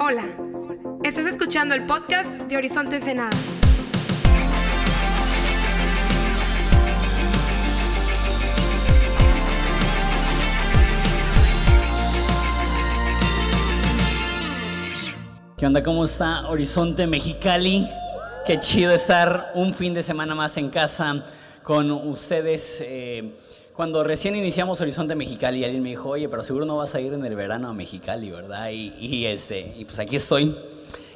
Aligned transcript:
Hola, 0.00 0.22
estás 1.02 1.26
escuchando 1.26 1.74
el 1.74 1.84
podcast 1.84 2.30
de 2.30 2.56
Horizonte 2.56 2.96
Ensenada. 2.96 3.30
¿Qué 15.56 15.66
onda? 15.66 15.82
¿Cómo 15.82 16.04
está 16.04 16.48
Horizonte 16.48 17.08
Mexicali? 17.08 17.88
Qué 18.46 18.60
chido 18.60 18.92
estar 18.92 19.50
un 19.56 19.74
fin 19.74 19.94
de 19.94 20.04
semana 20.04 20.32
más 20.36 20.56
en 20.58 20.70
casa 20.70 21.24
con 21.64 21.90
ustedes. 21.90 22.80
Eh, 22.86 23.34
cuando 23.78 24.02
recién 24.02 24.34
iniciamos 24.34 24.80
Horizonte 24.80 25.14
Mexicali, 25.14 25.62
alguien 25.62 25.84
me 25.84 25.90
dijo, 25.90 26.08
oye, 26.08 26.28
pero 26.28 26.42
seguro 26.42 26.64
no 26.66 26.78
vas 26.78 26.96
a 26.96 27.00
ir 27.00 27.12
en 27.12 27.24
el 27.24 27.36
verano 27.36 27.68
a 27.68 27.72
Mexicali, 27.72 28.28
¿verdad? 28.28 28.70
Y, 28.72 29.24
este, 29.24 29.72
y 29.78 29.84
pues 29.84 30.00
aquí 30.00 30.16
estoy. 30.16 30.52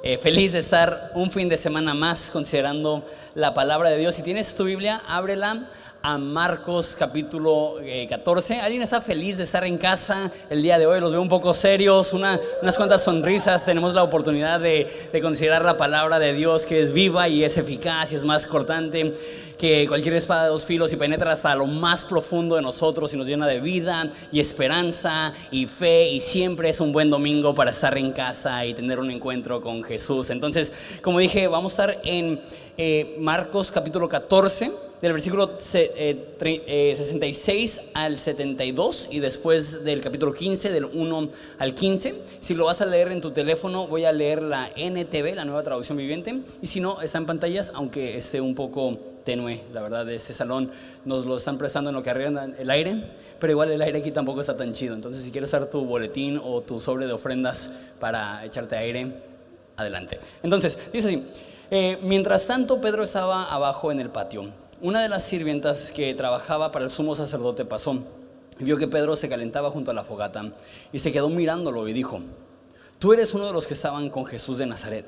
Eh, 0.05 0.17
feliz 0.17 0.53
de 0.53 0.61
estar 0.61 1.11
un 1.17 1.33
fin 1.33 1.49
de 1.49 1.57
semana 1.57 1.93
más 1.93 2.31
considerando 2.31 3.05
la 3.35 3.53
palabra 3.53 3.91
de 3.91 3.99
Dios. 3.99 4.15
Si 4.15 4.23
tienes 4.23 4.55
tu 4.55 4.63
Biblia, 4.63 5.03
ábrela 5.09 5.71
a 6.03 6.19
Marcos 6.19 6.97
capítulo 6.99 7.77
14. 8.09 8.55
Eh, 8.55 8.61
¿Alguien 8.61 8.83
está 8.83 9.01
feliz 9.01 9.37
de 9.37 9.45
estar 9.45 9.65
en 9.65 9.79
casa 9.79 10.33
el 10.51 10.61
día 10.61 10.79
de 10.79 10.87
hoy? 10.87 11.01
Los 11.01 11.13
veo 11.13 11.23
un 11.23 11.29
poco 11.29 11.55
serios, 11.55 12.13
unas 12.13 12.41
cuantas 12.77 13.05
sonrisas. 13.05 13.65
Tenemos 13.65 13.95
la 13.95 14.03
oportunidad 14.03 14.59
de, 14.59 15.09
de, 15.13 15.21
considerar 15.21 15.65
la 15.65 15.77
palabra 15.77 16.19
de 16.19 16.33
Dios 16.33 16.67
que 16.67 16.81
es 16.81 16.93
viva 16.93 17.29
y 17.29 17.45
es 17.45 17.57
eficaz 17.57 18.13
y 18.13 18.17
es 18.17 18.25
más 18.25 18.49
cortante 18.49 19.15
que 19.57 19.87
cualquier 19.87 20.15
espada 20.15 20.45
de 20.45 20.49
dos 20.49 20.67
filos 20.67 20.93
y 20.93 20.97
penetra 20.97 21.33
hasta 21.33 21.55
lo 21.55 21.67
más 21.67 22.05
profundo 22.05 22.57
de 22.57 22.63
nosotros 22.63 23.15
y 23.15 23.17
nos 23.17 23.29
llena 23.29 23.47
de 23.47 23.61
vida 23.61 24.11
y 24.33 24.41
esperanza 24.41 25.33
y 25.53 25.67
fe 25.67 26.09
y 26.09 26.21
siempre 26.21 26.71
es 26.71 26.81
un 26.81 26.93
buen 26.93 27.11
domingo 27.11 27.55
para 27.55 27.71
estar 27.71 27.97
en 27.97 28.11
casa 28.11 28.67
y 28.67 28.75
tener 28.75 28.99
un 28.99 29.13
encuentro 29.13 29.61
con 29.61 29.85
Jesús. 29.85 30.31
Entonces, 30.31 30.73
como 31.01 31.21
dije, 31.21 31.47
vamos 31.47 31.79
a 31.79 31.85
estar 31.85 32.01
en 32.03 32.41
eh, 32.77 33.15
Marcos 33.21 33.71
capítulo 33.71 34.09
14 34.09 34.92
del 35.03 35.13
versículo 35.13 35.59
66 35.59 37.79
eh, 37.79 37.83
al 37.93 38.17
72 38.17 39.09
y 39.11 39.19
después 39.19 39.83
del 39.83 40.01
capítulo 40.01 40.33
15, 40.33 40.71
del 40.71 40.85
1 40.85 41.29
al 41.59 41.75
15. 41.75 42.23
Si 42.39 42.55
lo 42.55 42.67
vas 42.67 42.81
a 42.81 42.87
leer 42.87 43.11
en 43.11 43.21
tu 43.21 43.33
teléfono, 43.33 43.89
voy 43.89 44.05
a 44.05 44.13
leer 44.13 44.41
la 44.41 44.71
NTV, 44.77 45.35
la 45.35 45.45
nueva 45.45 45.65
traducción 45.65 45.99
viviente, 45.99 46.43
y 46.63 46.69
si 46.69 46.79
no, 46.79 47.03
está 47.03 47.19
en 47.19 47.27
pantallas, 47.27 47.73
aunque 47.75 48.17
esté 48.17 48.41
un 48.41 48.55
poco 48.55 48.97
tenue, 49.25 49.63
la 49.73 49.83
verdad, 49.83 50.07
de 50.07 50.15
este 50.15 50.35
salón 50.35 50.71
nos 51.05 51.27
lo 51.27 51.37
están 51.37 51.59
prestando 51.59 51.91
en 51.91 51.97
lo 51.97 52.03
que 52.05 52.11
arriendan 52.11 52.55
el 52.57 52.71
aire, 52.71 53.03
pero 53.41 53.51
igual 53.51 53.73
el 53.73 53.83
aire 53.83 53.99
aquí 53.99 54.13
tampoco 54.13 54.41
está 54.41 54.57
tan 54.57 54.73
chido. 54.73 54.95
Entonces, 54.95 55.25
si 55.25 55.33
quieres 55.33 55.51
usar 55.51 55.69
tu 55.69 55.85
boletín 55.85 56.41
o 56.43 56.61
tu 56.61 56.79
sobre 56.79 57.07
de 57.07 57.13
ofrendas 57.13 57.73
para 57.99 58.45
echarte 58.45 58.77
aire, 58.77 59.13
adelante. 59.77 60.21
Entonces, 60.45 60.79
dice 60.93 61.09
así, 61.09 61.25
eh, 61.73 61.99
mientras 62.03 62.47
tanto 62.47 62.81
Pedro 62.81 63.03
estaba 63.03 63.53
abajo 63.53 63.91
en 63.91 63.99
el 63.99 64.09
patio 64.09 64.62
una 64.83 65.01
de 65.01 65.09
las 65.09 65.23
sirvientas 65.23 65.93
que 65.93 66.13
trabajaba 66.13 66.73
para 66.73 66.85
el 66.85 66.91
sumo 66.91 67.15
sacerdote 67.15 67.65
pasó 67.65 68.03
y 68.59 68.65
vio 68.65 68.77
que 68.77 68.89
Pedro 68.89 69.15
se 69.15 69.29
calentaba 69.29 69.71
junto 69.71 69.93
a 69.93 69.95
la 69.95 70.03
fogata 70.03 70.53
y 70.93 70.99
se 70.99 71.13
quedó 71.13 71.29
mirándolo 71.29 71.87
y 71.87 71.93
dijo, 71.93 72.21
tú 72.99 73.13
eres 73.13 73.33
uno 73.33 73.47
de 73.47 73.53
los 73.53 73.69
que 73.69 73.75
estaban 73.75 74.11
con 74.11 74.27
Jesús 74.27 74.59
de 74.59 74.67
Nazaret. 74.67 75.07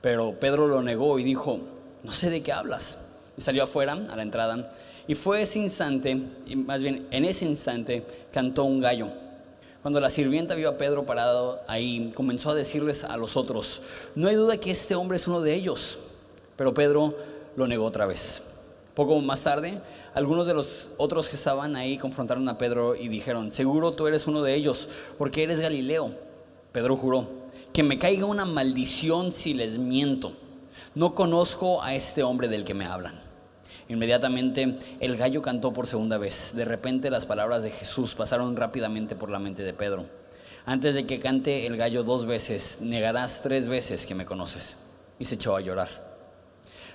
Pero 0.00 0.34
Pedro 0.40 0.66
lo 0.66 0.82
negó 0.82 1.16
y 1.20 1.22
dijo, 1.22 1.60
no 2.02 2.10
sé 2.10 2.28
de 2.28 2.42
qué 2.42 2.52
hablas. 2.52 2.98
Y 3.36 3.40
salió 3.40 3.62
afuera, 3.62 3.92
a 3.92 4.16
la 4.16 4.22
entrada, 4.22 4.72
y 5.06 5.14
fue 5.14 5.42
ese 5.42 5.60
instante, 5.60 6.20
y 6.44 6.56
más 6.56 6.82
bien 6.82 7.06
en 7.12 7.24
ese 7.24 7.44
instante, 7.44 8.04
cantó 8.32 8.64
un 8.64 8.80
gallo. 8.80 9.08
Cuando 9.80 10.00
la 10.00 10.08
sirvienta 10.08 10.56
vio 10.56 10.70
a 10.70 10.76
Pedro 10.76 11.06
parado 11.06 11.62
ahí, 11.68 12.10
comenzó 12.16 12.50
a 12.50 12.54
decirles 12.54 13.04
a 13.04 13.16
los 13.16 13.36
otros, 13.36 13.80
no 14.16 14.26
hay 14.26 14.34
duda 14.34 14.56
que 14.58 14.72
este 14.72 14.96
hombre 14.96 15.16
es 15.16 15.28
uno 15.28 15.40
de 15.40 15.54
ellos. 15.54 16.00
Pero 16.56 16.74
Pedro 16.74 17.14
lo 17.56 17.66
negó 17.68 17.84
otra 17.84 18.06
vez. 18.06 18.53
Poco 18.94 19.20
más 19.20 19.42
tarde, 19.42 19.80
algunos 20.14 20.46
de 20.46 20.54
los 20.54 20.88
otros 20.98 21.28
que 21.28 21.34
estaban 21.34 21.74
ahí 21.74 21.98
confrontaron 21.98 22.48
a 22.48 22.58
Pedro 22.58 22.94
y 22.94 23.08
dijeron, 23.08 23.50
seguro 23.50 23.92
tú 23.92 24.06
eres 24.06 24.28
uno 24.28 24.42
de 24.42 24.54
ellos, 24.54 24.88
porque 25.18 25.42
eres 25.42 25.58
Galileo. 25.58 26.12
Pedro 26.70 26.96
juró, 26.96 27.28
que 27.72 27.82
me 27.82 27.98
caiga 27.98 28.24
una 28.24 28.44
maldición 28.44 29.32
si 29.32 29.52
les 29.52 29.78
miento. 29.78 30.32
No 30.94 31.14
conozco 31.16 31.82
a 31.82 31.94
este 31.94 32.22
hombre 32.22 32.46
del 32.46 32.64
que 32.64 32.74
me 32.74 32.86
hablan. 32.86 33.20
Inmediatamente 33.88 34.78
el 35.00 35.16
gallo 35.16 35.42
cantó 35.42 35.72
por 35.72 35.88
segunda 35.88 36.16
vez. 36.16 36.52
De 36.54 36.64
repente 36.64 37.10
las 37.10 37.26
palabras 37.26 37.64
de 37.64 37.72
Jesús 37.72 38.14
pasaron 38.14 38.56
rápidamente 38.56 39.16
por 39.16 39.28
la 39.28 39.40
mente 39.40 39.64
de 39.64 39.74
Pedro. 39.74 40.06
Antes 40.66 40.94
de 40.94 41.04
que 41.04 41.18
cante 41.18 41.66
el 41.66 41.76
gallo 41.76 42.04
dos 42.04 42.26
veces, 42.26 42.78
negarás 42.80 43.42
tres 43.42 43.68
veces 43.68 44.06
que 44.06 44.14
me 44.14 44.24
conoces. 44.24 44.78
Y 45.18 45.24
se 45.24 45.34
echó 45.34 45.56
a 45.56 45.60
llorar. 45.60 46.13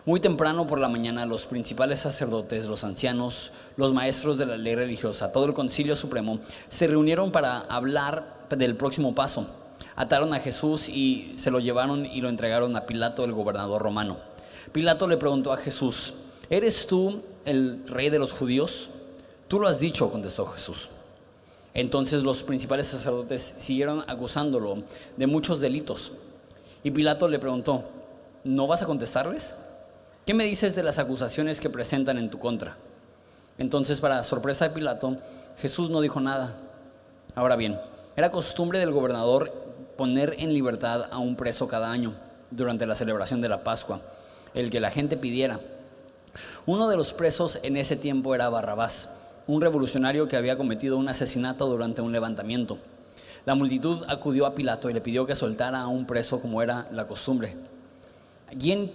Muy 0.06 0.22
temprano 0.22 0.66
por 0.66 0.80
la 0.80 0.88
mañana 0.88 1.26
los 1.26 1.46
principales 1.46 2.00
sacerdotes, 2.00 2.66
los 2.66 2.84
ancianos, 2.84 3.52
los 3.76 3.94
maestros 3.94 4.38
de 4.38 4.46
la 4.46 4.58
ley 4.58 4.76
religiosa, 4.76 5.32
todo 5.32 5.46
el 5.46 5.54
concilio 5.54 5.96
supremo, 5.96 6.40
se 6.70 6.88
reunieron 6.88 7.32
para 7.32 7.60
hablar 7.60 8.48
del 8.50 8.76
próximo 8.76 9.14
paso. 9.14 9.48
Ataron 9.96 10.34
a 10.34 10.40
Jesús 10.40 10.88
y 10.88 11.34
se 11.36 11.52
lo 11.52 11.60
llevaron 11.60 12.06
y 12.06 12.22
lo 12.22 12.30
entregaron 12.30 12.76
a 12.78 12.86
Pilato, 12.86 13.26
el 13.26 13.34
gobernador 13.34 13.82
romano. 13.82 14.18
Pilato 14.72 15.08
le 15.08 15.18
preguntó 15.18 15.52
a 15.52 15.58
Jesús, 15.58 16.14
¿eres 16.50 16.88
tú 16.88 17.22
el 17.44 17.84
rey 17.88 18.10
de 18.10 18.20
los 18.20 18.32
judíos? 18.32 18.90
Tú 19.50 19.60
lo 19.60 19.68
has 19.68 19.80
dicho, 19.80 20.10
contestó 20.12 20.46
Jesús. 20.46 20.90
Entonces 21.74 22.24
los 22.24 22.44
principales 22.44 22.88
sacerdotes 22.88 23.56
siguieron 23.58 24.04
acusándolo 24.08 24.84
de 25.18 25.28
muchos 25.28 25.60
delitos. 25.60 26.14
Y 26.84 26.92
Pilato 26.92 27.28
le 27.28 27.40
preguntó, 27.40 27.84
¿no 28.44 28.68
vas 28.68 28.82
a 28.82 28.86
contestarles? 28.86 29.56
¿Qué 30.30 30.36
me 30.36 30.44
dices 30.44 30.76
de 30.76 30.84
las 30.84 31.00
acusaciones 31.00 31.60
que 31.60 31.72
presentan 31.72 32.20
en 32.20 32.30
tu 32.30 32.38
contra? 32.38 32.78
Entonces, 33.58 34.00
para 34.00 34.22
sorpresa 34.22 34.68
de 34.68 34.76
Pilato, 34.76 35.18
Jesús 35.60 35.90
no 35.90 36.02
dijo 36.02 36.20
nada. 36.20 36.56
Ahora 37.34 37.56
bien, 37.56 37.80
era 38.16 38.30
costumbre 38.30 38.78
del 38.78 38.92
gobernador 38.92 39.52
poner 39.98 40.36
en 40.38 40.54
libertad 40.54 41.06
a 41.10 41.18
un 41.18 41.36
preso 41.36 41.68
cada 41.68 41.90
año 41.90 42.14
durante 42.52 42.86
la 42.86 42.94
celebración 42.94 43.42
de 43.42 43.50
la 43.50 43.64
Pascua, 43.64 44.02
el 44.54 44.70
que 44.70 44.80
la 44.80 44.92
gente 44.92 45.18
pidiera. 45.18 45.62
Uno 46.68 46.88
de 46.90 46.98
los 46.98 47.12
presos 47.12 47.58
en 47.64 47.76
ese 47.76 47.96
tiempo 47.96 48.36
era 48.36 48.50
Barrabás, 48.50 49.18
un 49.48 49.62
revolucionario 49.62 50.28
que 50.28 50.38
había 50.38 50.58
cometido 50.58 50.98
un 50.98 51.10
asesinato 51.10 51.66
durante 51.66 52.04
un 52.04 52.12
levantamiento. 52.12 52.78
La 53.48 53.56
multitud 53.56 54.04
acudió 54.08 54.46
a 54.46 54.54
Pilato 54.54 54.92
y 54.92 54.94
le 54.94 55.02
pidió 55.02 55.26
que 55.26 55.34
soltara 55.34 55.82
a 55.82 55.88
un 55.88 56.06
preso 56.06 56.40
como 56.40 56.62
era 56.62 56.88
la 56.92 57.08
costumbre. 57.08 57.56
¿Quién, 58.60 58.92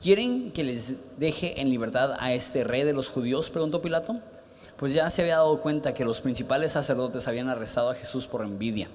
¿Quieren 0.00 0.52
que 0.52 0.62
les 0.62 0.92
deje 1.18 1.60
en 1.60 1.70
libertad 1.70 2.16
a 2.18 2.34
este 2.34 2.64
rey 2.64 2.84
de 2.84 2.92
los 2.92 3.08
judíos? 3.08 3.50
preguntó 3.50 3.80
Pilato. 3.80 4.20
Pues 4.76 4.92
ya 4.92 5.08
se 5.08 5.22
había 5.22 5.36
dado 5.36 5.60
cuenta 5.62 5.94
que 5.94 6.04
los 6.04 6.20
principales 6.20 6.72
sacerdotes 6.72 7.26
habían 7.28 7.48
arrestado 7.48 7.90
a 7.90 7.94
Jesús 7.94 8.26
por 8.26 8.42
envidia. 8.42 8.88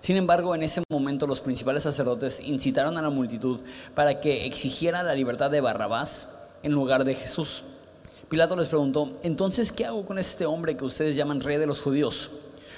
Sin 0.00 0.16
embargo, 0.16 0.54
en 0.54 0.62
ese 0.62 0.82
momento 0.88 1.26
los 1.26 1.40
principales 1.40 1.82
sacerdotes 1.82 2.40
incitaron 2.40 2.96
a 2.96 3.02
la 3.02 3.10
multitud 3.10 3.60
para 3.94 4.20
que 4.20 4.46
exigiera 4.46 5.02
la 5.02 5.14
libertad 5.14 5.50
de 5.50 5.60
Barrabás 5.60 6.28
en 6.62 6.72
lugar 6.72 7.04
de 7.04 7.16
Jesús. 7.16 7.64
Pilato 8.28 8.54
les 8.54 8.68
preguntó, 8.68 9.18
entonces, 9.24 9.72
¿qué 9.72 9.86
hago 9.86 10.06
con 10.06 10.18
este 10.18 10.46
hombre 10.46 10.76
que 10.76 10.84
ustedes 10.84 11.16
llaman 11.16 11.40
rey 11.40 11.58
de 11.58 11.66
los 11.66 11.82
judíos? 11.82 12.30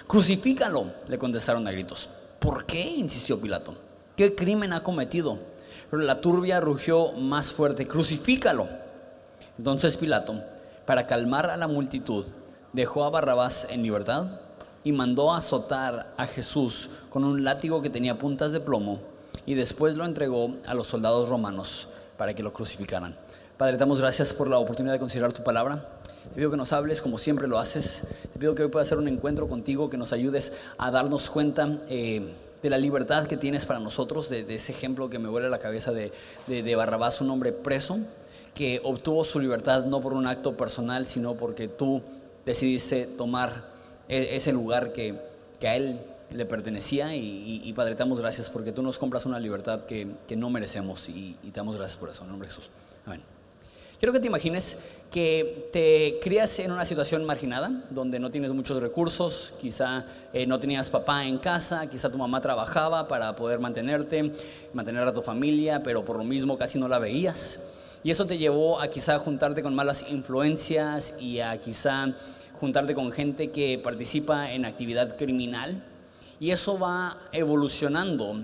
Crucifícalo, 0.06 0.86
le 1.06 1.18
contestaron 1.18 1.68
a 1.68 1.70
gritos. 1.70 2.08
¿Por 2.38 2.64
qué? 2.64 2.80
insistió 2.80 3.38
Pilato. 3.38 3.74
¿Qué 4.16 4.34
crimen 4.34 4.72
ha 4.72 4.82
cometido? 4.82 5.51
Pero 5.92 6.04
la 6.04 6.22
turbia 6.22 6.58
rugió 6.58 7.12
más 7.12 7.52
fuerte, 7.52 7.86
crucifícalo. 7.86 8.66
Entonces 9.58 9.98
Pilato, 9.98 10.42
para 10.86 11.06
calmar 11.06 11.50
a 11.50 11.58
la 11.58 11.68
multitud, 11.68 12.24
dejó 12.72 13.04
a 13.04 13.10
Barrabás 13.10 13.66
en 13.68 13.82
libertad 13.82 14.40
y 14.84 14.92
mandó 14.92 15.34
azotar 15.34 16.14
a 16.16 16.26
Jesús 16.26 16.88
con 17.10 17.24
un 17.24 17.44
látigo 17.44 17.82
que 17.82 17.90
tenía 17.90 18.18
puntas 18.18 18.52
de 18.52 18.60
plomo 18.60 19.00
y 19.44 19.52
después 19.52 19.94
lo 19.94 20.06
entregó 20.06 20.56
a 20.64 20.72
los 20.72 20.86
soldados 20.86 21.28
romanos 21.28 21.88
para 22.16 22.32
que 22.32 22.42
lo 22.42 22.54
crucificaran. 22.54 23.14
Padre, 23.58 23.74
te 23.74 23.80
damos 23.80 24.00
gracias 24.00 24.32
por 24.32 24.48
la 24.48 24.56
oportunidad 24.56 24.94
de 24.94 24.98
considerar 24.98 25.34
tu 25.34 25.42
palabra. 25.42 25.86
Te 26.24 26.36
pido 26.36 26.50
que 26.50 26.56
nos 26.56 26.72
hables 26.72 27.02
como 27.02 27.18
siempre 27.18 27.46
lo 27.46 27.58
haces. 27.58 28.08
Te 28.32 28.38
pido 28.38 28.54
que 28.54 28.62
hoy 28.62 28.70
pueda 28.70 28.86
ser 28.86 28.96
un 28.96 29.08
encuentro 29.08 29.46
contigo, 29.46 29.90
que 29.90 29.98
nos 29.98 30.14
ayudes 30.14 30.54
a 30.78 30.90
darnos 30.90 31.28
cuenta. 31.28 31.80
Eh, 31.90 32.32
de 32.62 32.70
la 32.70 32.78
libertad 32.78 33.26
que 33.26 33.36
tienes 33.36 33.66
para 33.66 33.80
nosotros, 33.80 34.28
de, 34.28 34.46
ese 34.54 34.72
ejemplo 34.72 35.10
que 35.10 35.18
me 35.18 35.28
vuelve 35.28 35.50
la 35.50 35.58
cabeza 35.58 35.92
de, 35.92 36.12
de, 36.46 36.76
Barrabás, 36.76 37.20
un 37.20 37.30
hombre 37.30 37.52
preso, 37.52 37.98
que 38.54 38.80
obtuvo 38.84 39.24
su 39.24 39.40
libertad 39.40 39.84
no 39.86 40.00
por 40.00 40.12
un 40.12 40.26
acto 40.26 40.56
personal, 40.56 41.06
sino 41.06 41.34
porque 41.34 41.68
tú 41.68 42.02
decidiste 42.46 43.06
tomar 43.06 43.72
e, 44.08 44.36
ese 44.36 44.52
lugar 44.52 44.92
que, 44.92 45.18
que 45.58 45.68
a 45.68 45.76
él 45.76 46.00
le 46.30 46.46
pertenecía 46.46 47.14
y, 47.14 47.70
Padre, 47.74 47.94
te 47.94 47.98
damos 47.98 48.20
gracias 48.20 48.48
porque 48.48 48.72
tú 48.72 48.82
nos 48.82 48.98
compras 48.98 49.26
una 49.26 49.38
libertad 49.38 49.84
que, 49.84 50.06
que 50.26 50.36
no 50.36 50.48
merecemos 50.48 51.08
y, 51.08 51.36
y, 51.42 51.50
te 51.50 51.60
damos 51.60 51.76
gracias 51.76 51.98
por 51.98 52.10
eso, 52.10 52.22
en 52.22 52.30
nombre 52.30 52.48
de 52.48 52.54
Jesús. 52.54 52.70
Amén. 53.04 53.22
Quiero 53.98 54.12
que 54.12 54.20
te 54.20 54.26
imagines 54.26 54.78
que 55.12 55.68
te 55.72 56.18
crías 56.20 56.58
en 56.58 56.72
una 56.72 56.84
situación 56.86 57.24
marginada, 57.24 57.84
donde 57.90 58.18
no 58.18 58.30
tienes 58.30 58.52
muchos 58.52 58.82
recursos, 58.82 59.52
quizá 59.60 60.06
eh, 60.32 60.46
no 60.46 60.58
tenías 60.58 60.88
papá 60.88 61.26
en 61.26 61.38
casa, 61.38 61.86
quizá 61.88 62.10
tu 62.10 62.18
mamá 62.18 62.40
trabajaba 62.40 63.06
para 63.06 63.36
poder 63.36 63.60
mantenerte, 63.60 64.32
mantener 64.72 65.06
a 65.06 65.12
tu 65.12 65.20
familia, 65.20 65.82
pero 65.82 66.04
por 66.04 66.16
lo 66.16 66.24
mismo 66.24 66.56
casi 66.56 66.78
no 66.78 66.88
la 66.88 66.98
veías. 66.98 67.60
Y 68.02 68.10
eso 68.10 68.26
te 68.26 68.38
llevó 68.38 68.80
a 68.80 68.88
quizá 68.88 69.18
juntarte 69.18 69.62
con 69.62 69.74
malas 69.74 70.04
influencias 70.08 71.14
y 71.20 71.40
a 71.40 71.60
quizá 71.60 72.14
juntarte 72.58 72.94
con 72.94 73.12
gente 73.12 73.50
que 73.50 73.78
participa 73.78 74.50
en 74.50 74.64
actividad 74.64 75.16
criminal. 75.18 75.84
Y 76.40 76.50
eso 76.50 76.78
va 76.78 77.18
evolucionando 77.32 78.42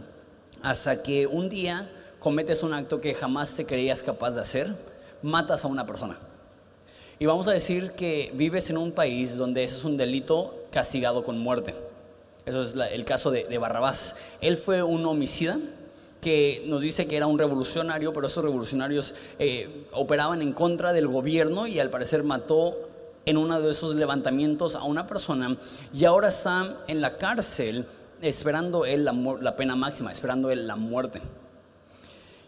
hasta 0.62 1.03
que 1.03 1.26
un 1.26 1.49
día 1.49 1.88
cometes 2.19 2.62
un 2.62 2.75
acto 2.75 3.00
que 3.00 3.14
jamás 3.14 3.55
te 3.55 3.64
creías 3.64 4.03
capaz 4.03 4.32
de 4.32 4.43
hacer, 4.43 4.76
matas 5.23 5.64
a 5.64 5.69
una 5.69 5.87
persona. 5.87 6.27
Y 7.20 7.26
vamos 7.26 7.49
a 7.49 7.53
decir 7.53 7.93
que 7.93 8.31
vives 8.35 8.70
en 8.70 8.79
un 8.79 8.93
país 8.93 9.37
donde 9.37 9.65
ese 9.65 9.76
es 9.76 9.85
un 9.85 9.97
delito 9.97 10.55
castigado 10.70 11.25
con 11.25 11.38
muerte. 11.38 11.75
Eso 12.47 12.62
es 12.62 12.76
el 12.76 13.05
caso 13.05 13.31
de, 13.31 13.59
Barrabás. 13.59 14.15
Él 14.41 14.56
fue 14.56 14.82
un 14.82 15.05
homicida 15.05 15.59
que 16.20 16.62
nos 16.67 16.81
dice 16.81 17.06
que 17.06 17.17
era 17.17 17.26
un 17.26 17.38
revolucionario, 17.38 18.12
pero 18.12 18.29
esos 18.29 18.44
revolucionarios 18.44 19.15
eh, 19.38 19.87
operaban 19.93 20.43
en 20.43 20.53
contra 20.53 20.93
del 20.93 21.09
gobierno 21.09 21.67
y 21.67 21.81
al 21.81 21.91
parecer 21.91 22.23
mató 22.23 22.88
en 23.26 23.37
uno 23.37 23.61
de 23.61 23.71
esos 23.71 23.97
levantamientos 23.97 24.75
a 24.75 24.85
una 24.85 25.06
persona 25.06 25.56
y 25.93 26.05
ahora 26.05 26.29
está 26.29 26.79
en 26.87 27.00
la 27.00 27.19
cárcel 27.19 27.85
esperando 28.23 28.85
él 28.85 29.05
la, 29.05 29.12
la 29.12 29.56
pena 29.56 29.76
máxima, 29.76 30.11
esperando 30.11 30.50
él 30.50 30.67
la 30.67 30.76
muerte. 30.76 31.21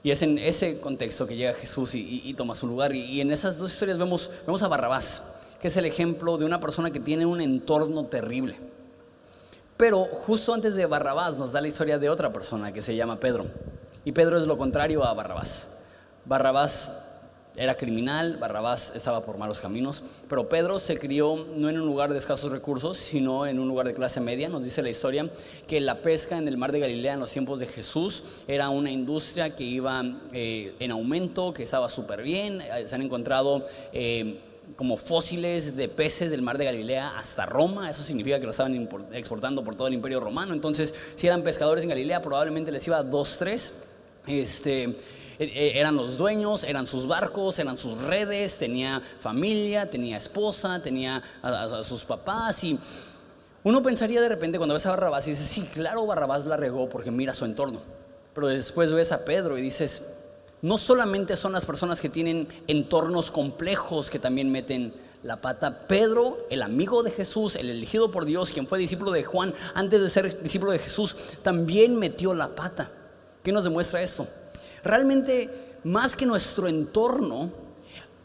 Y 0.02 0.11
es 0.11 0.23
en 0.23 0.38
ese 0.38 0.81
contexto 0.81 1.26
que 1.26 1.37
llega 1.37 1.52
Jesús 1.55 1.94
y, 1.94 2.32
toma 2.35 2.55
su 2.55 2.67
lugar. 2.67 2.94
Y, 2.94 3.20
en 3.20 3.31
esas 3.31 3.58
dos 3.58 3.73
historias 3.73 3.99
vemos, 3.99 4.31
vemos 4.47 4.62
a 4.62 4.69
Barrabás, 4.69 5.23
que 5.61 5.69
es 5.69 5.76
el 5.76 5.85
ejemplo 5.85 6.38
de 6.38 6.44
una 6.44 6.61
persona 6.61 6.91
que 6.91 7.00
tiene 7.00 7.26
un 7.26 7.41
entorno 7.41 8.05
terrible. 8.06 8.56
Pero 9.76 10.05
justo 10.05 10.55
antes 10.55 10.75
de 10.75 10.87
Barrabás 10.87 11.37
nos 11.37 11.52
da 11.52 11.61
la 11.61 11.69
historia 11.69 11.99
de 11.99 12.08
otra 12.08 12.32
persona 12.32 12.73
que 12.73 12.82
se 12.82 12.97
llama 12.97 13.20
Pedro. 13.20 13.47
Y 14.05 14.12
Pedro 14.12 14.38
es 14.38 14.47
lo 14.47 14.56
contrario 14.56 15.05
a 15.05 15.12
Barrabás. 15.12 15.69
Barrabás 16.25 16.93
era 17.60 17.74
criminal, 17.74 18.38
Barrabás 18.38 18.90
estaba 18.96 19.22
por 19.22 19.36
malos 19.36 19.60
caminos, 19.60 20.02
pero 20.30 20.48
Pedro 20.48 20.78
se 20.78 20.96
crió 20.96 21.46
no 21.56 21.68
en 21.68 21.78
un 21.78 21.86
lugar 21.86 22.10
de 22.10 22.16
escasos 22.16 22.50
recursos, 22.50 22.96
sino 22.96 23.46
en 23.46 23.58
un 23.58 23.68
lugar 23.68 23.86
de 23.86 23.92
clase 23.92 24.18
media. 24.18 24.48
Nos 24.48 24.64
dice 24.64 24.80
la 24.80 24.88
historia 24.88 25.28
que 25.66 25.78
la 25.78 25.96
pesca 25.96 26.38
en 26.38 26.48
el 26.48 26.56
mar 26.56 26.72
de 26.72 26.80
Galilea 26.80 27.12
en 27.12 27.20
los 27.20 27.30
tiempos 27.30 27.60
de 27.60 27.66
Jesús 27.66 28.24
era 28.48 28.70
una 28.70 28.90
industria 28.90 29.54
que 29.54 29.64
iba 29.64 30.02
eh, 30.32 30.74
en 30.80 30.90
aumento, 30.90 31.52
que 31.52 31.64
estaba 31.64 31.90
súper 31.90 32.22
bien. 32.22 32.62
Eh, 32.62 32.86
se 32.86 32.94
han 32.94 33.02
encontrado... 33.02 33.62
Eh, 33.92 34.40
como 34.76 34.96
fósiles 34.96 35.76
de 35.76 35.88
peces 35.88 36.30
del 36.30 36.42
mar 36.42 36.56
de 36.56 36.64
Galilea 36.64 37.18
hasta 37.18 37.44
Roma, 37.44 37.90
eso 37.90 38.04
significa 38.04 38.38
que 38.38 38.44
lo 38.44 38.52
estaban 38.52 38.88
exportando 39.12 39.64
por 39.64 39.74
todo 39.74 39.88
el 39.88 39.94
imperio 39.94 40.20
romano, 40.20 40.54
entonces 40.54 40.94
si 41.16 41.26
eran 41.26 41.42
pescadores 41.42 41.82
en 41.82 41.90
Galilea 41.90 42.22
probablemente 42.22 42.70
les 42.70 42.86
iba 42.86 43.02
dos, 43.02 43.36
tres, 43.36 43.74
este, 44.28 44.96
eran 45.40 45.96
los 45.96 46.19
dueños, 46.19 46.64
eran 46.64 46.87
sus 46.87 47.06
barcos, 47.06 47.58
eran 47.58 47.78
sus 47.78 47.98
redes, 48.02 48.58
tenía 48.58 49.00
familia, 49.20 49.88
tenía 49.88 50.19
esposa, 50.19 50.82
tenía 50.82 51.22
a, 51.42 51.82
sus 51.82 52.04
papás 52.04 52.62
y 52.62 52.78
uno 53.64 53.82
pensaría 53.82 54.20
de 54.20 54.28
repente 54.28 54.58
cuando 54.58 54.75
ves 54.75 54.84
a 54.84 54.90
Barrabás 54.90 55.26
y 55.26 55.31
dices, 55.31 55.46
sí, 55.46 55.62
claro, 55.72 56.06
Barrabás 56.06 56.44
la 56.44 56.58
regó 56.58 56.90
porque 56.90 57.10
mira 57.10 57.32
su 57.32 57.46
entorno. 57.46 57.81
Pero 58.34 58.48
después 58.48 58.92
ves 58.92 59.12
a 59.12 59.25
Pedro 59.25 59.56
y 59.56 59.62
dices, 59.62 60.02
no 60.60 60.76
solamente 60.76 61.37
son 61.37 61.52
las 61.52 61.64
personas 61.64 62.02
que 62.02 62.10
tienen 62.10 62.46
entornos 62.66 63.31
complejos 63.31 64.10
que 64.10 64.19
también 64.19 64.52
meten 64.52 64.92
la 65.22 65.40
pata. 65.40 65.87
Pedro, 65.87 66.38
el 66.50 66.60
amigo 66.62 67.02
de 67.02 67.10
Jesús, 67.12 67.56
el 67.56 67.70
elegido 67.70 68.10
por 68.10 68.26
Dios, 68.26 68.52
quien 68.52 68.66
fue 68.66 68.78
discípulo 68.78 69.10
de 69.10 69.25
Juan 69.25 69.54
antes 69.75 70.02
de 70.02 70.10
ser 70.10 70.42
discípulo 70.42 70.72
de 70.72 70.78
Jesús, 70.78 71.16
también 71.42 71.96
metió 71.96 72.34
la 72.34 72.48
pata. 72.48 72.90
¿Qué 73.42 73.52
nos 73.52 73.64
demuestra 73.64 74.02
esto? 74.02 74.26
Realmente, 74.82 75.78
más 75.84 76.16
que 76.16 76.26
nuestro 76.26 76.68
entorno, 76.68 77.50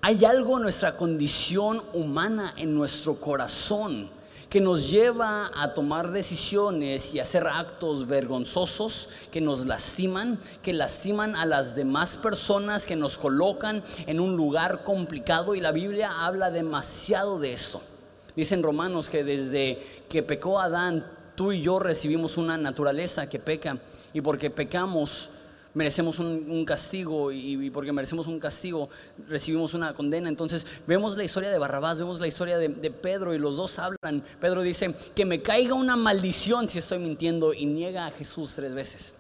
hay 0.02 0.24
algo 0.24 0.58
en 0.58 0.64
nuestra 0.64 0.96
condición 0.96 1.82
humana, 1.94 2.54
en 2.58 2.76
nuestro 2.76 3.16
corazón, 3.16 4.10
que 4.50 4.62
nos 4.62 4.90
lleva 4.90 5.52
a 5.54 5.74
tomar 5.74 6.12
decisiones 6.12 7.14
y 7.14 7.20
hacer 7.20 7.48
actos 7.48 8.08
vergonzosos 8.08 9.10
que 9.32 9.42
nos 9.42 9.66
lastiman, 9.66 10.40
que 10.62 10.74
lastiman 10.74 11.36
a 11.36 11.46
las 11.46 11.76
demás 11.76 12.16
personas, 12.16 12.86
que 12.86 12.96
nos 12.96 13.18
colocan 13.18 13.84
en 14.06 14.20
un 14.20 14.38
lugar 14.38 14.84
complicado 14.84 15.56
y 15.56 15.60
la 15.60 15.72
Biblia 15.72 16.26
habla 16.26 16.52
demasiado 16.52 17.40
de 17.40 17.54
esto. 17.54 17.82
Dicen 18.36 18.64
Romanos 18.64 19.10
que 19.10 19.24
desde 19.24 20.04
que 20.08 20.22
pecó 20.22 20.60
Adán, 20.60 21.06
tú 21.36 21.52
y 21.52 21.62
yo 21.62 21.80
recibimos 21.80 22.38
una 22.38 22.58
naturaleza 22.58 23.28
que 23.28 23.40
peca 23.40 23.78
y 24.14 24.22
porque 24.22 24.50
pecamos 24.50 25.30
merecemos 25.76 26.20
un, 26.20 26.66
castigo 26.66 27.32
y, 27.32 27.70
porque 27.70 27.92
merecemos 27.92 28.26
un 28.28 28.40
castigo 28.40 28.90
recibimos 29.28 29.74
una 29.76 29.94
condena. 29.94 30.30
Entonces 30.30 30.66
vemos 30.88 31.16
la 31.16 31.24
historia 31.24 31.52
de 31.52 31.60
Barrabás, 31.60 32.00
vemos 32.00 32.20
la 32.20 32.28
historia 32.28 32.58
de, 32.58 32.92
Pedro 32.92 33.34
y 33.34 33.38
los 33.38 33.56
dos 33.56 33.78
hablan. 33.78 34.24
Pedro 34.40 34.64
dice, 34.64 34.96
que 35.14 35.26
me 35.26 35.42
caiga 35.42 35.76
una 35.76 35.96
maldición 35.96 36.68
si 36.68 36.80
estoy 36.80 36.98
mintiendo 36.98 37.54
y 37.54 37.66
niega 37.66 38.08
a 38.08 38.12
Jesús 38.12 38.56
tres 38.56 38.74
veces. 38.74 39.14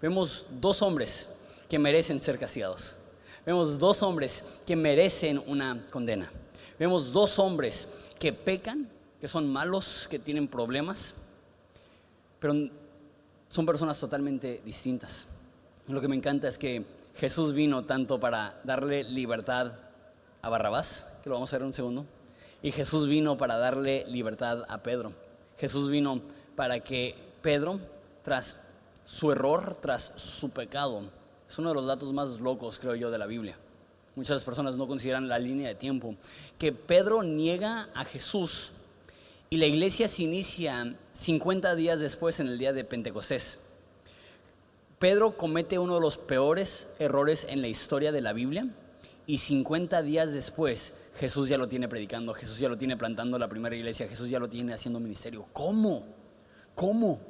Vemos 0.00 0.46
dos 0.60 0.82
hombres 0.82 1.28
que 1.68 1.78
merecen 1.78 2.20
ser 2.20 2.38
castigados. 2.38 2.96
Vemos 3.44 3.78
dos 3.78 4.02
hombres 4.02 4.44
que 4.66 4.76
merecen 4.76 5.42
una 5.46 5.86
condena. 5.90 6.32
Vemos 6.78 7.12
dos 7.12 7.38
hombres 7.38 7.88
que 8.18 8.32
pecan, 8.32 8.88
que 9.20 9.28
son 9.28 9.46
malos, 9.46 10.06
que 10.08 10.18
tienen 10.18 10.48
problemas, 10.48 11.14
pero 12.40 12.54
son 13.50 13.66
personas 13.66 13.98
totalmente 13.98 14.62
distintas. 14.64 15.26
Lo 15.88 16.02
que 16.02 16.08
me 16.08 16.16
encanta 16.16 16.48
es 16.48 16.58
que 16.58 16.84
Jesús 17.16 17.54
vino 17.54 17.84
tanto 17.84 18.20
para 18.20 18.60
darle 18.62 19.04
libertad 19.04 19.72
a 20.42 20.50
Barrabás, 20.50 21.08
que 21.22 21.30
lo 21.30 21.36
vamos 21.36 21.50
a 21.50 21.56
ver 21.56 21.62
en 21.62 21.68
un 21.68 21.74
segundo, 21.74 22.06
y 22.62 22.72
Jesús 22.72 23.08
vino 23.08 23.38
para 23.38 23.56
darle 23.56 24.04
libertad 24.06 24.64
a 24.68 24.82
Pedro. 24.82 25.12
Jesús 25.56 25.90
vino 25.90 26.20
para 26.56 26.80
que 26.80 27.14
Pedro, 27.40 27.80
tras 28.22 28.60
su 29.06 29.32
error, 29.32 29.78
tras 29.80 30.12
su 30.16 30.50
pecado, 30.50 31.04
es 31.48 31.58
uno 31.58 31.70
de 31.70 31.74
los 31.74 31.86
datos 31.86 32.12
más 32.12 32.38
locos, 32.38 32.78
creo 32.78 32.94
yo, 32.94 33.10
de 33.10 33.16
la 33.16 33.26
Biblia. 33.26 33.56
Muchas 34.14 34.44
personas 34.44 34.76
no 34.76 34.86
consideran 34.86 35.26
la 35.26 35.38
línea 35.38 35.68
de 35.68 35.74
tiempo. 35.74 36.16
Que 36.58 36.72
Pedro 36.72 37.22
niega 37.22 37.88
a 37.94 38.04
Jesús 38.04 38.72
y 39.48 39.56
la 39.56 39.64
iglesia 39.64 40.06
se 40.06 40.24
inicia 40.24 40.96
50 41.14 41.74
días 41.76 41.98
después 41.98 42.40
en 42.40 42.48
el 42.48 42.58
día 42.58 42.74
de 42.74 42.84
Pentecostés. 42.84 43.58
Pedro 44.98 45.36
comete 45.36 45.78
uno 45.78 45.94
de 45.94 46.00
los 46.00 46.16
peores 46.16 46.88
errores 46.98 47.46
en 47.48 47.60
la 47.60 47.68
historia 47.68 48.10
de 48.10 48.20
la 48.20 48.32
Biblia 48.32 48.68
y 49.26 49.38
50 49.38 50.02
días 50.02 50.32
después 50.32 50.92
Jesús 51.16 51.48
ya 51.48 51.58
lo 51.58 51.68
tiene 51.68 51.88
predicando, 51.88 52.34
Jesús 52.34 52.58
ya 52.58 52.68
lo 52.68 52.78
tiene 52.78 52.96
plantando 52.96 53.38
la 53.38 53.48
primera 53.48 53.76
iglesia, 53.76 54.08
Jesús 54.08 54.28
ya 54.28 54.38
lo 54.38 54.48
tiene 54.48 54.72
haciendo 54.72 54.98
ministerio. 54.98 55.46
¿Cómo? 55.52 56.04
¿Cómo? 56.74 57.20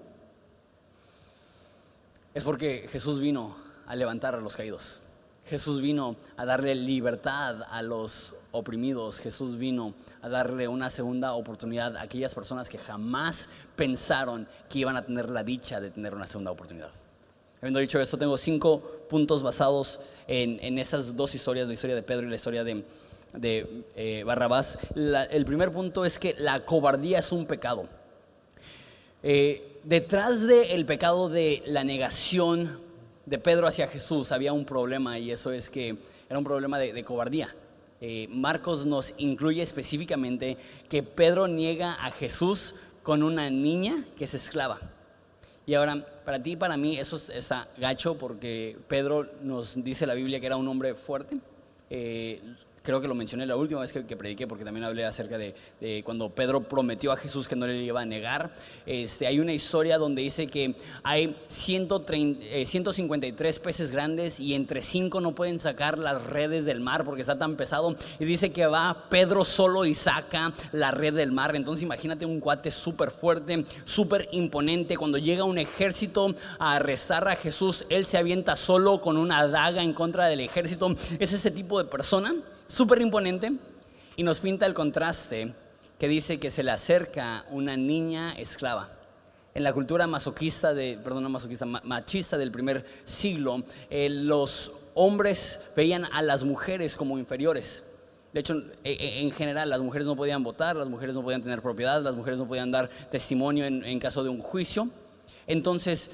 Es 2.35 2.45
porque 2.45 2.87
Jesús 2.91 3.21
vino 3.21 3.57
a 3.87 3.97
levantar 3.97 4.35
a 4.35 4.41
los 4.41 4.57
caídos. 4.57 5.01
Jesús 5.45 5.81
vino 5.81 6.17
a 6.37 6.45
darle 6.45 6.75
libertad 6.75 7.63
a 7.71 7.83
los 7.83 8.35
oprimidos. 8.53 9.21
Jesús 9.21 9.57
vino 9.57 9.95
a 10.21 10.29
darle 10.29 10.69
una 10.69 10.91
segunda 10.91 11.33
oportunidad 11.33 11.97
a 11.97 12.03
aquellas 12.03 12.35
personas 12.35 12.69
que 12.69 12.77
jamás 12.77 13.49
pensaron 13.75 14.47
que 14.69 14.81
iban 14.81 14.97
a 14.97 15.05
tener 15.05 15.31
la 15.31 15.43
dicha 15.43 15.81
de 15.81 15.91
tener 15.91 16.15
una 16.15 16.27
segunda 16.27 16.51
oportunidad. 16.51 16.91
Habiendo 17.61 17.81
dicho 17.81 18.01
esto, 18.01 18.17
tengo 18.17 18.37
cinco 18.37 18.81
puntos 19.09 19.43
basados 19.43 19.99
en, 20.29 20.79
esas 20.79 21.17
dos 21.17 21.35
historias, 21.35 21.67
la 21.67 21.75
historia 21.75 21.97
de 21.97 22.03
Pedro 22.03 22.27
y 22.27 22.31
la 22.31 22.37
historia 22.37 22.63
de, 22.63 22.85
eh, 23.97 24.23
Barrabás. 24.25 24.79
el 24.95 25.45
primer 25.45 25.73
punto 25.73 26.05
es 26.05 26.19
que 26.19 26.35
la 26.39 26.65
cobardía 26.65 27.19
es 27.19 27.33
un 27.33 27.47
pecado. 27.47 27.89
Eh, 29.25 29.81
detrás 29.83 30.47
del 30.47 30.87
pecado 30.87 31.29
de 31.29 31.65
la 31.67 31.83
negación 31.83 32.79
de 33.27 33.39
Pedro 33.39 33.67
hacia 33.67 33.89
Jesús 33.89 34.31
había 34.31 34.53
un 34.53 34.65
problema 34.65 35.19
y 35.19 35.33
eso 35.33 35.51
es 35.51 35.69
que 35.69 35.97
era 36.29 36.39
un 36.39 36.45
problema 36.45 36.79
de, 36.79 37.03
cobardía. 37.03 37.55
Eh, 38.01 38.29
Marcos 38.31 38.87
nos 38.87 39.13
incluye 39.19 39.61
específicamente 39.63 40.57
que 40.89 41.03
Pedro 41.03 41.49
niega 41.49 41.95
a 41.95 42.13
Jesús 42.13 42.77
con 43.03 43.25
una 43.25 43.51
niña 43.51 44.05
que 44.17 44.25
es 44.25 44.35
esclava. 44.35 44.81
Y 45.69 45.75
ahora, 45.75 46.03
para 46.25 46.43
ti 46.43 46.53
y 46.53 46.57
para 46.57 46.79
mí, 46.79 46.99
eso 46.99 47.21
está 47.31 47.69
gacho 47.77 48.17
porque 48.17 48.79
Pedro 48.89 49.29
nos 49.43 49.75
dice 49.85 50.07
la 50.07 50.15
Biblia 50.15 50.41
que 50.41 50.47
era 50.47 50.57
un 50.57 50.67
hombre 50.67 50.95
fuerte. 50.95 51.37
Eh, 51.91 52.41
creo 52.83 53.01
que 53.01 53.09
lo 53.09 53.15
mencioné 53.15 53.47
la 53.47 53.57
última 53.57 53.81
vez 53.81 53.93
que, 53.93 54.17
prediqué, 54.17 54.47
porque 54.47 54.65
también 54.65 54.85
hablé 54.85 55.05
acerca 55.05 55.39
de, 55.39 55.55
cuando 56.05 56.31
Pedro 56.31 56.63
prometió 56.63 57.13
a 57.13 57.17
Jesús 57.17 57.49
que 57.49 57.57
no 57.57 57.67
le 57.67 57.83
iba 57.83 58.01
a 58.01 58.05
negar. 58.05 58.53
Este, 58.87 59.27
hay 59.27 59.41
una 59.41 59.53
historia 59.53 59.99
donde 59.99 60.23
dice 60.23 60.47
que 60.47 60.75
hay 61.03 61.37
130, 61.49 62.65
153 62.65 63.57
eh, 63.57 63.61
peces 63.61 63.93
grandes 63.93 64.41
y 64.41 64.55
entre 64.55 64.83
cinco 64.83 65.21
no 65.21 65.35
pueden 65.35 65.59
sacar 65.59 65.99
las 65.99 66.25
redes 66.25 66.65
del 66.65 66.81
mar 66.81 67.05
porque 67.05 67.23
está 67.23 67.39
tan 67.39 67.57
pesado. 67.57 67.95
Y 68.19 68.25
dice 68.25 68.53
que 68.53 68.67
va 68.67 69.07
Pedro 69.09 69.45
solo 69.45 69.85
y 69.85 69.95
saca 69.95 70.53
la 70.73 70.91
red 70.91 71.15
del 71.15 71.33
mar. 71.33 71.55
Entonces 71.57 71.83
imagínate 71.83 72.27
un 72.27 72.41
cuate 72.41 72.71
súper 72.71 73.11
fuerte, 73.11 73.65
súper 73.85 74.29
imponente. 74.33 74.97
Cuando 74.97 75.19
llega 75.19 75.45
un 75.45 75.59
ejército 75.59 76.35
a 76.59 76.77
arrestar 76.77 77.29
a 77.29 77.37
Jesús, 77.37 77.85
él 77.89 78.07
se 78.07 78.19
avienta 78.19 78.57
solo 78.57 79.01
con 79.01 79.17
una 79.17 79.47
daga 79.47 79.83
en 79.83 79.93
contra 79.93 80.27
del 80.27 80.41
ejército. 80.41 80.95
Es 81.19 81.33
ese 81.33 81.51
tipo 81.51 81.79
de 81.79 81.85
persona 81.85 82.35
súper 82.69 83.01
imponente, 83.01 83.53
y 84.17 84.23
nos 84.23 84.41
pinta 84.41 84.67
el 84.67 84.75
contraste 84.75 85.55
que 85.99 86.09
dice 86.09 86.39
que 86.39 86.51
se 86.51 86.63
le 86.63 86.71
acerca 86.71 87.45
una 87.51 87.77
niña 87.77 88.33
esclava. 88.35 88.93
En 89.55 89.65
la 89.65 89.73
cultura 89.73 90.07
masoquista 90.07 90.73
de, 90.75 90.99
perdón, 91.03 91.31
masoquista, 91.33 91.67
machista 91.67 92.39
del 92.39 92.53
primer 92.53 92.85
siglo, 93.05 93.65
eh, 93.91 94.09
los 94.09 94.71
hombres 94.95 95.61
veían 95.75 96.05
a 96.05 96.23
las 96.23 96.45
mujeres 96.45 96.95
como 96.95 97.19
inferiores. 97.19 97.83
De 98.33 98.41
hecho, 98.41 98.63
e, 98.85 98.93
e, 98.93 99.23
en 99.23 99.31
general, 99.31 99.71
las 99.71 99.81
mujeres 99.81 100.07
no 100.07 100.15
podían 100.15 100.45
votar, 100.45 100.77
las 100.77 100.89
mujeres 100.89 101.15
no 101.15 101.23
podían 101.23 101.43
tener 101.43 101.63
propiedad, 101.63 102.03
las 102.03 102.15
mujeres 102.15 102.39
no 102.39 102.47
podían 102.47 102.71
dar 102.71 102.89
testimonio 103.11 103.65
en, 103.65 103.85
en 103.85 103.99
caso 103.99 104.23
de 104.23 104.29
un 104.29 104.41
juicio. 104.41 104.89
Entonces, 105.47 106.11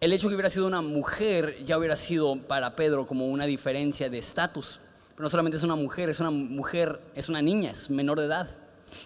el 0.00 0.12
hecho 0.12 0.28
que 0.28 0.34
hubiera 0.34 0.50
sido 0.50 0.66
una 0.66 0.80
mujer 0.80 1.64
ya 1.64 1.76
hubiera 1.76 1.96
sido 1.96 2.36
para 2.36 2.76
Pedro 2.76 3.06
como 3.06 3.26
una 3.26 3.46
diferencia 3.46 4.08
de 4.08 4.18
estatus. 4.18 4.80
No 5.18 5.28
solamente 5.28 5.56
es 5.56 5.62
una 5.62 5.74
mujer, 5.74 6.08
es 6.08 6.20
una 6.20 6.30
mujer, 6.30 7.00
es 7.14 7.28
una 7.28 7.42
niña, 7.42 7.72
es 7.72 7.90
menor 7.90 8.18
de 8.18 8.26
edad. 8.26 8.50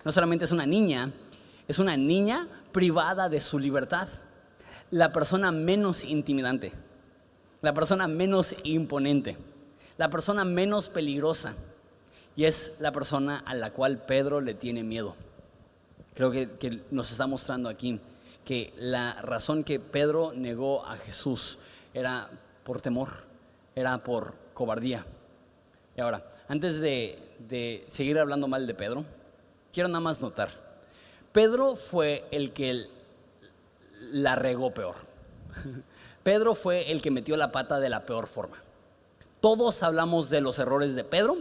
No 0.05 0.13
solamente 0.13 0.45
es 0.45 0.53
una 0.53 0.67
niña, 0.67 1.11
es 1.67 1.79
una 1.79 1.97
niña 1.97 2.49
privada 2.73 3.29
de 3.29 3.41
su 3.41 3.59
libertad. 3.59 4.09
La 4.91 5.13
persona 5.13 5.51
menos 5.51 6.05
intimidante, 6.05 6.73
la 7.63 7.73
persona 7.73 8.07
menos 8.09 8.55
imponente, 8.63 9.39
la 9.97 10.11
persona 10.11 10.45
menos 10.45 10.89
peligrosa. 10.89 11.55
Y 12.37 12.45
es 12.45 12.75
la 12.79 12.93
persona 12.93 13.43
a 13.47 13.55
la 13.55 13.73
cual 13.73 14.05
Pedro 14.05 14.41
le 14.41 14.55
tiene 14.55 14.83
miedo. 14.83 15.17
Creo 16.15 16.31
que 16.31 16.83
nos 16.91 17.11
está 17.11 17.27
mostrando 17.27 17.69
aquí 17.69 18.01
que 18.45 18.73
la 18.77 19.21
razón 19.23 19.65
que 19.65 19.81
Pedro 19.81 20.33
negó 20.35 20.85
a 20.85 20.97
Jesús 20.97 21.59
era 21.95 22.29
por 22.65 22.81
temor, 22.81 23.09
era 23.75 24.03
por 24.03 24.35
cobardía. 24.55 25.07
Y 25.97 26.01
ahora, 26.01 26.25
antes 26.49 26.81
de, 26.81 27.85
seguir 27.87 28.19
hablando 28.19 28.49
mal 28.49 28.67
de 28.67 28.75
Pedro, 28.75 29.05
quiero 29.73 29.89
nada 29.89 30.01
más 30.01 30.21
notar, 30.21 30.51
Pedro 31.33 31.77
fue 31.77 32.27
el 32.31 32.53
que 32.53 32.89
la 34.01 34.37
regó 34.37 34.73
peor. 34.73 34.97
Pedro 36.23 36.55
fue 36.55 36.91
el 36.91 37.03
que 37.03 37.11
metió 37.11 37.37
la 37.37 37.53
pata 37.53 37.81
de 37.81 37.89
la 37.89 38.07
peor 38.07 38.27
forma. 38.27 38.59
Todos 39.41 39.83
hablamos 39.83 40.31
de 40.31 40.41
los 40.41 40.59
errores 40.59 40.95
de 40.95 41.05
Pedro. 41.05 41.37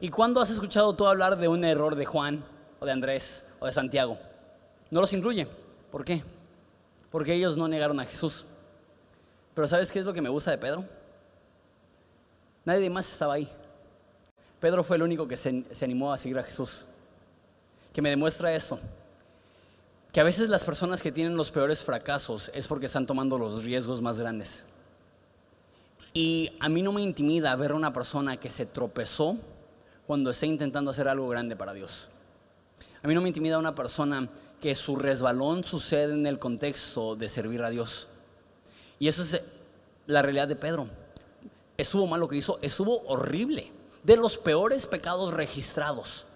¿Y 0.00 0.08
cuándo 0.08 0.40
has 0.40 0.50
escuchado 0.50 0.94
tú 0.94 1.06
hablar 1.06 1.36
de 1.36 1.48
un 1.48 1.64
error 1.64 1.94
de 1.94 2.06
Juan 2.06 2.44
o 2.80 2.86
de 2.86 2.92
Andrés 2.92 3.44
o 3.60 3.66
de 3.66 3.72
Santiago? 3.72 4.18
No 4.90 5.00
los 5.00 5.12
incluye. 5.12 5.46
¿Por 5.90 6.04
qué? 6.04 6.22
Porque 7.10 7.34
ellos 7.34 7.56
no 7.56 7.68
negaron 7.68 8.00
a 8.00 8.06
Jesús. 8.06 8.46
Pero 9.54 9.68
¿sabes 9.68 9.92
qué 9.92 9.98
es 9.98 10.04
lo 10.04 10.12
que 10.12 10.22
me 10.22 10.28
gusta 10.28 10.50
de 10.50 10.58
Pedro? 10.58 10.84
Nadie 12.64 12.88
más 12.88 13.10
estaba 13.10 13.34
ahí. 13.34 13.50
Pedro 14.64 14.82
fue 14.82 14.96
el 14.96 15.02
único 15.02 15.28
que 15.28 15.36
se, 15.36 15.62
animó 15.82 16.10
a 16.10 16.16
seguir 16.16 16.38
a 16.38 16.42
Jesús. 16.42 16.86
Que 17.92 18.00
me 18.00 18.08
demuestra 18.08 18.54
esto. 18.54 18.80
Que 20.10 20.20
a 20.20 20.24
veces 20.24 20.48
las 20.48 20.64
personas 20.64 21.02
que 21.02 21.12
tienen 21.12 21.36
los 21.36 21.50
peores 21.50 21.84
fracasos 21.84 22.50
es 22.54 22.66
porque 22.66 22.86
están 22.86 23.06
tomando 23.06 23.36
los 23.36 23.62
riesgos 23.62 24.00
más 24.00 24.18
grandes. 24.18 24.64
Y 26.14 26.50
a 26.60 26.70
mí 26.70 26.80
no 26.80 26.92
me 26.92 27.02
intimida 27.02 27.54
ver 27.56 27.72
a 27.72 27.74
una 27.74 27.92
persona 27.92 28.38
que 28.38 28.48
se 28.48 28.64
tropezó 28.64 29.36
cuando 30.06 30.30
está 30.30 30.46
intentando 30.46 30.92
hacer 30.92 31.08
algo 31.08 31.28
grande 31.28 31.56
para 31.56 31.74
Dios. 31.74 32.08
A 33.02 33.06
mí 33.06 33.14
no 33.14 33.20
me 33.20 33.28
intimida 33.28 33.58
una 33.58 33.74
persona 33.74 34.30
que 34.62 34.74
su 34.74 34.96
resbalón 34.96 35.64
sucede 35.64 36.14
en 36.14 36.26
el 36.26 36.38
contexto 36.38 37.16
de 37.16 37.28
servir 37.28 37.62
a 37.62 37.68
Dios. 37.68 38.08
Y 38.98 39.08
eso 39.08 39.24
es 39.24 39.42
la 40.06 40.22
realidad 40.22 40.48
de 40.48 40.56
Pedro. 40.56 40.88
Estuvo 41.76 42.06
mal 42.06 42.18
lo 42.18 42.28
que 42.28 42.36
hizo, 42.36 42.58
estuvo 42.62 43.02
horrible 43.08 43.83
de 44.04 44.16
los 44.16 44.36
peores 44.36 44.86
pecados 44.86 45.34
registrados. 45.34 46.26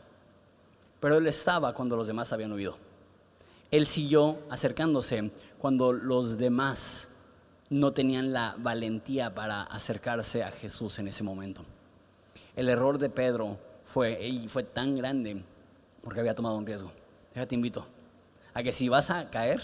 Pero 1.01 1.19
él 1.19 1.27
estaba 1.27 1.75
cuando 1.75 1.97
los 1.97 2.07
demás 2.07 2.33
habían 2.33 2.53
huido. 2.53 2.77
Él 3.71 3.87
siguió 3.87 4.39
acercándose 4.51 5.31
cuando 5.59 5.93
los 5.93 6.39
demás 6.39 7.11
no 7.71 7.93
tenían 7.93 8.33
la 8.33 8.57
valentía 8.59 9.35
para 9.35 9.63
acercarse 9.63 10.43
a 10.43 10.51
Jesús 10.51 10.99
en 10.99 11.09
ese 11.09 11.23
momento. 11.23 11.63
El 12.57 12.69
error 12.69 12.99
de 12.99 13.11
Pedro 13.11 13.59
fue, 13.85 14.27
y 14.27 14.49
fue 14.49 14.63
tan 14.63 14.97
grande 14.97 15.45
porque 16.03 16.21
había 16.21 16.35
tomado 16.35 16.57
un 16.57 16.67
riesgo. 16.67 16.91
Déjate 17.35 17.55
invito 17.55 17.87
a 18.55 18.63
que 18.63 18.73
si 18.73 18.89
vas 18.89 19.11
a 19.11 19.29
caer, 19.31 19.61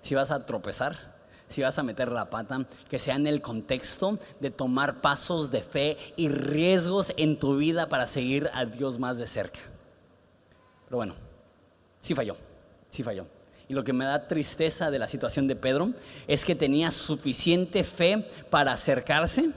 si 0.00 0.14
vas 0.14 0.30
a 0.30 0.46
tropezar, 0.46 1.14
si 1.52 1.62
vas 1.62 1.78
a 1.78 1.82
meter 1.82 2.10
la 2.10 2.30
pata, 2.30 2.66
que 2.88 2.98
sea 2.98 3.14
en 3.14 3.26
el 3.26 3.40
contexto 3.40 4.18
de 4.40 4.50
tomar 4.50 5.00
pasos 5.00 5.50
de 5.50 5.60
fe 5.60 5.96
y 6.16 6.28
riesgos 6.28 7.12
en 7.16 7.38
tu 7.38 7.56
vida 7.56 7.88
para 7.88 8.06
seguir 8.06 8.50
a 8.52 8.64
Dios 8.64 8.98
más 8.98 9.18
de 9.18 9.26
cerca. 9.26 9.60
Pero 10.86 10.96
bueno, 10.96 11.14
sí 12.00 12.14
falló, 12.14 12.36
sí 12.90 13.02
falló. 13.02 13.26
Y 13.68 13.74
lo 13.74 13.84
que 13.84 13.92
me 13.92 14.04
da 14.04 14.26
tristeza 14.26 14.90
de 14.90 14.98
la 14.98 15.06
situación 15.06 15.46
de 15.46 15.56
Pedro 15.56 15.92
es 16.26 16.44
que 16.44 16.54
tenía 16.54 16.90
suficiente 16.90 17.84
fe 17.84 18.26
para 18.50 18.72
acercarse, 18.72 19.50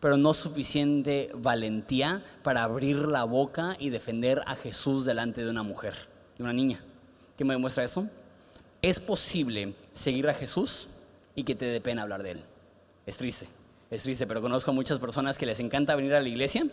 pero 0.00 0.16
no 0.16 0.34
suficiente 0.34 1.30
valentía 1.34 2.24
para 2.42 2.64
abrir 2.64 3.06
la 3.06 3.22
boca 3.22 3.76
y 3.78 3.90
defender 3.90 4.42
a 4.46 4.56
Jesús 4.56 5.04
delante 5.04 5.44
de 5.44 5.50
una 5.50 5.62
mujer, 5.62 5.94
de 6.36 6.42
una 6.42 6.52
niña. 6.52 6.82
¿Qué 7.36 7.44
me 7.44 7.54
demuestra 7.54 7.84
eso? 7.84 8.08
Es 8.80 8.98
posible 8.98 9.74
seguir 9.92 10.28
a 10.28 10.34
Jesús 10.34 10.88
y 11.34 11.44
que 11.44 11.54
te 11.54 11.66
dé 11.66 11.80
pena 11.80 12.02
hablar 12.02 12.22
de 12.22 12.32
Él. 12.32 12.44
Es 13.06 13.16
triste, 13.16 13.46
es 13.90 14.02
triste, 14.02 14.26
pero 14.26 14.40
conozco 14.40 14.72
muchas 14.72 14.98
personas 14.98 15.38
que 15.38 15.46
les 15.46 15.60
encanta 15.60 15.94
venir 15.96 16.14
a 16.14 16.20
la 16.20 16.28
iglesia, 16.28 16.66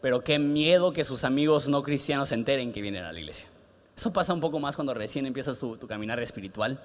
pero 0.00 0.22
qué 0.22 0.38
miedo 0.38 0.92
que 0.92 1.04
sus 1.04 1.24
amigos 1.24 1.68
no 1.68 1.82
cristianos 1.82 2.28
se 2.28 2.34
enteren 2.34 2.72
que 2.72 2.80
vienen 2.80 3.04
a 3.04 3.12
la 3.12 3.20
iglesia. 3.20 3.46
Eso 3.96 4.12
pasa 4.12 4.32
un 4.32 4.40
poco 4.40 4.58
más 4.58 4.74
cuando 4.74 4.94
recién 4.94 5.26
empiezas 5.26 5.58
tu, 5.58 5.78
caminar 5.86 6.20
espiritual. 6.20 6.80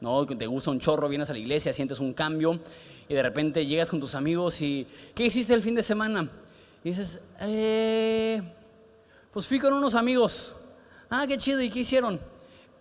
¿no? 0.00 0.26
Te 0.26 0.46
gusta 0.46 0.70
un 0.70 0.80
chorro, 0.80 1.08
vienes 1.08 1.30
a 1.30 1.32
la 1.32 1.38
iglesia, 1.38 1.72
sientes 1.72 1.98
un 2.00 2.12
cambio 2.12 2.60
y 3.08 3.14
de 3.14 3.22
repente 3.22 3.66
llegas 3.66 3.90
con 3.90 4.00
tus 4.00 4.14
amigos 4.14 4.60
y 4.60 4.86
¿qué 5.14 5.26
hiciste 5.26 5.54
el 5.54 5.62
fin 5.62 5.74
de 5.74 5.82
semana? 5.82 6.28
Y 6.84 6.90
dices, 6.90 7.20
eh, 7.40 8.42
pues 9.32 9.46
fui 9.46 9.58
con 9.58 9.72
unos 9.72 9.94
amigos. 9.94 10.54
Ah, 11.10 11.26
qué 11.26 11.38
chido, 11.38 11.60
¿y 11.60 11.70
qué 11.70 11.80
hicieron? 11.80 12.20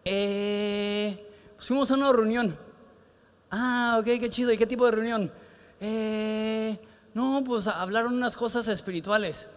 Eh, 0.04 1.27
fuimos 1.60 1.92
a 1.92 1.96
una 1.96 2.12
reunión. 2.12 2.58
Ah, 3.52 3.98
ok, 4.00 4.06
qué 4.06 4.30
chido. 4.30 4.52
¿Y 4.52 4.58
qué 4.58 4.68
tipo 4.68 4.86
de 4.86 4.92
reunión? 4.92 5.32
Eh, 5.80 6.80
no, 7.14 7.44
pues 7.46 7.68
hablaron 7.68 8.14
unas 8.14 8.36
cosas 8.36 8.68
espirituales. 8.68 9.50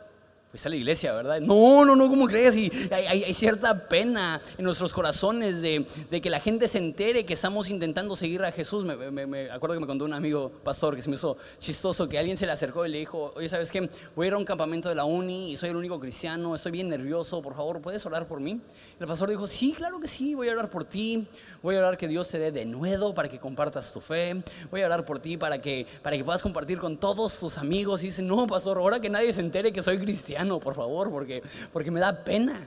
Fuiste 0.51 0.67
a 0.67 0.71
la 0.71 0.77
iglesia, 0.77 1.13
¿verdad? 1.13 1.41
No, 1.41 1.85
no, 1.85 1.95
no, 1.95 2.09
¿cómo 2.09 2.27
crees? 2.27 2.57
Y 2.57 2.73
hay, 2.91 3.33
cierta 3.35 3.87
pena 3.89 4.41
en 4.59 4.65
nuestros 4.65 4.93
corazones 4.93 5.63
de, 5.63 5.87
que 6.21 6.29
la 6.29 6.41
gente 6.41 6.67
se 6.67 6.79
entere 6.79 7.25
que 7.25 7.35
estamos 7.35 7.71
intentando 7.71 8.17
seguir 8.17 8.43
a 8.43 8.51
Jesús. 8.51 8.85
Me, 8.85 9.49
acuerdo 9.49 9.75
que 9.75 9.81
me 9.81 9.87
contó 9.87 10.05
un 10.05 10.13
amigo 10.13 10.51
pastor 10.65 10.97
que 10.97 11.03
se 11.03 11.09
me 11.09 11.15
hizo 11.15 11.37
chistoso 11.61 12.09
que 12.09 12.19
alguien 12.19 12.37
se 12.37 12.47
le 12.47 12.53
acercó 12.53 12.85
y 12.85 12.89
le 12.89 12.99
dijo, 12.99 13.33
oye, 13.37 13.49
¿sabes 13.49 13.71
qué? 13.71 13.89
Voy 14.17 14.25
a 14.25 14.27
ir 14.27 14.35
a 14.35 14.39
un 14.39 14.45
campamento 14.45 14.89
de 14.89 14.97
la 14.97 15.05
uni 15.05 15.53
y 15.53 15.57
soy 15.57 15.71
el 15.71 15.77
único 15.77 16.01
cristiano, 16.01 16.53
estoy 16.53 16.73
bien 16.73 16.89
nervioso, 16.89 17.41
por 17.41 17.55
favor, 17.55 17.81
¿puedes 17.81 18.05
orar 18.05 18.27
por 18.27 18.41
mí? 18.41 18.61
el 18.99 19.07
pastor 19.07 19.31
dijo, 19.31 19.47
sí, 19.47 19.73
claro 19.73 20.01
que 20.01 20.09
sí, 20.09 20.35
voy 20.35 20.49
a 20.49 20.53
orar 20.53 20.69
por 20.69 20.85
ti, 20.85 21.27
voy 21.63 21.77
a 21.77 21.79
orar 21.79 21.97
que 21.97 22.09
Dios 22.09 22.29
te 22.29 22.39
dé 22.39 22.51
de 22.51 22.67
nuevo 22.67 23.15
para 23.15 23.29
que 23.29 23.39
compartas 23.39 23.93
tu 23.93 24.01
fe, 24.01 24.43
voy 24.71 24.83
a 24.83 24.87
orar 24.87 25.05
por 25.05 25.21
ti 25.21 25.37
para 25.37 25.61
que, 25.63 25.87
para 26.03 26.17
que 26.17 26.25
puedas 26.25 26.43
compartir 26.43 26.79
con 26.79 26.99
todos 26.99 27.39
tus 27.39 27.57
amigos. 27.57 28.03
Y 28.03 28.07
dice, 28.07 28.21
no, 28.21 28.47
pastor, 28.47 28.77
ahora 28.77 29.01
que 29.01 29.09
nadie 29.09 29.33
se 29.33 29.41
entere 29.41 29.73
que 29.73 29.81
soy 29.81 29.99
cristiano 29.99 30.40
por 30.49 30.75
favor, 30.75 31.11
porque, 31.11 31.43
porque 31.73 31.91
me 31.91 32.01
da 32.01 32.25
pena. 32.25 32.61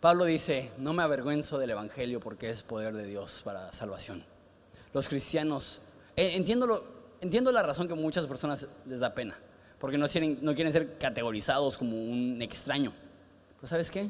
Pablo 0.00 0.24
dice, 0.24 0.70
no 0.78 0.92
me 0.92 1.02
avergüenzo 1.02 1.58
del 1.58 1.70
Evangelio 1.70 2.20
porque 2.20 2.50
es 2.50 2.62
poder 2.62 2.94
de 2.94 3.04
Dios 3.04 3.42
para 3.44 3.72
salvación. 3.72 4.24
Los 4.92 5.08
cristianos, 5.08 5.80
eh, 6.16 6.32
entiendo, 6.34 7.16
entiendo 7.20 7.50
la 7.52 7.62
razón 7.62 7.88
que 7.88 7.94
muchas 7.94 8.26
personas 8.26 8.68
les 8.86 9.00
da 9.00 9.14
pena, 9.14 9.36
porque 9.78 9.96
no 9.96 10.06
quieren, 10.06 10.38
no 10.42 10.54
quieren 10.54 10.72
ser 10.72 10.98
categorizados 10.98 11.78
como 11.78 11.96
un 11.96 12.40
extraño. 12.42 12.92
Pero 13.56 13.66
¿sabes 13.66 13.90
qué? 13.90 14.08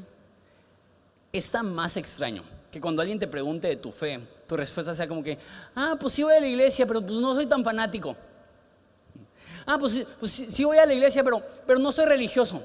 Está 1.33 1.63
más 1.63 1.97
extraño 1.97 2.43
que 2.75 2.81
cuando 2.81 3.03
alguien 3.03 3.21
te 3.21 3.29
pregunte 3.29 3.69
de 3.69 3.77
tu 3.77 3.93
fe, 3.93 4.21
tu 4.49 4.57
respuesta 4.57 4.95
sea 4.95 5.07
como 5.07 5.23
que, 5.23 5.39
ah, 5.77 5.95
pues 6.01 6.13
sí 6.13 6.25
voy 6.25 6.35
a 6.35 6.41
la 6.41 6.49
iglesia, 6.49 6.87
pero 6.87 7.01
pues 7.01 7.21
no 7.21 7.33
soy 7.33 7.47
tan 7.47 7.63
fanático. 7.63 8.17
Ah, 9.67 9.79
pues, 9.79 10.07
pues 10.21 10.31
sí, 10.49 10.65
voy 10.65 10.79
a 10.79 10.87
la 10.87 10.95
iglesia, 10.95 11.25
pero, 11.25 11.43
pero 11.67 11.79
no 11.79 11.91
soy 11.93 12.07
religioso. 12.07 12.63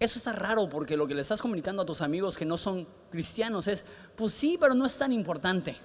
Eso 0.00 0.18
está 0.18 0.32
raro 0.32 0.68
porque 0.68 0.96
lo 0.96 1.06
que 1.06 1.14
le 1.14 1.20
estás 1.20 1.40
comunicando 1.40 1.82
a 1.82 1.86
tus 1.86 2.00
amigos 2.00 2.36
que 2.36 2.44
no 2.44 2.56
son 2.56 2.86
cristianos 3.10 3.66
es, 3.68 3.84
pues 4.16 4.32
sí, 4.32 4.56
pero 4.58 4.74
no 4.74 4.86
es 4.86 4.96
tan 4.96 5.12
importante. 5.12 5.76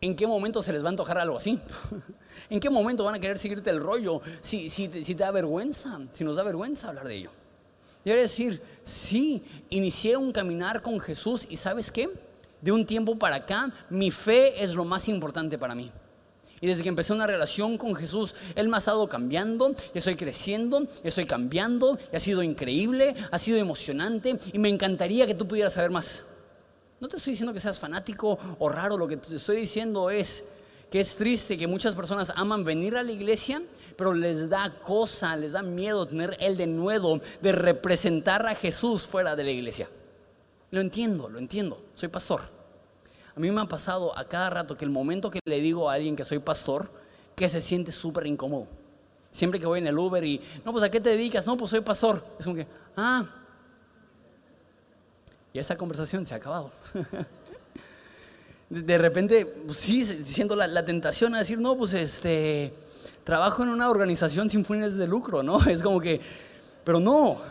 ¿En 0.00 0.14
qué 0.14 0.26
momento 0.26 0.60
se 0.60 0.72
les 0.72 0.82
va 0.82 0.88
a 0.88 0.90
antojar 0.90 1.18
algo 1.18 1.36
así? 1.36 1.58
¿En 2.50 2.60
qué 2.60 2.70
momento 2.70 3.04
van 3.04 3.14
a 3.14 3.18
querer 3.18 3.38
seguirte 3.38 3.70
el 3.70 3.80
rollo 3.80 4.20
si, 4.40 4.68
si, 4.68 4.88
te 4.88 5.14
da 5.14 5.30
vergüenza, 5.30 5.98
si 6.12 6.22
nos 6.22 6.36
da 6.36 6.42
vergüenza 6.42 6.88
hablar 6.88 7.08
de 7.08 7.16
ello? 7.16 7.30
Debe 8.04 8.20
decir, 8.20 8.62
sí, 8.84 9.42
inicié 9.70 10.16
un 10.16 10.30
caminar 10.30 10.82
con 10.82 11.00
Jesús 11.00 11.46
y 11.48 11.56
¿sabes 11.56 11.90
qué? 11.90 12.08
De 12.60 12.70
un 12.70 12.86
tiempo 12.86 13.18
para 13.18 13.36
acá, 13.36 13.72
mi 13.90 14.10
fe 14.10 14.62
es 14.62 14.74
lo 14.74 14.84
más 14.84 15.08
importante 15.08 15.58
para 15.58 15.74
mí. 15.74 15.90
Y 16.60 16.66
desde 16.66 16.82
que 16.82 16.88
empecé 16.88 17.12
una 17.12 17.26
relación 17.26 17.76
con 17.76 17.94
Jesús, 17.94 18.34
Él 18.54 18.68
me 18.68 18.76
ha 18.76 18.78
estado 18.78 19.08
cambiando, 19.08 19.74
y 19.94 19.98
estoy 19.98 20.16
creciendo, 20.16 20.86
y 21.04 21.08
estoy 21.08 21.26
cambiando, 21.26 21.98
y 22.12 22.16
ha 22.16 22.20
sido 22.20 22.42
increíble, 22.42 23.14
ha 23.30 23.38
sido 23.38 23.58
emocionante, 23.58 24.38
y 24.52 24.58
me 24.58 24.68
encantaría 24.68 25.26
que 25.26 25.34
tú 25.34 25.46
pudieras 25.46 25.74
saber 25.74 25.90
más. 25.90 26.24
No 26.98 27.08
te 27.08 27.16
estoy 27.16 27.32
diciendo 27.32 27.52
que 27.52 27.60
seas 27.60 27.78
fanático 27.78 28.38
o 28.58 28.68
raro, 28.68 28.96
lo 28.96 29.06
que 29.06 29.18
te 29.18 29.34
estoy 29.34 29.58
diciendo 29.58 30.08
es 30.08 30.44
que 30.90 31.00
es 31.00 31.16
triste 31.16 31.58
que 31.58 31.66
muchas 31.66 31.94
personas 31.94 32.32
aman 32.34 32.64
venir 32.64 32.96
a 32.96 33.02
la 33.02 33.12
iglesia, 33.12 33.62
pero 33.96 34.14
les 34.14 34.48
da 34.48 34.78
cosa, 34.80 35.36
les 35.36 35.52
da 35.52 35.60
miedo 35.60 36.06
tener 36.06 36.36
el 36.40 36.56
denuedo 36.56 37.20
de 37.42 37.52
representar 37.52 38.46
a 38.46 38.54
Jesús 38.54 39.06
fuera 39.06 39.36
de 39.36 39.44
la 39.44 39.50
iglesia. 39.50 39.90
Lo 40.70 40.80
entiendo, 40.80 41.28
lo 41.28 41.38
entiendo, 41.38 41.82
soy 41.94 42.08
pastor. 42.08 42.55
A 43.36 43.40
mí 43.40 43.50
me 43.50 43.60
ha 43.60 43.66
pasado 43.66 44.16
a 44.16 44.24
cada 44.24 44.48
rato 44.48 44.76
que 44.76 44.84
el 44.86 44.90
momento 44.90 45.30
que 45.30 45.40
le 45.44 45.60
digo 45.60 45.90
a 45.90 45.94
alguien 45.94 46.16
que 46.16 46.24
soy 46.24 46.38
pastor, 46.38 46.90
que 47.34 47.48
se 47.48 47.60
siente 47.60 47.92
súper 47.92 48.26
incómodo. 48.26 48.66
Siempre 49.30 49.60
que 49.60 49.66
voy 49.66 49.80
en 49.80 49.86
el 49.86 49.98
Uber 49.98 50.24
y, 50.24 50.40
no, 50.64 50.72
pues 50.72 50.82
a 50.82 50.90
qué 50.90 51.02
te 51.02 51.10
dedicas, 51.10 51.46
no, 51.46 51.54
pues 51.58 51.70
soy 51.70 51.82
pastor. 51.82 52.24
Es 52.38 52.46
como 52.46 52.56
que, 52.56 52.66
ah. 52.96 53.26
Y 55.52 55.58
esa 55.58 55.76
conversación 55.76 56.24
se 56.24 56.32
ha 56.32 56.38
acabado. 56.38 56.70
De 58.70 58.96
repente, 58.96 59.44
pues 59.66 59.76
sí, 59.76 60.02
siento 60.04 60.56
la, 60.56 60.66
la, 60.66 60.84
tentación 60.84 61.34
a 61.34 61.38
decir, 61.38 61.60
no, 61.60 61.76
pues 61.76 61.92
este, 61.92 62.72
trabajo 63.22 63.62
en 63.62 63.68
una 63.68 63.90
organización 63.90 64.48
sin 64.48 64.64
fines 64.64 64.96
de 64.96 65.06
lucro, 65.06 65.42
¿no? 65.42 65.58
Es 65.68 65.82
como 65.82 66.00
que, 66.00 66.22
pero 66.84 67.00
no, 67.00 67.42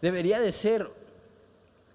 debería 0.00 0.38
de 0.38 0.52
ser, 0.52 0.88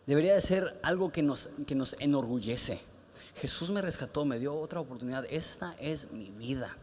debería 0.05 0.33
de 0.33 0.41
ser 0.41 0.77
algo 0.83 1.13
que 1.13 1.23
nos, 1.23 1.49
que 1.65 1.75
nos 1.75 1.95
enorgullece. 1.99 2.88
Jesús 3.35 3.69
me 3.69 3.81
rescató, 3.81 4.25
me 4.25 4.39
dio 4.39 4.55
otra 4.55 4.79
oportunidad. 4.79 5.25
Esta 5.29 5.75
es 5.79 6.11
mi 6.11 6.29
vida. 6.31 6.75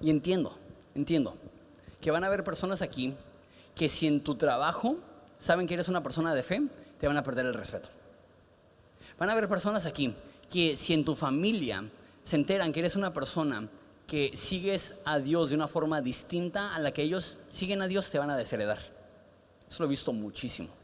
Y 0.00 0.10
entiendo, 0.10 0.52
entiendo 0.94 1.34
que 2.00 2.10
van 2.10 2.24
a 2.24 2.26
haber 2.26 2.44
personas 2.44 2.82
aquí 2.82 3.14
que 3.74 3.88
si 3.88 4.06
en 4.06 4.22
tu 4.22 4.34
trabajo 4.34 4.96
saben 5.38 5.66
que 5.66 5.74
eres 5.74 5.88
una 5.88 6.02
persona 6.02 6.34
de 6.34 6.42
fe, 6.42 6.62
te 6.98 7.06
van 7.06 7.16
a 7.16 7.22
perder 7.22 7.46
el 7.46 7.54
respeto. 7.54 7.88
Van 9.18 9.28
a 9.28 9.32
haber 9.32 9.48
personas 9.48 9.86
aquí 9.86 10.14
que 10.50 10.76
si 10.76 10.94
en 10.94 11.04
tu 11.04 11.14
familia 11.14 11.84
se 12.24 12.36
enteran 12.36 12.72
que 12.72 12.80
eres 12.80 12.96
una 12.96 13.12
persona 13.12 13.68
que 14.06 14.32
sigues 14.34 14.96
a 15.04 15.18
Dios 15.18 15.50
de 15.50 15.56
una 15.56 15.68
forma 15.68 16.00
distinta 16.00 16.74
a 16.74 16.78
la 16.80 16.90
que 16.90 17.02
ellos 17.02 17.38
siguen 17.48 17.80
a 17.80 17.86
Dios, 17.86 18.10
te 18.10 18.18
van 18.18 18.30
a 18.30 18.36
desheredar. 18.36 18.78
Eso 19.68 19.82
lo 19.82 19.86
he 19.86 19.90
visto 19.90 20.12
muchísimo. 20.12 20.79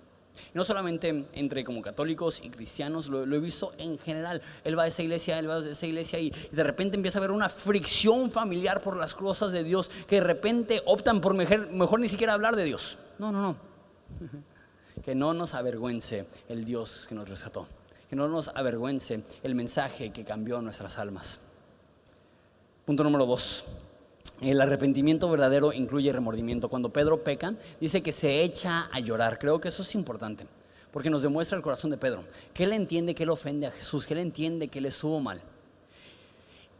No 0.54 0.64
solamente 0.64 1.26
entre 1.32 1.64
como 1.64 1.82
católicos 1.82 2.40
y 2.42 2.50
cristianos, 2.50 3.08
lo, 3.08 3.22
he 3.22 3.40
visto 3.40 3.72
en 3.78 3.98
general. 3.98 4.42
Él 4.64 4.78
va 4.78 4.84
a 4.84 4.86
esa 4.86 5.02
iglesia, 5.02 5.38
él 5.38 5.48
va 5.48 5.56
a 5.56 5.68
esa 5.68 5.86
iglesia 5.86 6.18
y, 6.18 6.30
de 6.30 6.62
repente 6.62 6.96
empieza 6.96 7.18
a 7.18 7.20
haber 7.20 7.30
una 7.30 7.48
fricción 7.48 8.30
familiar 8.30 8.82
por 8.82 8.96
las 8.96 9.14
cosas 9.14 9.52
de 9.52 9.64
Dios, 9.64 9.90
que 10.06 10.16
de 10.16 10.22
repente 10.22 10.82
optan 10.86 11.20
por 11.20 11.34
mejor, 11.34 11.70
mejor 11.70 12.00
ni 12.00 12.08
siquiera 12.08 12.34
hablar 12.34 12.56
de 12.56 12.64
Dios. 12.64 12.98
No, 13.18 13.32
no, 13.32 13.40
no. 13.40 13.56
Que 15.04 15.14
no 15.14 15.32
nos 15.34 15.54
avergüence 15.54 16.26
el 16.48 16.64
Dios 16.64 17.06
que 17.08 17.14
nos 17.14 17.28
rescató. 17.28 17.68
Que 18.10 18.16
no 18.16 18.26
nos 18.26 18.48
avergüence 18.48 19.22
el 19.44 19.54
mensaje 19.54 20.10
que 20.10 20.24
cambió 20.24 20.60
nuestras 20.60 20.98
almas. 20.98 21.38
Punto 22.84 23.04
número 23.04 23.24
dos. 23.24 23.64
El 24.40 24.60
arrepentimiento 24.60 25.30
verdadero 25.30 25.72
incluye 25.72 26.12
remordimiento. 26.12 26.68
Cuando 26.68 26.90
Pedro 26.90 27.22
peca, 27.24 27.54
dice 27.80 28.02
que 28.02 28.12
se 28.12 28.42
echa 28.42 28.88
a 28.92 29.00
llorar. 29.00 29.38
Creo 29.38 29.60
que 29.60 29.68
eso 29.68 29.82
es 29.82 29.94
importante, 29.94 30.46
porque 30.92 31.08
nos 31.08 31.22
demuestra 31.22 31.56
el 31.56 31.62
corazón 31.62 31.90
de 31.90 31.96
Pedro, 31.96 32.24
que 32.52 32.64
él 32.64 32.72
entiende 32.72 33.14
que 33.14 33.22
él 33.22 33.30
ofende 33.30 33.66
a 33.66 33.70
Jesús, 33.70 34.06
que 34.06 34.14
él 34.14 34.20
entiende 34.20 34.68
que 34.68 34.78
él 34.78 34.86
estuvo 34.86 35.20
mal. 35.20 35.40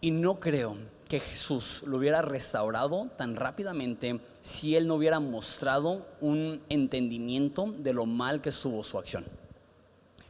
Y 0.03 0.11
no 0.11 0.39
creo 0.39 0.77
que 1.09 1.21
Jesús 1.21 1.83
lo 1.87 1.97
hubiera 1.97 2.21
restaurado 2.21 3.09
tan 3.17 3.37
rápidamente 3.37 4.21
si 4.43 4.77
él 4.77 4.87
no 4.87 4.97
hubiera 4.97 5.21
mostrado 5.21 6.07
un 6.21 6.61
entendimiento 6.69 7.73
de 7.79 7.95
lo 7.95 8.05
mal 8.05 8.43
que 8.43 8.51
estuvo 8.51 8.83
su 8.85 8.99
acción. 8.99 9.25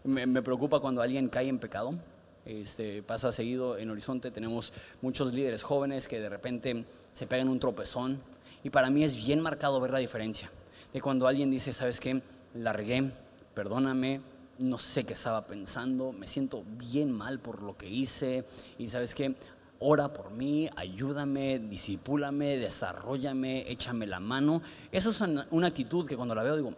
Me, 0.04 0.26
me 0.26 0.42
preocupa 0.42 0.78
cuando 0.78 1.02
alguien 1.02 1.28
cae 1.28 1.48
en 1.48 1.58
pecado 1.58 1.98
este, 2.46 3.02
pasa 3.02 3.32
seguido 3.32 3.76
en 3.76 3.90
Horizonte, 3.90 4.30
tenemos 4.30 4.72
muchos 5.02 5.34
líderes 5.34 5.64
jóvenes 5.64 6.06
que 6.06 6.20
de 6.20 6.28
repente 6.28 6.84
se 7.12 7.26
pegan 7.26 7.48
un 7.48 7.58
tropezón 7.58 8.20
y 8.62 8.70
para 8.70 8.88
mí 8.88 9.02
es 9.02 9.16
bien 9.16 9.40
marcado 9.40 9.80
ver 9.80 9.90
la 9.90 9.98
diferencia 9.98 10.50
de 10.92 11.00
cuando 11.00 11.26
alguien 11.26 11.50
dice, 11.50 11.72
¿sabes 11.72 11.98
qué? 11.98 12.22
La 12.54 12.72
regué, 12.72 13.10
perdóname, 13.52 14.20
no 14.58 14.78
sé 14.78 15.04
qué 15.04 15.14
estaba 15.14 15.44
pensando, 15.46 16.12
me 16.12 16.28
siento 16.28 16.62
bien 16.78 17.10
mal 17.10 17.40
por 17.40 17.62
lo 17.62 17.76
que 17.76 17.88
hice 17.88 18.44
y 18.78 18.86
¿sabes 18.88 19.14
qué? 19.14 19.34
Ora 19.80 20.12
por 20.12 20.30
mí, 20.30 20.70
ayúdame, 20.76 21.58
disipúlame, 21.58 22.56
desarrollame, 22.56 23.70
échame 23.70 24.06
la 24.06 24.20
mano. 24.20 24.62
Esa 24.90 25.10
es 25.10 25.20
una 25.50 25.66
actitud 25.66 26.06
que 26.06 26.16
cuando 26.16 26.34
la 26.34 26.44
veo 26.44 26.56
digo, 26.56 26.74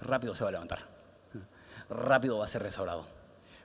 rápido 0.00 0.34
se 0.34 0.44
va 0.44 0.48
a 0.48 0.52
levantar, 0.52 0.80
rápido 1.90 2.38
va 2.38 2.46
a 2.46 2.48
ser 2.48 2.62
restaurado 2.62 3.19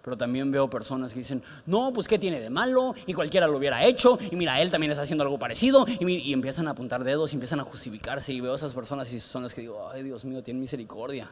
pero 0.05 0.15
también 0.15 0.51
veo 0.51 0.69
personas 0.69 1.11
que 1.11 1.19
dicen, 1.19 1.41
no, 1.65 1.91
pues 1.91 2.07
¿qué 2.07 2.19
tiene 2.19 2.39
de 2.39 2.51
malo? 2.51 2.93
Y 3.07 3.13
cualquiera 3.13 3.47
lo 3.47 3.57
hubiera 3.57 3.83
hecho, 3.83 4.19
y 4.31 4.35
mira, 4.35 4.61
él 4.61 4.69
también 4.69 4.91
está 4.91 5.01
haciendo 5.01 5.23
algo 5.23 5.39
parecido, 5.39 5.83
y, 5.87 6.05
y 6.13 6.31
empiezan 6.31 6.67
a 6.67 6.71
apuntar 6.71 7.03
dedos, 7.03 7.33
y 7.33 7.37
empiezan 7.37 7.59
a 7.59 7.63
justificarse, 7.63 8.31
y 8.31 8.39
veo 8.39 8.53
a 8.53 8.55
esas 8.55 8.75
personas 8.75 9.11
y 9.11 9.19
son 9.19 9.41
las 9.41 9.55
que 9.55 9.61
digo, 9.61 9.89
ay 9.91 10.03
Dios 10.03 10.23
mío, 10.23 10.43
tiene 10.43 10.59
misericordia. 10.59 11.31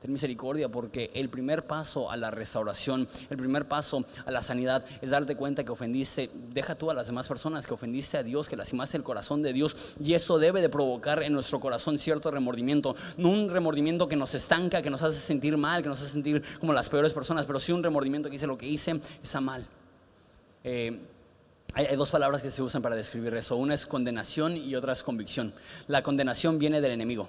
Ten 0.00 0.12
misericordia 0.12 0.68
porque 0.68 1.10
el 1.14 1.28
primer 1.28 1.66
paso 1.66 2.10
a 2.10 2.16
la 2.16 2.30
restauración, 2.30 3.06
el 3.28 3.36
primer 3.36 3.68
paso 3.68 4.04
a 4.24 4.30
la 4.30 4.40
sanidad 4.40 4.84
es 5.02 5.10
darte 5.10 5.36
cuenta 5.36 5.64
que 5.64 5.72
ofendiste, 5.72 6.30
deja 6.52 6.74
tú 6.74 6.90
a 6.90 6.94
las 6.94 7.06
demás 7.06 7.28
personas, 7.28 7.66
que 7.66 7.74
ofendiste 7.74 8.16
a 8.16 8.22
Dios, 8.22 8.48
que 8.48 8.56
lastimaste 8.56 8.96
el 8.96 9.02
corazón 9.02 9.42
de 9.42 9.52
Dios 9.52 9.96
y 10.00 10.14
eso 10.14 10.38
debe 10.38 10.62
de 10.62 10.68
provocar 10.68 11.22
en 11.22 11.32
nuestro 11.32 11.60
corazón 11.60 11.98
cierto 11.98 12.30
remordimiento, 12.30 12.96
no 13.18 13.28
un 13.28 13.50
remordimiento 13.50 14.08
que 14.08 14.16
nos 14.16 14.34
estanca, 14.34 14.80
que 14.80 14.90
nos 14.90 15.02
hace 15.02 15.20
sentir 15.20 15.56
mal, 15.56 15.82
que 15.82 15.88
nos 15.88 16.00
hace 16.00 16.12
sentir 16.12 16.42
como 16.58 16.72
las 16.72 16.88
peores 16.88 17.12
personas, 17.12 17.44
pero 17.44 17.58
sí 17.58 17.72
un 17.72 17.82
remordimiento 17.82 18.28
que 18.28 18.34
dice 18.34 18.46
lo 18.46 18.56
que 18.56 18.66
hice 18.66 19.00
está 19.22 19.40
mal. 19.40 19.66
Eh, 20.64 20.98
hay, 21.74 21.96
dos 21.96 22.10
palabras 22.10 22.42
que 22.42 22.50
se 22.50 22.62
usan 22.62 22.82
para 22.82 22.96
describir 22.96 23.34
eso. 23.34 23.56
Una 23.56 23.74
es 23.74 23.86
condenación 23.86 24.56
y 24.56 24.74
otra 24.74 24.92
es 24.92 25.02
convicción. 25.02 25.52
La 25.86 26.02
condenación 26.02 26.58
viene 26.58 26.80
del 26.80 26.92
enemigo. 26.92 27.28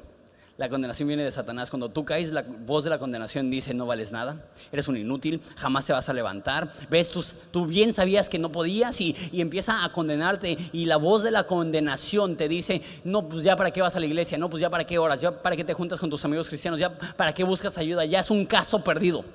La 0.61 0.69
condenación 0.69 1.07
viene 1.07 1.23
de 1.23 1.31
Satanás. 1.31 1.71
Cuando 1.71 1.89
tú 1.89 2.05
caes, 2.05 2.31
la 2.31 2.43
voz 2.43 2.83
de 2.83 2.91
la 2.91 2.99
condenación 2.99 3.49
dice, 3.49 3.73
no 3.73 3.87
vales 3.87 4.11
nada, 4.11 4.45
eres 4.71 4.87
un 4.87 4.95
inútil, 4.95 5.41
jamás 5.55 5.85
te 5.85 5.91
vas 5.91 6.07
a 6.07 6.13
levantar. 6.13 6.71
Ves, 6.87 7.09
tú, 7.09 7.25
tú 7.49 7.65
bien 7.65 7.93
sabías 7.93 8.29
que 8.29 8.37
no 8.37 8.51
podías 8.51 9.01
y, 9.01 9.15
empieza 9.33 9.83
a 9.83 9.91
condenarte. 9.91 10.55
Y 10.71 10.85
la 10.85 10.97
voz 10.97 11.23
de 11.23 11.31
la 11.31 11.47
condenación 11.47 12.37
te 12.37 12.47
dice, 12.47 12.83
no, 13.03 13.27
pues 13.27 13.43
ya 13.43 13.55
para 13.55 13.71
qué 13.71 13.81
vas 13.81 13.95
a 13.95 13.99
la 13.99 14.05
iglesia, 14.05 14.37
no, 14.37 14.51
pues 14.51 14.61
ya 14.61 14.69
para 14.69 14.85
qué 14.85 14.99
oras, 14.99 15.19
ya 15.19 15.31
para 15.31 15.55
qué 15.55 15.63
te 15.63 15.73
juntas 15.73 15.99
con 15.99 16.11
tus 16.11 16.23
amigos 16.25 16.47
cristianos, 16.47 16.79
ya 16.79 16.95
para 16.95 17.33
qué 17.33 17.43
buscas 17.43 17.75
ayuda, 17.79 18.05
ya 18.05 18.19
es 18.19 18.29
un 18.29 18.45
caso 18.45 18.83
perdido. 18.83 19.25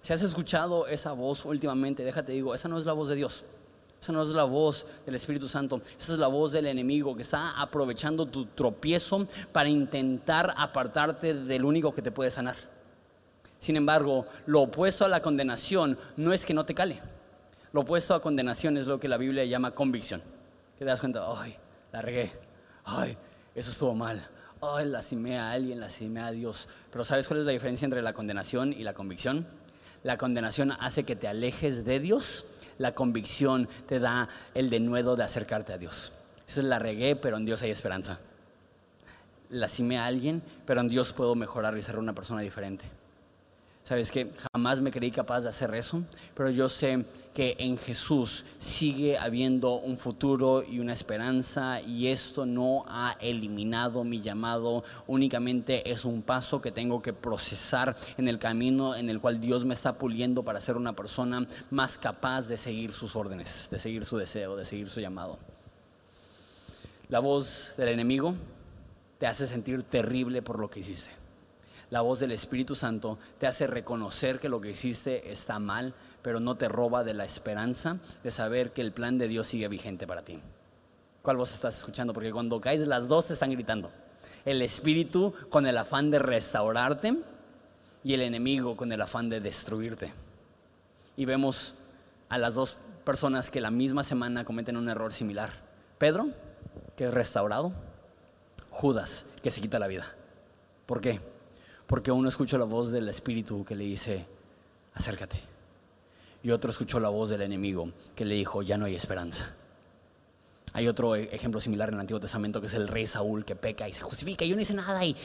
Si 0.00 0.14
has 0.14 0.22
escuchado 0.22 0.86
esa 0.86 1.12
voz 1.12 1.44
últimamente, 1.44 2.02
déjate 2.02 2.32
digo, 2.32 2.54
esa 2.54 2.66
no 2.66 2.78
es 2.78 2.86
la 2.86 2.94
voz 2.94 3.10
de 3.10 3.16
Dios. 3.16 3.44
Esa 4.00 4.12
no 4.12 4.22
es 4.22 4.28
la 4.28 4.44
voz 4.44 4.86
del 5.04 5.14
Espíritu 5.14 5.48
Santo, 5.48 5.80
esa 5.98 6.12
es 6.12 6.18
la 6.18 6.26
voz 6.26 6.52
del 6.52 6.66
enemigo 6.66 7.16
que 7.16 7.22
está 7.22 7.60
aprovechando 7.60 8.26
tu 8.26 8.46
tropiezo 8.46 9.26
para 9.52 9.68
intentar 9.68 10.54
apartarte 10.56 11.34
del 11.34 11.64
único 11.64 11.94
que 11.94 12.02
te 12.02 12.12
puede 12.12 12.30
sanar. 12.30 12.56
Sin 13.58 13.76
embargo, 13.76 14.26
lo 14.46 14.62
opuesto 14.62 15.04
a 15.04 15.08
la 15.08 15.20
condenación 15.20 15.98
no 16.16 16.32
es 16.32 16.44
que 16.44 16.54
no 16.54 16.64
te 16.64 16.74
cale. 16.74 17.00
Lo 17.72 17.80
opuesto 17.80 18.14
a 18.14 18.22
condenación 18.22 18.76
es 18.76 18.86
lo 18.86 19.00
que 19.00 19.08
la 19.08 19.16
Biblia 19.16 19.44
llama 19.44 19.72
convicción. 19.72 20.20
Que 20.78 20.84
te 20.84 20.84
das 20.84 21.00
cuenta, 21.00 21.24
ay, 21.36 21.56
la 21.90 22.02
regué, 22.02 22.32
ay, 22.84 23.16
eso 23.54 23.70
estuvo 23.70 23.94
mal, 23.94 24.28
ay, 24.60 24.86
lastimé 24.86 25.38
a 25.38 25.50
alguien, 25.50 25.80
lastimé 25.80 26.20
a 26.20 26.30
Dios. 26.30 26.68
Pero 26.92 27.02
¿sabes 27.02 27.26
cuál 27.26 27.40
es 27.40 27.46
la 27.46 27.52
diferencia 27.52 27.86
entre 27.86 28.02
la 28.02 28.12
condenación 28.12 28.72
y 28.72 28.84
la 28.84 28.92
convicción? 28.92 29.46
La 30.02 30.18
condenación 30.18 30.72
hace 30.72 31.04
que 31.04 31.16
te 31.16 31.26
alejes 31.26 31.84
de 31.84 31.98
Dios 31.98 32.46
la 32.78 32.94
convicción 32.94 33.68
te 33.86 34.00
da 34.00 34.28
el 34.54 34.70
denuedo 34.70 35.16
de 35.16 35.24
acercarte 35.24 35.72
a 35.72 35.78
Dios. 35.78 36.12
Esa 36.46 36.60
es 36.60 36.66
la 36.66 36.78
regué, 36.78 37.16
pero 37.16 37.36
en 37.36 37.44
Dios 37.44 37.62
hay 37.62 37.70
esperanza. 37.70 38.20
Lastimé 39.50 39.98
a 39.98 40.06
alguien, 40.06 40.42
pero 40.64 40.80
en 40.80 40.88
Dios 40.88 41.12
puedo 41.12 41.34
mejorar 41.34 41.76
y 41.76 41.82
ser 41.82 41.98
una 41.98 42.14
persona 42.14 42.40
diferente. 42.40 42.84
Sabes 43.86 44.10
que 44.10 44.32
jamás 44.52 44.80
me 44.80 44.90
creí 44.90 45.12
capaz 45.12 45.42
de 45.42 45.48
hacer 45.48 45.72
eso, 45.76 46.02
pero 46.34 46.50
yo 46.50 46.68
sé 46.68 47.04
que 47.32 47.54
en 47.60 47.78
Jesús 47.78 48.44
sigue 48.58 49.16
habiendo 49.16 49.74
un 49.76 49.96
futuro 49.96 50.64
y 50.64 50.80
una 50.80 50.92
esperanza 50.92 51.80
y 51.80 52.08
esto 52.08 52.46
no 52.46 52.84
ha 52.88 53.16
eliminado 53.20 54.02
mi 54.02 54.20
llamado, 54.20 54.82
únicamente 55.06 55.88
es 55.88 56.04
un 56.04 56.22
paso 56.22 56.60
que 56.60 56.72
tengo 56.72 57.00
que 57.00 57.12
procesar 57.12 57.94
en 58.16 58.26
el 58.26 58.40
camino 58.40 58.96
en 58.96 59.08
el 59.08 59.20
cual 59.20 59.40
Dios 59.40 59.64
me 59.64 59.74
está 59.74 59.96
puliendo 59.96 60.42
para 60.42 60.60
ser 60.60 60.76
una 60.76 60.96
persona 60.96 61.46
más 61.70 61.96
capaz 61.96 62.48
de 62.48 62.56
seguir 62.56 62.92
sus 62.92 63.14
órdenes, 63.14 63.68
de 63.70 63.78
seguir 63.78 64.04
su 64.04 64.18
deseo, 64.18 64.56
de 64.56 64.64
seguir 64.64 64.90
su 64.90 64.98
llamado. 64.98 65.38
La 67.08 67.20
voz 67.20 67.74
del 67.76 67.90
enemigo 67.90 68.34
te 69.20 69.28
hace 69.28 69.46
sentir 69.46 69.84
terrible 69.84 70.42
por 70.42 70.58
lo 70.58 70.68
que 70.68 70.80
hiciste 70.80 71.15
la 71.90 72.00
voz 72.00 72.20
del 72.20 72.32
Espíritu 72.32 72.74
Santo 72.74 73.18
te 73.38 73.46
hace 73.46 73.66
reconocer 73.66 74.40
que 74.40 74.48
lo 74.48 74.60
que 74.60 74.70
hiciste 74.70 75.30
está 75.30 75.58
mal, 75.58 75.94
pero 76.22 76.40
no 76.40 76.56
te 76.56 76.68
roba 76.68 77.04
de 77.04 77.14
la 77.14 77.24
esperanza 77.24 77.98
de 78.24 78.30
saber 78.30 78.72
que 78.72 78.80
el 78.80 78.92
plan 78.92 79.18
de 79.18 79.28
Dios 79.28 79.46
sigue 79.46 79.68
vigente 79.68 80.06
para 80.06 80.22
ti. 80.22 80.40
¿Cuál 81.22 81.36
voz 81.36 81.54
estás 81.54 81.78
escuchando? 81.78 82.12
Porque 82.12 82.32
cuando 82.32 82.60
caes 82.60 82.86
las 82.86 83.08
dos 83.08 83.26
te 83.26 83.34
están 83.34 83.50
gritando. 83.50 83.90
El 84.44 84.62
Espíritu 84.62 85.34
con 85.48 85.66
el 85.66 85.78
afán 85.78 86.10
de 86.10 86.18
restaurarte 86.18 87.16
y 88.02 88.14
el 88.14 88.22
enemigo 88.22 88.76
con 88.76 88.92
el 88.92 89.00
afán 89.00 89.28
de 89.28 89.40
destruirte. 89.40 90.12
Y 91.16 91.24
vemos 91.24 91.74
a 92.28 92.38
las 92.38 92.54
dos 92.54 92.76
personas 93.04 93.50
que 93.50 93.60
la 93.60 93.70
misma 93.70 94.02
semana 94.02 94.44
cometen 94.44 94.76
un 94.76 94.88
error 94.88 95.12
similar. 95.12 95.50
Pedro, 95.98 96.28
que 96.96 97.04
es 97.04 97.14
restaurado. 97.14 97.72
Judas, 98.70 99.26
que 99.42 99.50
se 99.50 99.60
quita 99.60 99.78
la 99.78 99.86
vida. 99.86 100.06
¿Por 100.86 101.00
qué? 101.00 101.20
Porque 101.86 102.10
uno 102.10 102.28
escuchó 102.28 102.58
la 102.58 102.64
voz 102.64 102.90
del 102.90 103.08
Espíritu 103.08 103.64
que 103.64 103.74
le 103.74 103.84
dice, 103.84 104.26
acércate. 104.94 105.40
Y 106.42 106.50
otro 106.50 106.70
escuchó 106.70 107.00
la 107.00 107.08
voz 107.08 107.30
del 107.30 107.42
enemigo 107.42 107.90
que 108.14 108.24
le 108.24 108.34
dijo, 108.34 108.62
ya 108.62 108.78
no 108.78 108.86
hay 108.86 108.94
esperanza. 108.94 109.54
Hay 110.72 110.88
otro 110.88 111.16
e-, 111.16 111.34
ejemplo 111.34 111.60
similar 111.60 111.88
en 111.88 111.94
el 111.94 112.00
Antiguo 112.00 112.20
Testamento 112.20 112.60
que 112.60 112.66
es 112.66 112.74
el 112.74 112.88
rey 112.88 113.06
Saúl 113.06 113.44
que 113.44 113.56
peca 113.56 113.88
y 113.88 113.92
se 113.92 114.02
justifica 114.02 114.44
y 114.44 114.48
yo 114.48 114.56
no 114.56 114.62
hice 114.62 114.74
nada 114.74 115.04
y 115.04 115.16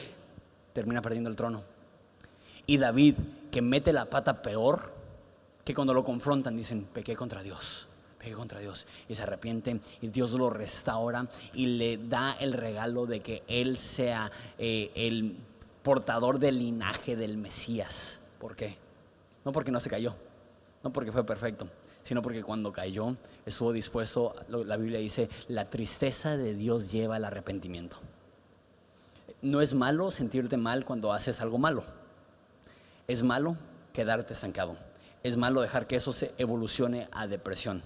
termina 0.72 1.02
perdiendo 1.02 1.28
el 1.28 1.36
trono. 1.36 1.62
Y 2.66 2.78
David 2.78 3.16
que 3.50 3.60
mete 3.60 3.92
la 3.92 4.06
pata 4.06 4.40
peor 4.40 4.92
que 5.64 5.74
cuando 5.74 5.94
lo 5.94 6.04
confrontan 6.04 6.56
dicen, 6.56 6.84
pequé 6.84 7.14
contra 7.14 7.42
Dios, 7.42 7.86
pequé 8.18 8.32
contra 8.32 8.60
Dios. 8.60 8.86
Y 9.08 9.14
se 9.14 9.22
arrepiente 9.22 9.80
y 10.00 10.08
Dios 10.08 10.32
lo 10.32 10.48
restaura 10.50 11.28
y 11.54 11.66
le 11.66 11.98
da 11.98 12.32
el 12.40 12.52
regalo 12.52 13.06
de 13.06 13.20
que 13.20 13.42
él 13.46 13.76
sea 13.76 14.30
eh, 14.58 14.90
el 14.94 15.36
portador 15.82 16.38
del 16.38 16.58
linaje 16.58 17.16
del 17.16 17.36
Mesías. 17.36 18.20
¿Por 18.38 18.56
qué? 18.56 18.76
No 19.44 19.52
porque 19.52 19.70
no 19.70 19.80
se 19.80 19.90
cayó, 19.90 20.14
no 20.82 20.92
porque 20.92 21.12
fue 21.12 21.24
perfecto, 21.24 21.68
sino 22.02 22.22
porque 22.22 22.42
cuando 22.42 22.72
cayó 22.72 23.16
estuvo 23.44 23.72
dispuesto, 23.72 24.34
la 24.48 24.76
Biblia 24.76 24.98
dice, 24.98 25.28
la 25.48 25.68
tristeza 25.68 26.36
de 26.36 26.54
Dios 26.54 26.92
lleva 26.92 27.16
al 27.16 27.24
arrepentimiento. 27.24 27.98
No 29.40 29.60
es 29.60 29.74
malo 29.74 30.10
sentirte 30.10 30.56
mal 30.56 30.84
cuando 30.84 31.12
haces 31.12 31.40
algo 31.40 31.58
malo. 31.58 31.82
Es 33.08 33.24
malo 33.24 33.56
quedarte 33.92 34.32
estancado. 34.34 34.76
Es 35.24 35.36
malo 35.36 35.60
dejar 35.60 35.86
que 35.86 35.96
eso 35.96 36.12
se 36.12 36.32
evolucione 36.38 37.08
a 37.10 37.26
depresión. 37.26 37.82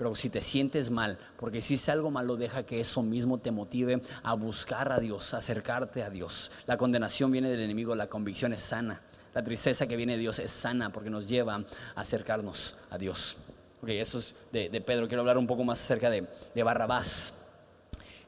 Pero 0.00 0.14
si 0.14 0.30
te 0.30 0.40
sientes 0.40 0.88
mal 0.88 1.18
porque 1.36 1.58
hiciste 1.58 1.90
algo 1.90 2.10
malo, 2.10 2.36
deja 2.36 2.62
que 2.62 2.80
eso 2.80 3.02
mismo 3.02 3.36
te 3.36 3.50
motive 3.50 4.00
a 4.22 4.32
buscar 4.32 4.90
a 4.92 4.98
Dios, 4.98 5.34
a 5.34 5.36
acercarte 5.36 6.02
a 6.02 6.08
Dios. 6.08 6.50
La 6.64 6.78
condenación 6.78 7.30
viene 7.30 7.50
del 7.50 7.60
enemigo, 7.60 7.94
la 7.94 8.06
convicción 8.06 8.54
es 8.54 8.62
sana. 8.62 9.02
La 9.34 9.44
tristeza 9.44 9.86
que 9.86 9.96
viene 9.96 10.14
de 10.14 10.20
Dios 10.20 10.38
es 10.38 10.52
sana 10.52 10.90
porque 10.90 11.10
nos 11.10 11.28
lleva 11.28 11.56
a 11.56 12.00
acercarnos 12.00 12.76
a 12.88 12.96
Dios. 12.96 13.36
Ok, 13.82 13.90
eso 13.90 14.20
es 14.20 14.34
de, 14.50 14.70
Pedro. 14.80 15.06
Quiero 15.06 15.20
hablar 15.20 15.36
un 15.36 15.46
poco 15.46 15.64
más 15.64 15.78
acerca 15.78 16.08
de, 16.08 16.26
Barrabás. 16.62 17.34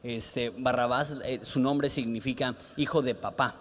Este, 0.03 0.51
Barrabás, 0.51 1.17
eh, 1.25 1.39
su 1.41 1.59
nombre 1.59 1.89
significa 1.89 2.53
hijo 2.77 3.01
de 3.01 3.15
papá. 3.15 3.55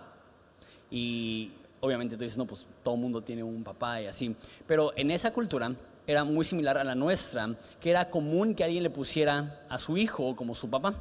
Y 0.91 1.53
obviamente 1.81 2.19
tú 2.19 2.25
dices, 2.25 2.37
no, 2.37 2.45
pues 2.45 2.67
todo 2.83 2.95
mundo 2.95 3.23
tiene 3.23 3.43
un 3.43 3.65
papá 3.65 4.03
y 4.03 4.07
así. 4.07 4.37
Pero 4.67 4.93
en 4.97 5.11
esa 5.11 5.33
cultura, 5.33 5.75
era 6.07 6.25
muy 6.25 6.45
similar 6.45 6.79
a 6.79 6.85
la 6.85 6.95
nuestra, 6.95 7.55
que 7.81 7.91
era 7.91 8.11
común 8.11 8.55
que 8.55 8.65
alguien 8.65 8.83
le 8.83 8.91
pusiera 8.91 9.65
a 9.69 9.79
su 9.79 9.97
hijo 9.97 10.35
como 10.35 10.55
su 10.55 10.69
papá. 10.69 10.95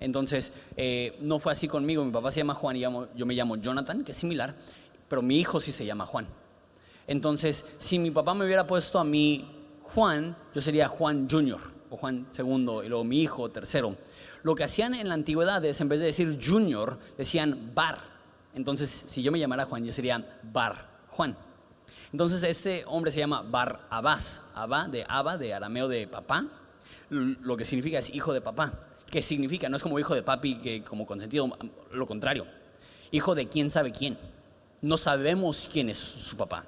Entonces, 0.00 0.52
eh, 0.76 1.16
no 1.20 1.38
fue 1.38 1.52
así 1.52 1.68
conmigo. 1.68 2.04
Mi 2.04 2.12
papá 2.12 2.30
se 2.30 2.40
llama 2.40 2.54
Juan 2.54 2.76
y 2.76 2.80
yo 2.80 3.26
me 3.26 3.34
llamo 3.34 3.56
Jonathan, 3.56 4.04
que 4.04 4.12
es 4.12 4.18
similar, 4.18 4.54
pero 5.08 5.22
mi 5.22 5.38
hijo 5.38 5.60
sí 5.60 5.72
se 5.72 5.86
llama 5.86 6.06
Juan. 6.06 6.26
Entonces, 7.06 7.66
si 7.78 7.98
mi 7.98 8.10
papá 8.10 8.34
me 8.34 8.44
hubiera 8.44 8.66
puesto 8.66 8.98
a 8.98 9.04
mí 9.04 9.44
Juan, 9.82 10.36
yo 10.54 10.60
sería 10.60 10.88
Juan 10.88 11.28
Junior 11.30 11.60
o 11.90 11.96
Juan 11.96 12.26
segundo 12.30 12.82
y 12.82 12.88
luego 12.88 13.04
mi 13.04 13.20
hijo 13.20 13.50
tercero. 13.50 13.96
Lo 14.42 14.54
que 14.54 14.64
hacían 14.64 14.94
en 14.94 15.08
la 15.08 15.14
antigüedad 15.14 15.64
es, 15.64 15.80
en 15.80 15.88
vez 15.88 16.00
de 16.00 16.06
decir 16.06 16.38
Junior, 16.42 16.98
decían 17.16 17.72
Bar. 17.74 17.98
Entonces, 18.54 19.06
si 19.08 19.22
yo 19.22 19.32
me 19.32 19.38
llamara 19.38 19.64
Juan, 19.64 19.84
yo 19.84 19.92
sería 19.92 20.22
Bar 20.42 20.94
Juan. 21.08 21.36
Entonces 22.14 22.44
este 22.44 22.84
hombre 22.86 23.10
se 23.10 23.18
llama 23.18 23.42
Bar 23.42 23.88
Abás, 23.90 24.40
Abba 24.54 24.86
de 24.86 25.04
Abba, 25.08 25.36
de 25.36 25.52
arameo 25.52 25.88
de 25.88 26.06
papá, 26.06 26.46
lo 27.10 27.56
que 27.56 27.64
significa 27.64 27.98
es 27.98 28.08
hijo 28.14 28.32
de 28.32 28.40
papá. 28.40 28.72
¿Qué 29.10 29.20
significa? 29.20 29.68
No 29.68 29.76
es 29.76 29.82
como 29.82 29.98
hijo 29.98 30.14
de 30.14 30.22
papi, 30.22 30.58
que 30.58 30.84
como 30.84 31.06
consentido, 31.06 31.58
lo 31.90 32.06
contrario. 32.06 32.46
Hijo 33.10 33.34
de 33.34 33.48
quién 33.48 33.68
sabe 33.68 33.90
quién. 33.90 34.16
No 34.80 34.96
sabemos 34.96 35.68
quién 35.72 35.88
es 35.88 35.98
su 35.98 36.36
papá. 36.36 36.64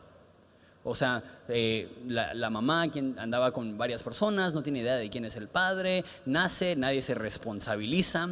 O 0.83 0.97
sea, 0.97 1.23
eh, 1.47 1.97
la, 2.09 2.35
la, 2.35 2.51
mamá 2.51 2.89
quien 2.89 3.17
andaba 3.17 3.53
con 3.53 3.79
varias 3.79 4.03
personas, 4.03 4.53
no 4.53 4.65
tiene 4.65 4.81
idea 4.81 4.97
de 4.97 5.09
quién 5.09 5.27
es 5.27 5.37
el 5.37 5.47
padre, 5.47 6.05
nace, 6.25 6.75
nadie 6.75 7.03
se 7.03 7.15
responsabiliza. 7.15 8.31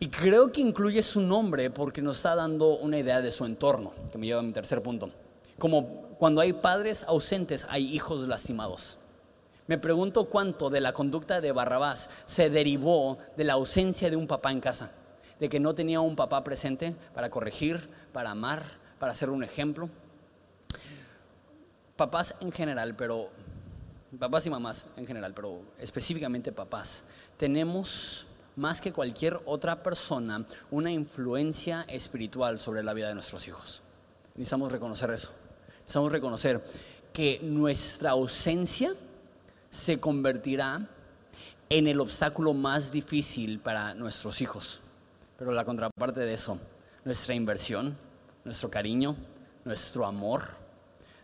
Y 0.00 0.08
creo 0.08 0.52
que 0.52 0.60
incluye 0.60 1.02
su 1.02 1.22
nombre 1.22 1.70
porque 1.70 2.02
nos 2.02 2.16
está 2.16 2.34
dando 2.34 2.76
una 2.76 2.98
idea 2.98 3.22
de 3.22 3.30
su 3.30 3.46
entorno, 3.46 3.94
que 4.12 4.18
me 4.18 4.26
lleva 4.26 4.40
a 4.40 4.42
mi 4.42 4.52
tercer 4.52 4.82
punto. 4.82 5.23
Como 5.58 6.16
cuando 6.18 6.40
hay 6.40 6.52
padres 6.52 7.04
ausentes, 7.04 7.66
hay 7.68 7.94
hijos 7.94 8.26
lastimados. 8.28 8.98
Me 9.66 9.78
pregunto 9.78 10.26
cuánto 10.26 10.68
de 10.68 10.80
la 10.80 10.92
conducta 10.92 11.40
de 11.40 11.52
Barrabás 11.52 12.10
se 12.26 12.50
derivó 12.50 13.18
de 13.36 13.44
la 13.44 13.54
ausencia 13.54 14.10
de 14.10 14.16
un 14.16 14.26
papá 14.26 14.52
en 14.52 14.60
casa, 14.60 14.90
de 15.40 15.48
que 15.48 15.60
no 15.60 15.74
tenía 15.74 16.00
un 16.00 16.16
papá 16.16 16.44
presente 16.44 16.94
para 17.14 17.30
corregir, 17.30 17.88
para 18.12 18.32
amar, 18.32 18.62
para 18.98 19.14
ser 19.14 19.30
un 19.30 19.42
ejemplo. 19.42 19.88
Papás 21.96 22.34
en 22.40 22.52
general, 22.52 22.94
pero 22.94 23.30
papás 24.18 24.46
y 24.46 24.50
mamás 24.50 24.86
en 24.96 25.06
general, 25.06 25.32
pero 25.34 25.62
específicamente 25.78 26.52
papás, 26.52 27.04
tenemos 27.38 28.26
más 28.56 28.80
que 28.80 28.92
cualquier 28.92 29.40
otra 29.46 29.82
persona 29.82 30.44
una 30.70 30.92
influencia 30.92 31.86
espiritual 31.88 32.58
sobre 32.58 32.82
la 32.82 32.92
vida 32.92 33.08
de 33.08 33.14
nuestros 33.14 33.48
hijos. 33.48 33.83
Necesitamos 34.34 34.72
reconocer 34.72 35.10
eso. 35.10 35.30
Necesitamos 35.80 36.12
reconocer 36.12 36.64
que 37.12 37.38
nuestra 37.42 38.10
ausencia 38.10 38.92
se 39.70 40.00
convertirá 40.00 40.88
en 41.68 41.86
el 41.86 42.00
obstáculo 42.00 42.52
más 42.52 42.90
difícil 42.90 43.60
para 43.60 43.94
nuestros 43.94 44.40
hijos. 44.40 44.80
Pero 45.38 45.52
la 45.52 45.64
contraparte 45.64 46.20
de 46.20 46.34
eso, 46.34 46.58
nuestra 47.04 47.34
inversión, 47.34 47.96
nuestro 48.44 48.70
cariño, 48.70 49.16
nuestro 49.64 50.04
amor, 50.04 50.48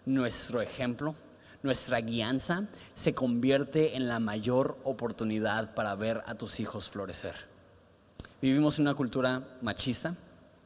nuestro 0.06 0.62
ejemplo, 0.62 1.14
nuestra 1.62 2.00
guianza 2.00 2.66
se 2.94 3.12
convierte 3.12 3.96
en 3.96 4.08
la 4.08 4.18
mayor 4.18 4.78
oportunidad 4.84 5.74
para 5.74 5.94
ver 5.94 6.22
a 6.26 6.34
tus 6.34 6.60
hijos 6.60 6.88
florecer. 6.88 7.34
Vivimos 8.40 8.78
en 8.78 8.86
una 8.86 8.94
cultura 8.94 9.42
machista 9.60 10.14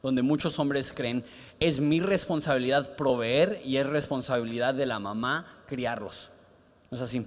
donde 0.05 0.21
muchos 0.21 0.59
hombres 0.59 0.93
creen, 0.93 1.25
es 1.59 1.79
mi 1.79 1.99
responsabilidad 1.99 2.95
proveer 2.95 3.59
y 3.65 3.77
es 3.77 3.87
responsabilidad 3.87 4.75
de 4.75 4.85
la 4.85 4.99
mamá 4.99 5.63
criarlos. 5.65 6.29
No 6.91 6.97
es 6.97 7.01
así, 7.01 7.25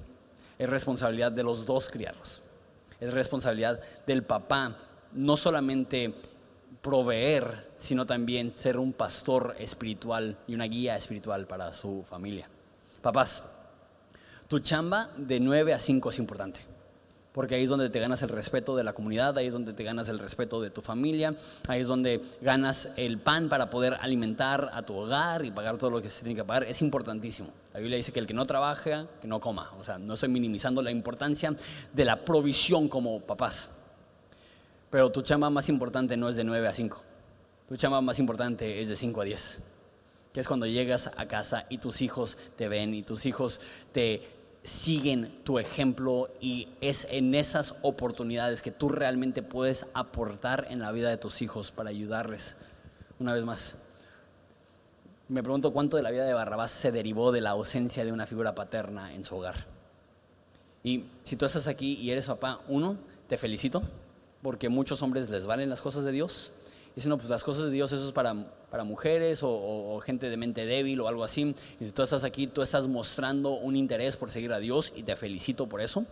es 0.56 0.70
responsabilidad 0.70 1.32
de 1.32 1.42
los 1.42 1.66
dos 1.66 1.88
criarlos. 1.88 2.40
Es 3.00 3.12
responsabilidad 3.12 3.80
del 4.06 4.22
papá 4.22 4.76
no 5.10 5.36
solamente 5.36 6.14
proveer, 6.80 7.66
sino 7.78 8.06
también 8.06 8.52
ser 8.52 8.78
un 8.78 8.92
pastor 8.92 9.56
espiritual 9.58 10.38
y 10.46 10.54
una 10.54 10.66
guía 10.66 10.94
espiritual 10.94 11.48
para 11.48 11.72
su 11.72 12.04
familia. 12.08 12.48
Papás, 13.02 13.42
tu 14.46 14.60
chamba 14.60 15.10
de 15.16 15.40
9 15.40 15.74
a 15.74 15.80
5 15.80 16.10
es 16.10 16.18
importante 16.20 16.77
porque 17.38 17.55
ahí 17.55 17.62
es 17.62 17.70
donde 17.70 17.88
te 17.88 18.01
ganas 18.01 18.20
el 18.22 18.31
respeto 18.31 18.74
de 18.74 18.83
la 18.83 18.94
comunidad, 18.94 19.38
ahí 19.38 19.46
es 19.46 19.53
donde 19.53 19.72
te 19.72 19.85
ganas 19.85 20.09
el 20.09 20.18
respeto 20.18 20.61
de 20.61 20.70
tu 20.70 20.81
familia, 20.81 21.37
ahí 21.68 21.81
es 21.81 21.87
donde 21.87 22.20
ganas 22.40 22.88
el 22.96 23.20
pan 23.20 23.48
para 23.48 23.70
poder 23.70 23.96
alimentar 24.01 24.72
a 24.74 24.83
tu 24.83 24.96
hogar 24.96 25.44
y 25.44 25.53
pagar 25.53 25.79
todo 25.79 25.90
lo 25.90 26.03
que 26.03 26.11
se 26.11 26.24
tiene 26.24 26.35
que 26.35 26.42
pagar. 26.42 26.64
Es 26.64 26.83
importantísimo. 26.83 27.51
La 27.72 27.79
Biblia 27.79 27.96
dice 27.96 28.11
que 28.11 28.18
el 28.18 28.27
que 28.27 28.35
no 28.35 28.44
trabaja, 28.44 29.07
que 29.22 29.29
no 29.29 29.38
coma. 29.38 29.70
O 29.79 29.85
sea, 29.85 29.98
no 29.98 30.14
estoy 30.14 30.31
minimizando 30.31 30.83
la 30.83 30.90
importancia 30.90 31.55
de 31.92 32.05
la 32.05 32.24
provisión 32.24 32.88
como 32.88 33.20
papás. 33.20 33.70
Pero 34.90 35.12
tu 35.12 35.22
chamba 35.22 35.48
más 35.48 35.68
importante 35.68 36.16
no 36.16 36.29
es 36.29 36.35
de 36.35 36.42
9 36.42 36.66
a 36.66 36.72
5. 36.72 37.01
Tu 37.68 37.77
chamba 37.77 38.01
más 38.01 38.18
importante 38.18 38.81
es 38.81 38.88
de 38.88 38.96
5 38.96 39.20
a 39.20 39.24
10 39.24 39.61
que 40.33 40.40
es 40.40 40.48
cuando 40.48 40.66
llegas 40.66 41.11
a 41.16 41.27
casa 41.27 41.64
y 41.70 41.79
tus 41.79 42.03
hijos 42.03 42.37
te 42.57 42.68
ven 42.68 42.94
y 42.94 43.03
tus 43.03 43.24
hijos 43.24 43.61
te 43.92 44.22
siguen 44.62 45.33
tu 45.44 45.59
ejemplo 45.59 46.31
y 46.40 46.68
es 46.81 47.07
en 47.11 47.35
esas 47.35 47.75
oportunidades 47.83 48.62
que 48.62 48.71
tú 48.71 48.88
realmente 48.88 49.42
puedes 49.42 49.87
aportar 49.94 50.66
en 50.71 50.81
la 50.81 50.92
vida 50.92 51.09
de 51.09 51.16
tus 51.16 51.42
hijos 51.42 51.71
para 51.71 51.90
ayudarles. 51.90 52.57
Una 53.18 53.35
vez 53.35 53.44
más, 53.44 53.77
me 55.29 55.42
pregunto 55.42 55.73
cuánto 55.73 55.97
de 55.97 56.03
la 56.03 56.11
vida 56.11 56.25
de 56.25 56.35
Barrabás 56.35 56.71
se 56.71 56.92
derivó 56.92 57.33
de 57.33 57.40
la 57.40 57.51
ausencia 57.51 58.05
de 58.05 58.12
una 58.12 58.27
figura 58.27 58.55
paterna 58.55 59.14
en 59.14 59.25
su 59.25 59.37
hogar. 59.37 59.66
Y 60.83 61.05
si 61.25 61.37
tú 61.37 61.44
estás 61.44 61.68
aquí 61.68 61.94
y 61.94 62.11
eres 62.11 62.27
papá, 62.27 62.61
uno, 62.68 62.97
te 63.29 63.37
felicito, 63.37 63.83
porque 64.42 64.68
muchos 64.68 65.03
hombres 65.03 65.29
les 65.31 65.47
valen 65.47 65.68
las 65.68 65.83
cosas 65.83 66.05
de 66.05 66.12
Dios. 66.12 66.53
Si 66.97 67.09
no, 67.09 67.16
pues 67.16 67.29
las 67.29 67.44
cosas 67.44 67.64
de 67.64 67.71
Dios 67.71 67.92
eso 67.92 68.07
es 68.07 68.12
para, 68.12 68.35
para 68.70 68.85
mujeres 68.85 69.40
o, 69.42 70.00
gente 70.04 70.31
de 70.31 70.37
mente 70.37 70.66
débil 70.66 71.00
o 71.00 71.09
algo 71.09 71.24
así. 71.24 71.54
Y 71.81 71.87
si 71.87 71.92
tú 71.92 72.02
estás 72.02 72.24
aquí, 72.24 72.46
tú 72.46 72.62
estás 72.62 72.87
mostrando 72.87 73.50
un 73.50 73.76
interés 73.76 74.16
por 74.16 74.31
seguir 74.31 74.52
a 74.52 74.59
Dios 74.59 74.92
y 74.94 75.02
te 75.02 75.16
felicito 75.16 75.66
por 75.66 75.81
eso. 75.81 76.04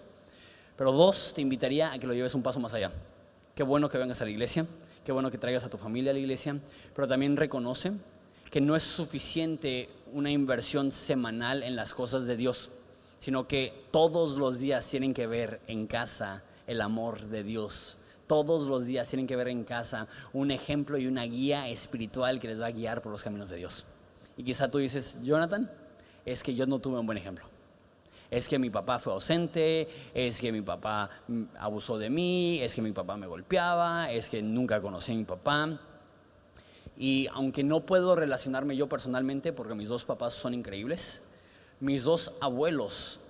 Pero 0.76 0.92
dos, 0.92 1.32
te 1.34 1.40
invitaría 1.40 1.92
a 1.92 1.98
que 1.98 2.06
lo 2.06 2.14
lleves 2.14 2.34
un 2.34 2.42
paso 2.42 2.60
más 2.60 2.74
allá. 2.74 2.92
Qué 3.54 3.62
bueno 3.62 3.88
que 3.88 3.98
vengas 3.98 4.20
a 4.20 4.24
la 4.24 4.30
iglesia, 4.30 4.66
qué 5.04 5.12
bueno 5.12 5.30
que 5.30 5.38
traigas 5.38 5.64
a 5.64 5.70
tu 5.70 5.78
familia 5.78 6.10
a 6.10 6.14
la 6.14 6.20
iglesia, 6.20 6.58
pero 6.94 7.08
también 7.08 7.36
reconoce 7.36 7.92
que 8.50 8.60
no 8.60 8.76
es 8.76 8.82
suficiente 8.82 9.88
una 10.12 10.30
inversión 10.30 10.92
semanal 10.92 11.62
en 11.62 11.76
las 11.76 11.94
cosas 11.94 12.26
de 12.26 12.36
Dios, 12.36 12.70
sino 13.18 13.48
que 13.48 13.72
todos 13.90 14.36
los 14.36 14.58
días 14.58 14.86
tienen 14.88 15.14
que 15.14 15.26
ver 15.26 15.60
en 15.66 15.86
casa 15.86 16.42
el 16.66 16.80
amor 16.80 17.22
de 17.22 17.42
Dios. 17.42 17.98
Todos 18.26 18.66
los 18.68 18.84
días 18.84 19.08
tienen 19.08 19.26
que 19.26 19.36
ver 19.36 19.48
en 19.48 19.64
casa 19.64 20.08
un 20.32 20.50
ejemplo 20.50 20.98
y 20.98 21.06
una 21.06 21.24
guía 21.24 21.68
espiritual 21.68 22.40
que 22.40 22.48
les 22.48 22.60
va 22.60 22.66
a 22.66 22.70
guiar 22.72 23.02
por 23.02 23.12
los 23.12 23.22
caminos 23.22 23.50
de 23.50 23.56
Dios. 23.56 23.84
Y 24.36 24.42
quizá 24.42 24.70
tú 24.70 24.78
dices, 24.78 25.18
Jonathan, 25.22 25.70
es 26.24 26.42
que 26.42 26.54
yo 26.54 26.66
no 26.66 26.78
tuve 26.78 26.98
un 26.98 27.06
buen 27.06 27.18
ejemplo. 27.18 27.46
Es 28.30 28.48
que 28.48 28.58
mi 28.58 28.70
papá 28.70 28.98
fue 28.98 29.12
ausente, 29.12 29.88
es 30.12 30.40
que 30.40 30.50
mi 30.50 30.60
papá 30.60 31.08
mm, 31.28 31.42
abusó 31.58 31.96
de 31.96 32.10
mí, 32.10 32.58
es 32.60 32.74
que 32.74 32.82
mi 32.82 32.92
papá 32.92 33.16
me 33.16 33.26
golpeaba, 33.26 34.10
es 34.10 34.28
que 34.28 34.42
nunca 34.42 34.80
conocí 34.80 35.12
a 35.12 35.14
mi 35.14 35.24
papá. 35.24 35.78
Y 36.96 37.28
aunque 37.32 37.62
no 37.62 37.80
puedo 37.86 38.16
relacionarme 38.16 38.76
yo 38.76 38.88
personalmente, 38.88 39.52
porque 39.52 39.74
mis 39.74 39.88
dos 39.88 40.04
papás 40.04 40.34
son 40.34 40.54
increíbles, 40.54 41.22
mis 41.78 42.02
dos 42.02 42.32
abuelos 42.40 43.20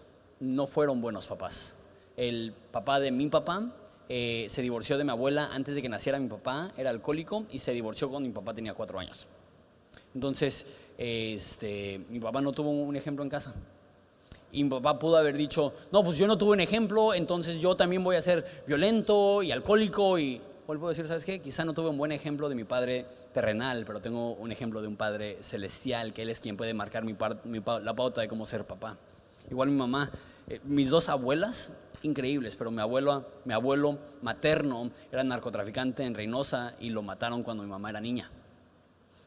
no 0.41 0.67
fueron 0.67 1.01
buenos 1.01 1.27
papás. 1.27 1.77
El 2.17 2.55
papá 2.73 2.99
de 2.99 3.11
mi 3.11 3.29
papá 3.29 3.73
eh, 4.09 4.47
se 4.49 4.62
divorció 4.62 4.99
de 4.99 5.05
mi 5.05 5.11
abuela 5.11 5.51
antes 5.53 5.75
de 5.75 5.83
que 5.83 5.88
naciera 5.88 6.19
mi 6.19 6.29
papá, 6.29 6.73
era 6.77 6.90
alcohólico 6.90 7.47
y 7.51 7.59
se 7.59 7.73
divorció 7.73 8.09
cuando 8.09 8.29
mi 8.29 8.35
papá 8.35 8.55
tenía 8.55 8.75
cuatro 8.75 8.99
años. 8.99 9.27
Entonces, 10.14 10.66
este, 10.97 12.01
mi 12.09 12.21
papá 12.21 12.40
no 12.40 12.53
tuvo 12.53 12.71
un 12.71 12.97
ejemplo 12.97 13.23
en 13.23 13.31
casa. 13.31 13.55
Y 14.53 14.64
mi 14.64 14.71
papá 14.71 14.99
pudo 14.99 15.16
haber 15.16 15.37
dicho, 15.37 15.75
no, 15.92 16.03
pues 16.03 16.16
yo 16.16 16.27
no 16.27 16.38
tuve 16.38 16.53
un 16.53 16.61
ejemplo, 16.61 17.12
entonces 17.12 17.59
yo 17.59 17.77
también 17.77 18.03
voy 18.03 18.16
a 18.16 18.21
ser 18.21 18.62
violento 18.66 19.42
y 19.42 19.53
alcohólico 19.53 20.19
y 20.19 20.40
vuelvo 20.66 20.87
a 20.87 20.90
decir, 20.90 21.07
¿sabes 21.07 21.25
qué? 21.25 21.40
Quizá 21.40 21.64
no 21.64 21.75
tuve 21.75 21.90
un 21.90 21.99
buen 21.99 22.12
ejemplo 22.12 22.49
de 22.49 22.55
mi 22.55 22.64
padre 22.64 23.07
terrenal, 23.33 23.85
pero 23.87 24.01
tengo 24.01 24.33
un 24.33 24.51
ejemplo 24.51 24.81
de 24.81 24.88
un 24.88 24.97
padre 24.97 25.38
celestial, 25.42 26.12
que 26.12 26.23
él 26.23 26.31
es 26.31 26.40
quien 26.40 26.57
puede 26.57 26.75
marcar 26.75 27.05
mi, 27.05 27.14
la 27.83 27.95
pauta 27.95 28.21
de 28.21 28.29
cómo 28.29 28.47
ser 28.47 28.64
papá. 28.64 28.97
Igual 29.51 29.69
mi 29.69 29.77
mamá, 29.77 30.11
eh, 30.49 30.61
mis 30.64 30.90
dos 30.90 31.09
abuelas, 31.09 31.73
increíbles, 32.07 32.57
pero 32.57 32.71
mi 32.71 32.81
abuelo, 32.81 33.27
mi 33.45 33.53
abuelo 33.53 33.99
materno 34.23 34.90
era 35.12 35.23
narcotraficante 35.23 36.05
en 36.05 36.14
Reynosa 36.14 36.75
y 36.81 36.90
lo 36.90 37.03
mataron 37.03 37.42
cuando 37.42 37.62
mi 37.62 37.69
mamá 37.69 37.90
era 37.90 38.01
niña. 38.01 38.31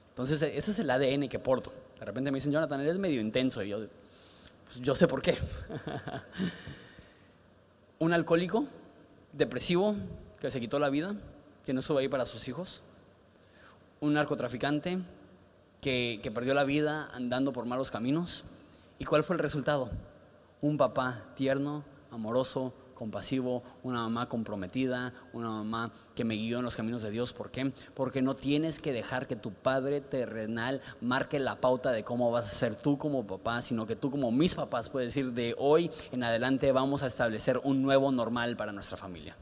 Entonces, 0.10 0.42
ese 0.42 0.72
es 0.72 0.80
el 0.80 0.90
ADN 0.90 1.30
que 1.30 1.40
porto. 1.40 1.72
De 1.98 2.06
repente 2.06 2.32
me 2.32 2.38
dicen, 2.38 2.52
Jonathan, 2.52 2.82
eres 2.82 2.98
medio 2.98 3.22
intenso. 3.22 3.64
Y 3.64 3.70
yo, 3.70 3.88
pues, 4.66 4.80
yo 4.82 4.94
sé 4.94 5.08
por 5.08 5.22
qué. 5.22 5.38
un 8.00 8.12
alcohólico, 8.12 8.66
depresivo, 9.34 9.96
que 10.40 10.50
se 10.50 10.60
quitó 10.60 10.78
la 10.80 10.90
vida, 10.90 11.16
que 11.66 11.74
no 11.74 11.80
estuvo 11.80 12.00
ahí 12.00 12.08
para 12.08 12.26
sus 12.26 12.48
hijos. 12.48 12.82
Un 14.02 14.14
narcotraficante 14.14 15.00
que, 15.82 16.20
que 16.22 16.32
perdió 16.32 16.54
la 16.54 16.64
vida 16.64 17.10
andando 17.14 17.54
por 17.54 17.66
malos 17.66 17.92
caminos. 17.92 18.44
¿Y 18.98 19.06
cuál 19.06 19.24
fue 19.24 19.36
el 19.36 19.42
resultado? 19.42 19.90
Un 20.62 20.78
papá 20.78 21.24
tierno, 21.36 21.86
amoroso, 22.12 22.74
compasivo, 23.00 23.64
una 23.84 24.02
mamá 24.02 24.28
comprometida, 24.28 25.14
una 25.32 25.50
mamá 25.50 25.92
que 26.16 26.26
me 26.26 26.36
guió 26.36 26.58
en 26.58 26.66
los 26.66 26.76
caminos 26.76 27.02
de 27.02 27.12
Dios. 27.12 27.32
¿Por 27.32 27.50
qué? 27.50 27.72
Porque 27.94 28.22
no 28.22 28.36
tienes 28.36 28.80
que 28.80 28.92
dejar 28.92 29.26
que 29.26 29.38
tu 29.38 29.54
padre 29.54 30.02
terrenal 30.02 30.82
marque 31.00 31.40
la 31.40 31.62
pauta 31.62 31.92
de 31.92 32.04
cómo 32.04 32.30
vas 32.30 32.46
a 32.46 32.54
ser 32.54 32.76
tú 32.76 32.98
como 32.98 33.26
papá, 33.26 33.62
sino 33.62 33.88
que 33.88 33.96
tú 33.96 34.12
como 34.12 34.32
mis 34.32 34.54
papás 34.54 34.90
puedes 34.90 35.14
decir 35.14 35.32
de 35.32 35.56
hoy 35.58 35.90
en 36.12 36.24
adelante 36.24 36.72
vamos 36.74 37.02
a 37.02 37.08
establecer 37.08 37.62
un 37.64 37.82
nuevo 37.82 38.12
normal 38.12 38.58
para 38.58 38.74
nuestra 38.74 38.98
familia. 38.98 39.38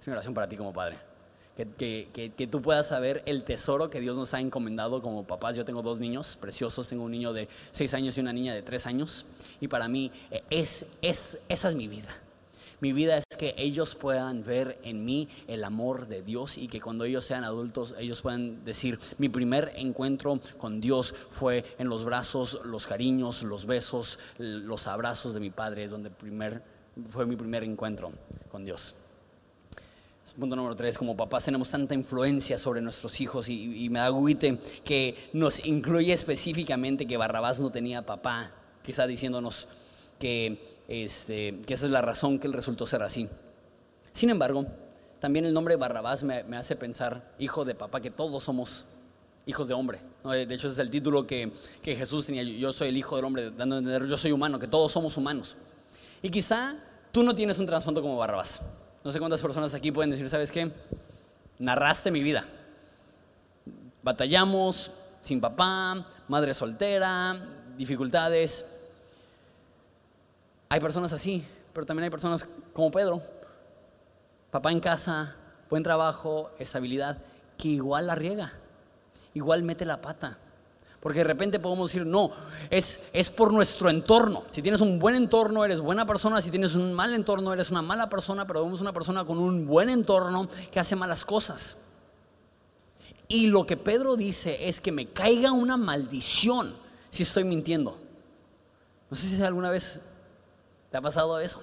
Es 0.00 0.06
mi 0.06 0.12
oración 0.12 0.32
para 0.32 0.48
ti 0.48 0.56
como 0.56 0.72
padre. 0.72 1.09
Que, 1.76 2.48
tú 2.50 2.62
puedas 2.62 2.88
saber 2.88 3.22
el 3.26 3.44
tesoro 3.44 3.90
que 3.90 4.00
Dios 4.00 4.16
nos 4.16 4.34
ha 4.34 4.40
encomendado 4.40 5.02
como 5.02 5.24
papás. 5.24 5.56
Yo 5.56 5.64
tengo 5.64 5.82
dos 5.82 6.00
niños 6.00 6.38
preciosos, 6.40 6.88
tengo 6.88 7.04
un 7.04 7.12
niño 7.12 7.32
de 7.32 7.48
seis 7.72 7.94
años 7.94 8.16
y 8.16 8.20
una 8.20 8.32
niña 8.32 8.54
de 8.54 8.62
tres 8.62 8.86
años. 8.86 9.26
Y 9.60 9.68
para 9.68 9.88
mí 9.88 10.10
eh, 10.30 10.42
es, 10.50 10.86
es, 11.02 11.38
esa 11.48 11.68
es 11.68 11.74
mi 11.74 11.88
vida. 11.88 12.08
Mi 12.80 12.94
vida 12.94 13.18
es 13.18 13.24
que 13.38 13.54
ellos 13.58 13.94
puedan 13.94 14.42
ver 14.42 14.78
en 14.82 15.04
mí 15.04 15.28
el 15.48 15.64
amor 15.64 16.08
de 16.08 16.22
Dios 16.22 16.56
y 16.56 16.66
que 16.66 16.80
cuando 16.80 17.04
ellos 17.04 17.24
sean 17.24 17.44
adultos 17.44 17.94
ellos 17.98 18.22
puedan 18.22 18.64
decir, 18.64 18.98
mi 19.18 19.28
primer 19.28 19.72
encuentro 19.76 20.40
con 20.56 20.80
Dios 20.80 21.14
fue 21.30 21.64
en 21.78 21.90
los 21.90 22.06
brazos, 22.06 22.58
los 22.64 22.86
cariños, 22.86 23.42
los 23.42 23.66
besos, 23.66 24.18
los 24.38 24.86
abrazos 24.86 25.34
de 25.34 25.40
mi 25.40 25.50
padre, 25.50 25.84
es 25.84 25.90
donde 25.90 26.08
primer, 26.08 26.62
fue 27.10 27.26
mi 27.26 27.36
primer 27.36 27.64
encuentro 27.64 28.12
con 28.50 28.64
Dios. 28.64 28.94
Punto 30.40 30.56
número 30.56 30.74
tres, 30.74 30.96
como 30.96 31.14
papás 31.14 31.44
tenemos 31.44 31.68
tanta 31.68 31.94
influencia 31.94 32.56
sobre 32.56 32.80
nuestros 32.80 33.20
hijos 33.20 33.50
y, 33.50 33.90
me 33.90 33.98
da 33.98 34.08
guite 34.08 34.58
que 34.82 35.28
nos 35.34 35.62
incluye 35.66 36.14
específicamente 36.14 37.06
que 37.06 37.18
Barrabás 37.18 37.60
no 37.60 37.68
tenía 37.68 38.06
papá, 38.06 38.50
quizá 38.82 39.06
diciéndonos 39.06 39.68
que, 40.18 40.82
este, 40.88 41.60
que 41.66 41.74
esa 41.74 41.84
es 41.84 41.92
la 41.92 42.00
razón 42.00 42.38
que 42.38 42.46
él 42.46 42.54
resultó 42.54 42.86
ser 42.86 43.02
así. 43.02 43.28
Sin 44.14 44.30
embargo, 44.30 44.64
también 45.18 45.44
el 45.44 45.52
nombre 45.52 45.76
Barrabás 45.76 46.22
me, 46.22 46.42
hace 46.56 46.74
pensar, 46.74 47.34
hijo 47.38 47.66
de 47.66 47.74
papá, 47.74 48.00
que 48.00 48.10
todos 48.10 48.42
somos 48.42 48.86
hijos 49.44 49.68
de 49.68 49.74
hombre. 49.74 50.00
De 50.24 50.54
hecho, 50.54 50.68
ese 50.68 50.72
es 50.72 50.78
el 50.78 50.88
título 50.88 51.26
que, 51.26 51.52
que 51.82 51.94
Jesús 51.94 52.24
tenía, 52.24 52.44
yo 52.44 52.72
soy 52.72 52.88
el 52.88 52.96
hijo 52.96 53.14
del 53.16 53.26
hombre, 53.26 53.50
dando 53.50 53.74
a 53.74 53.78
entender, 53.80 54.06
yo 54.06 54.16
soy 54.16 54.32
humano, 54.32 54.58
que 54.58 54.68
todos 54.68 54.90
somos 54.90 55.18
humanos. 55.18 55.58
Y 56.22 56.30
quizá 56.30 56.76
tú 57.12 57.22
no 57.22 57.34
tienes 57.34 57.58
un 57.58 57.66
trasfondo 57.66 58.00
como 58.00 58.16
Barrabás. 58.16 58.62
No 59.02 59.10
sé 59.10 59.18
cuántas 59.18 59.40
personas 59.40 59.72
aquí 59.74 59.90
pueden 59.90 60.10
decir, 60.10 60.28
¿sabes 60.28 60.52
qué? 60.52 60.72
Narraste 61.58 62.10
mi 62.10 62.22
vida. 62.22 62.44
Batallamos, 64.02 64.90
sin 65.22 65.40
papá, 65.40 66.06
madre 66.28 66.52
soltera, 66.54 67.40
dificultades. 67.76 68.66
Hay 70.68 70.80
personas 70.80 71.12
así, 71.12 71.44
pero 71.72 71.86
también 71.86 72.04
hay 72.04 72.10
personas 72.10 72.46
como 72.72 72.90
Pedro. 72.90 73.22
Papá 74.50 74.70
en 74.70 74.80
casa, 74.80 75.36
buen 75.70 75.82
trabajo, 75.82 76.50
estabilidad, 76.58 77.18
que 77.56 77.68
igual 77.68 78.06
la 78.06 78.14
riega, 78.14 78.52
igual 79.34 79.62
mete 79.62 79.84
la 79.84 80.00
pata. 80.00 80.38
Porque 81.00 81.20
de 81.20 81.24
repente 81.24 81.58
podemos 81.58 81.90
decir, 81.90 82.06
no, 82.06 82.30
es, 82.68 83.00
es 83.12 83.30
por 83.30 83.52
nuestro 83.52 83.88
entorno. 83.88 84.44
Si 84.50 84.60
tienes 84.60 84.82
un 84.82 84.98
buen 84.98 85.14
entorno, 85.14 85.64
eres 85.64 85.80
buena 85.80 86.06
persona. 86.06 86.40
Si 86.42 86.50
tienes 86.50 86.74
un 86.74 86.92
mal 86.92 87.14
entorno, 87.14 87.52
eres 87.52 87.70
una 87.70 87.80
mala 87.80 88.10
persona. 88.10 88.46
Pero 88.46 88.64
vemos 88.64 88.82
una 88.82 88.92
persona 88.92 89.24
con 89.24 89.38
un 89.38 89.66
buen 89.66 89.88
entorno 89.88 90.48
que 90.70 90.78
hace 90.78 90.96
malas 90.96 91.24
cosas. 91.24 91.78
Y 93.28 93.46
lo 93.46 93.64
que 93.64 93.76
Pedro 93.76 94.16
dice 94.16 94.68
es 94.68 94.80
que 94.80 94.92
me 94.92 95.06
caiga 95.06 95.52
una 95.52 95.76
maldición 95.76 96.74
si 97.10 97.22
estoy 97.22 97.44
mintiendo. 97.44 97.96
No 99.08 99.16
sé 99.16 99.28
si 99.28 99.42
alguna 99.42 99.70
vez 99.70 100.00
te 100.90 100.96
ha 100.96 101.00
pasado 101.00 101.40
eso. 101.40 101.62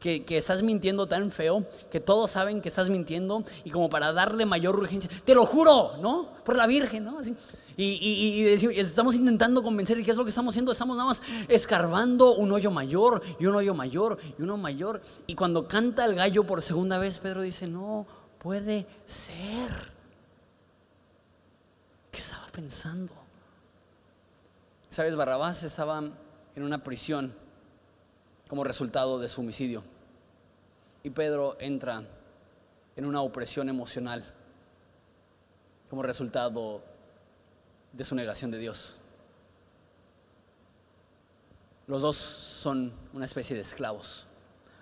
Que, 0.00 0.24
estás 0.36 0.62
mintiendo 0.62 1.06
tan 1.06 1.32
feo 1.32 1.64
que 1.90 1.98
todos 1.98 2.30
saben 2.30 2.60
que 2.60 2.68
estás 2.68 2.88
mintiendo 2.88 3.42
y 3.64 3.70
como 3.70 3.90
para 3.90 4.12
darle 4.12 4.46
mayor 4.46 4.76
urgencia, 4.76 5.10
te 5.24 5.34
lo 5.34 5.44
juro, 5.44 5.96
¿no? 6.00 6.28
Por 6.44 6.56
la 6.56 6.68
Virgen, 6.68 7.04
¿no? 7.04 7.18
Así, 7.18 7.34
y, 7.80 8.44
estamos 8.76 9.14
intentando 9.14 9.62
convencer, 9.62 9.98
¿y 10.00 10.04
qué 10.04 10.10
es 10.10 10.16
lo 10.16 10.24
que 10.24 10.30
estamos 10.30 10.52
haciendo? 10.52 10.72
Estamos 10.72 10.96
nada 10.96 11.10
más 11.10 11.22
escarbando 11.46 12.34
un 12.34 12.50
hoyo 12.50 12.72
mayor 12.72 13.22
y 13.38 13.46
un 13.46 13.54
hoyo 13.54 13.72
mayor 13.72 14.18
y 14.36 14.42
uno 14.42 14.56
mayor. 14.56 15.00
Y 15.28 15.36
cuando 15.36 15.68
canta 15.68 16.04
el 16.04 16.16
gallo 16.16 16.42
por 16.42 16.60
segunda 16.60 16.98
vez, 16.98 17.20
Pedro 17.20 17.42
dice, 17.42 17.68
no 17.68 18.04
puede 18.38 18.84
ser. 19.06 19.92
¿Qué 22.10 22.18
estaba 22.18 22.48
pensando? 22.48 23.12
¿Sabes? 24.90 25.14
Barrabás 25.14 25.62
estaba 25.62 26.02
en 26.56 26.62
una 26.64 26.82
prisión 26.82 27.32
como 28.48 28.64
resultado 28.64 29.18
de 29.18 29.28
su 29.28 29.42
homicidio. 29.42 29.82
Y 31.02 31.10
Pedro 31.10 31.56
entra 31.60 32.02
en 32.96 33.04
una 33.04 33.22
opresión 33.22 33.68
emocional 33.68 34.24
como 35.88 36.02
resultado 36.02 36.82
de 37.92 38.04
su 38.04 38.14
negación 38.14 38.50
de 38.50 38.58
Dios. 38.58 38.96
Los 41.86 42.02
dos 42.02 42.16
son 42.16 42.92
una 43.14 43.24
especie 43.24 43.56
de 43.56 43.62
esclavos. 43.62 44.26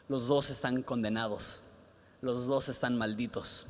Los 0.09 0.27
dos 0.27 0.51
están 0.51 0.83
condenados. 0.83 1.61
Los 2.21 2.47
dos 2.47 2.69
están 2.69 2.97
malditos. 2.97 3.67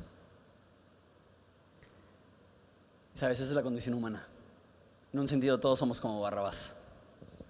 Sabes, 3.13 3.39
esa 3.39 3.49
es 3.49 3.55
la 3.55 3.63
condición 3.63 3.95
humana. 3.95 4.27
En 5.13 5.19
un 5.19 5.27
sentido, 5.27 5.59
todos 5.59 5.77
somos 5.77 5.99
como 5.99 6.21
Barrabás. 6.21 6.75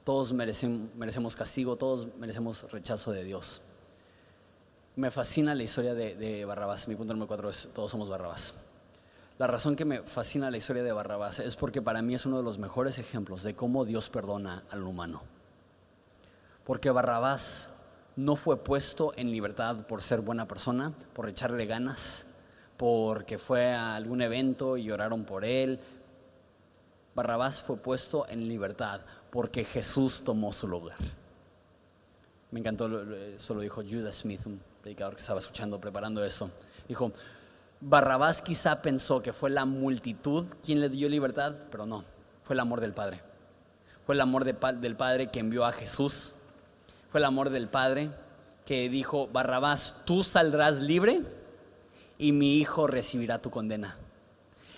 Todos 0.08 0.32
merecemos, 0.32 1.36
castigo, 1.36 1.76
todos 1.76 2.08
merecemos 2.16 2.72
rechazo 2.72 3.12
de 3.12 3.26
Dios. 3.26 3.62
Me 4.96 5.12
fascina 5.12 5.54
la 5.54 5.64
historia 5.64 5.96
de, 5.96 6.16
de 6.16 6.46
Barrabás. 6.46 6.88
Mi 6.88 6.96
punto 6.96 7.12
número 7.12 7.28
cuatro 7.28 7.50
es, 7.50 7.68
todos 7.76 7.92
somos 7.92 8.08
Barrabás. 8.08 8.54
La 9.38 9.48
razón 9.48 9.76
que 9.76 9.84
me 9.84 10.04
fascina 10.04 10.50
la 10.50 10.56
historia 10.56 10.82
de 10.82 10.94
Barrabás 10.94 11.42
es 11.42 11.58
porque 11.58 11.82
para 11.82 12.02
mí 12.02 12.16
es 12.16 12.26
uno 12.26 12.38
de 12.38 12.44
los 12.44 12.58
mejores 12.58 13.00
ejemplos 13.00 13.44
de 13.44 13.54
cómo 13.54 13.84
Dios 13.84 14.08
perdona 14.08 14.64
al 14.70 14.84
humano. 14.84 15.24
Porque 16.64 16.90
Barrabás 16.90 17.70
no 18.16 18.38
fue 18.38 18.64
puesto 18.64 19.12
en 19.18 19.30
libertad 19.30 19.88
por 19.88 20.02
ser 20.02 20.22
buena 20.22 20.48
persona, 20.48 20.94
por 21.12 21.28
echarle 21.28 21.66
ganas, 21.66 22.28
porque 22.78 23.38
fue 23.38 23.74
a 23.74 23.98
algún 23.98 24.22
evento 24.22 24.78
y 24.78 24.90
oraron 24.90 25.26
por 25.26 25.44
él. 25.44 25.82
Barrabás 27.14 27.62
fue 27.62 27.76
puesto 27.76 28.26
en 28.30 28.48
libertad 28.48 29.02
porque 29.32 29.64
Jesús 29.64 30.24
tomó 30.24 30.52
su 30.52 30.68
lugar. 30.68 30.98
Me 32.52 32.60
encantó, 32.60 33.04
eso 33.14 33.54
lo 33.54 33.62
dijo 33.62 33.84
Judas 33.84 34.18
Smith, 34.18 34.46
un 34.46 34.62
predicador 34.82 35.16
que 35.16 35.22
estaba 35.22 35.40
escuchando, 35.40 35.80
preparando 35.80 36.24
eso. 36.24 36.50
Dijo, 36.88 37.12
Barrabás 37.82 38.42
quizá 38.42 38.82
pensó 38.82 39.22
que 39.22 39.34
fue 39.34 39.50
la 39.50 39.66
multitud 39.66 40.48
quien 40.64 40.80
le 40.80 40.90
dio 40.90 41.10
libertad, 41.10 41.54
pero 41.70 41.86
no, 41.86 42.06
fue 42.44 42.54
el 42.54 42.60
amor 42.62 42.82
del 42.82 42.94
Padre. 42.94 43.22
Fue 44.06 44.16
el 44.16 44.22
amor 44.22 44.46
del 44.46 44.96
Padre 44.96 45.30
que 45.30 45.40
envió 45.40 45.66
a 45.66 45.74
Jesús. 45.74 46.34
Fue 47.12 47.20
el 47.20 47.26
amor 47.26 47.50
del 47.50 47.68
Padre 47.68 48.10
que 48.66 48.90
dijo, 48.90 49.28
Barrabás, 49.28 49.94
tú 50.06 50.24
saldrás 50.24 50.82
libre 50.82 51.22
y 52.18 52.32
mi 52.32 52.58
hijo 52.58 52.88
recibirá 52.88 53.42
tu 53.42 53.52
condena. 53.52 53.98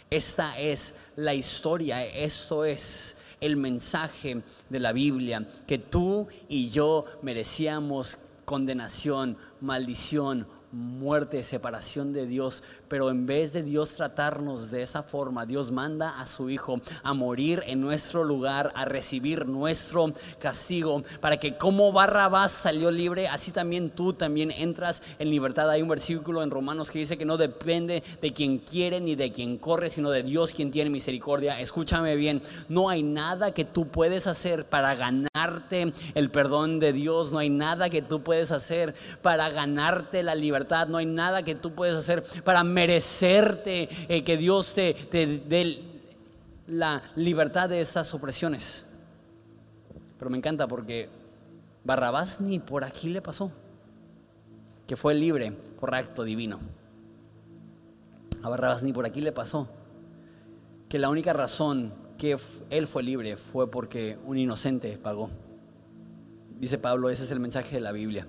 Esta 0.10 0.58
es 0.58 0.96
la 1.16 1.36
historia, 1.36 2.04
esto 2.04 2.66
es 2.66 3.16
el 3.41 3.58
mensaje 3.58 4.41
de 4.69 4.80
la 4.80 4.93
Biblia, 4.93 5.47
que 5.67 5.78
tú 5.78 6.28
y 6.47 6.69
yo 6.69 7.06
merecíamos 7.21 8.17
condenación, 8.45 9.38
maldición, 9.62 10.47
muerte, 10.71 11.43
separación 11.43 12.13
de 12.13 12.28
Dios, 12.28 12.63
pero 12.89 13.10
en 13.10 13.25
vez 13.25 13.54
de 13.54 13.63
Dios 13.63 13.93
tratarnos 13.93 14.71
de 14.71 14.82
esa 14.82 15.04
forma, 15.04 15.45
Dios 15.45 15.71
manda 15.71 16.19
a 16.19 16.25
su 16.25 16.49
Hijo 16.49 16.82
a 17.04 17.13
morir 17.13 17.63
en 17.67 17.80
nuestro 17.82 18.23
lugar, 18.23 18.71
a 18.75 18.86
recibir 18.86 19.47
nuestro 19.47 20.12
castigo, 20.39 21.04
para 21.21 21.38
que 21.38 21.58
como 21.58 21.91
Barrabás 21.91 22.52
salió 22.52 22.91
libre, 22.91 23.28
así 23.28 23.52
también 23.52 23.91
tú 23.91 24.13
también 24.13 24.52
entras 24.52 25.02
en 25.19 25.30
libertad. 25.30 25.69
Hay 25.69 25.82
un 25.82 25.89
versículo 25.89 26.43
en 26.43 26.52
Romanos 26.52 26.89
que 26.89 26.99
dice 26.99 27.17
que 27.17 27.25
no 27.25 27.38
depende 27.38 28.04
de 28.21 28.34
quien 28.34 28.60
quiere 28.60 28.99
ni 28.99 29.15
de 29.15 29.32
quien 29.32 29.58
corre, 29.58 29.89
sino 29.89 30.10
de 30.10 30.23
Dios 30.23 30.54
quien 30.54 30.71
tiene 30.71 30.89
misericordia. 30.89 31.60
Escúchame 31.60 32.15
bien, 32.15 32.41
no 32.67 32.89
hay 32.89 33.04
nada 33.04 33.54
que 33.54 33.65
tú 33.65 33.88
puedes 33.88 34.28
hacer 34.28 34.65
para 34.65 34.95
ganarte 34.95 35.93
el 36.15 36.32
perdón 36.32 36.80
de 36.80 36.93
Dios, 36.93 37.32
no 37.32 37.39
hay 37.39 37.49
nada 37.49 37.89
que 37.89 38.02
tú 38.02 38.21
puedes 38.21 38.52
hacer 38.52 38.95
para 39.21 39.49
ganarte 39.49 40.23
la 40.23 40.36
libertad, 40.36 40.88
no 40.88 40.97
hay 40.97 41.06
nada 41.06 41.43
que 41.43 41.56
tú 41.56 41.73
puedes 41.73 41.95
hacer 41.95 42.23
para 42.43 42.63
merecerte 42.80 43.89
eh, 44.08 44.24
que 44.24 44.38
Dios 44.38 44.74
te, 44.74 44.96
dé 45.12 45.84
la 46.68 47.04
libertad 47.18 47.68
de 47.68 47.82
estas 47.82 48.13
opresiones. 48.13 48.86
Pero 50.18 50.32
me 50.32 50.38
encanta 50.38 50.65
porque 50.65 51.10
Barrabás 51.84 52.39
ni 52.39 52.60
por 52.60 52.86
aquí 52.86 53.10
le 53.10 53.22
pasó, 53.22 53.52
que 54.88 54.96
fue 54.96 55.13
libre 55.13 55.52
por 55.52 55.94
acto 55.94 56.24
divino. 56.24 56.60
A 58.42 58.48
Barrabás 58.48 58.82
ni 58.82 58.94
por 58.94 59.06
aquí 59.06 59.20
le 59.20 59.34
pasó, 59.34 59.68
que 60.88 61.00
la 61.00 61.10
única 61.10 61.34
razón 61.34 61.94
que 62.18 62.38
él 62.70 62.88
fue 62.88 63.04
libre 63.04 63.36
fue 63.36 63.70
porque 63.70 64.18
un 64.26 64.38
inocente 64.38 64.98
pagó. 64.98 65.30
Dice 66.60 66.78
Pablo, 66.78 67.10
ese 67.10 67.24
es 67.24 67.32
el 67.32 67.42
mensaje 67.42 67.76
de 67.76 67.82
la 67.82 67.92
Biblia, 67.92 68.26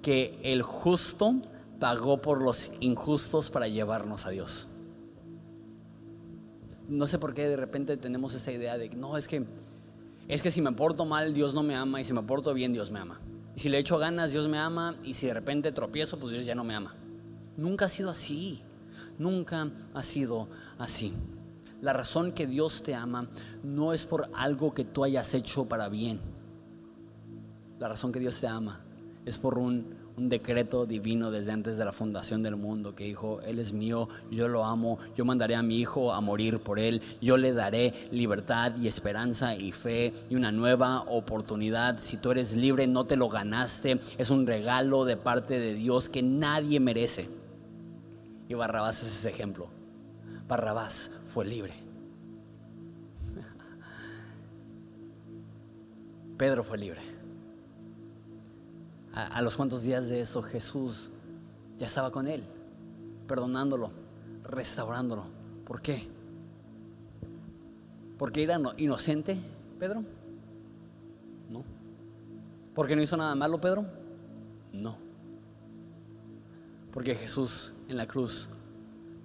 que 0.00 0.38
el 0.44 0.62
justo 0.62 1.34
pagó 1.78 2.20
por 2.20 2.42
los 2.42 2.70
injustos 2.80 3.50
para 3.50 3.68
llevarnos 3.68 4.26
a 4.26 4.30
Dios. 4.30 4.68
No 6.88 7.06
sé 7.06 7.18
por 7.18 7.34
qué 7.34 7.48
de 7.48 7.56
repente 7.56 7.96
tenemos 7.96 8.34
esta 8.34 8.50
idea 8.50 8.78
de 8.78 8.88
no, 8.90 9.16
es 9.16 9.28
que 9.28 9.44
es 10.26 10.42
que 10.42 10.50
si 10.50 10.60
me 10.60 10.72
porto 10.72 11.04
mal 11.04 11.32
Dios 11.32 11.54
no 11.54 11.62
me 11.62 11.74
ama 11.74 12.00
y 12.00 12.04
si 12.04 12.12
me 12.12 12.22
porto 12.22 12.52
bien 12.54 12.72
Dios 12.72 12.90
me 12.90 12.98
ama. 12.98 13.20
Y 13.56 13.60
si 13.60 13.68
le 13.68 13.78
echo 13.78 13.98
ganas 13.98 14.30
Dios 14.30 14.48
me 14.48 14.58
ama 14.58 14.96
y 15.04 15.14
si 15.14 15.26
de 15.26 15.34
repente 15.34 15.72
tropiezo 15.72 16.18
pues 16.18 16.32
Dios 16.32 16.46
ya 16.46 16.54
no 16.54 16.64
me 16.64 16.74
ama. 16.74 16.94
Nunca 17.56 17.86
ha 17.86 17.88
sido 17.88 18.10
así. 18.10 18.62
Nunca 19.18 19.70
ha 19.94 20.02
sido 20.02 20.48
así. 20.78 21.12
La 21.80 21.92
razón 21.92 22.32
que 22.32 22.46
Dios 22.46 22.82
te 22.82 22.94
ama 22.94 23.28
no 23.62 23.92
es 23.92 24.04
por 24.04 24.30
algo 24.34 24.74
que 24.74 24.84
tú 24.84 25.04
hayas 25.04 25.32
hecho 25.34 25.66
para 25.66 25.88
bien. 25.88 26.20
La 27.78 27.88
razón 27.88 28.12
que 28.12 28.20
Dios 28.20 28.40
te 28.40 28.48
ama 28.48 28.80
es 29.24 29.38
por 29.38 29.58
un 29.58 29.97
un 30.18 30.28
decreto 30.28 30.84
divino 30.84 31.30
desde 31.30 31.52
antes 31.52 31.78
de 31.78 31.84
la 31.84 31.92
fundación 31.92 32.42
del 32.42 32.56
mundo 32.56 32.94
que 32.94 33.04
dijo, 33.04 33.40
Él 33.42 33.60
es 33.60 33.72
mío, 33.72 34.08
yo 34.30 34.48
lo 34.48 34.64
amo, 34.64 34.98
yo 35.16 35.24
mandaré 35.24 35.54
a 35.54 35.62
mi 35.62 35.78
hijo 35.78 36.12
a 36.12 36.20
morir 36.20 36.58
por 36.58 36.80
Él, 36.80 37.00
yo 37.20 37.36
le 37.36 37.52
daré 37.52 37.94
libertad 38.10 38.76
y 38.78 38.88
esperanza 38.88 39.54
y 39.54 39.70
fe 39.70 40.12
y 40.28 40.34
una 40.34 40.50
nueva 40.50 41.02
oportunidad. 41.02 41.98
Si 41.98 42.16
tú 42.16 42.32
eres 42.32 42.56
libre, 42.56 42.88
no 42.88 43.06
te 43.06 43.16
lo 43.16 43.28
ganaste, 43.28 44.00
es 44.18 44.30
un 44.30 44.46
regalo 44.46 45.04
de 45.04 45.16
parte 45.16 45.60
de 45.60 45.74
Dios 45.74 46.08
que 46.08 46.22
nadie 46.22 46.80
merece. 46.80 47.28
Y 48.48 48.54
Barrabás 48.54 49.02
es 49.02 49.18
ese 49.18 49.30
ejemplo. 49.30 49.68
Barrabás 50.48 51.12
fue 51.28 51.44
libre. 51.44 51.74
Pedro 56.38 56.64
fue 56.64 56.78
libre 56.78 57.17
a, 59.18 59.42
los 59.42 59.56
cuantos 59.56 59.82
días 59.82 60.08
de 60.08 60.20
eso 60.20 60.42
Jesús 60.42 61.10
ya 61.76 61.86
estaba 61.86 62.12
con 62.12 62.28
él, 62.28 62.44
perdonándolo, 63.26 63.90
restaurándolo. 64.44 65.24
¿Por 65.64 65.82
qué? 65.82 66.08
¿Porque 68.16 68.44
era 68.44 68.60
inocente, 68.76 69.36
Pedro? 69.78 70.04
No. 71.50 71.64
¿Porque 72.74 72.94
no 72.94 73.02
hizo 73.02 73.16
nada 73.16 73.34
malo, 73.34 73.60
Pedro? 73.60 73.84
No. 74.72 74.96
Porque 76.92 77.16
Jesús 77.16 77.74
en 77.88 77.96
la 77.96 78.06
cruz 78.06 78.48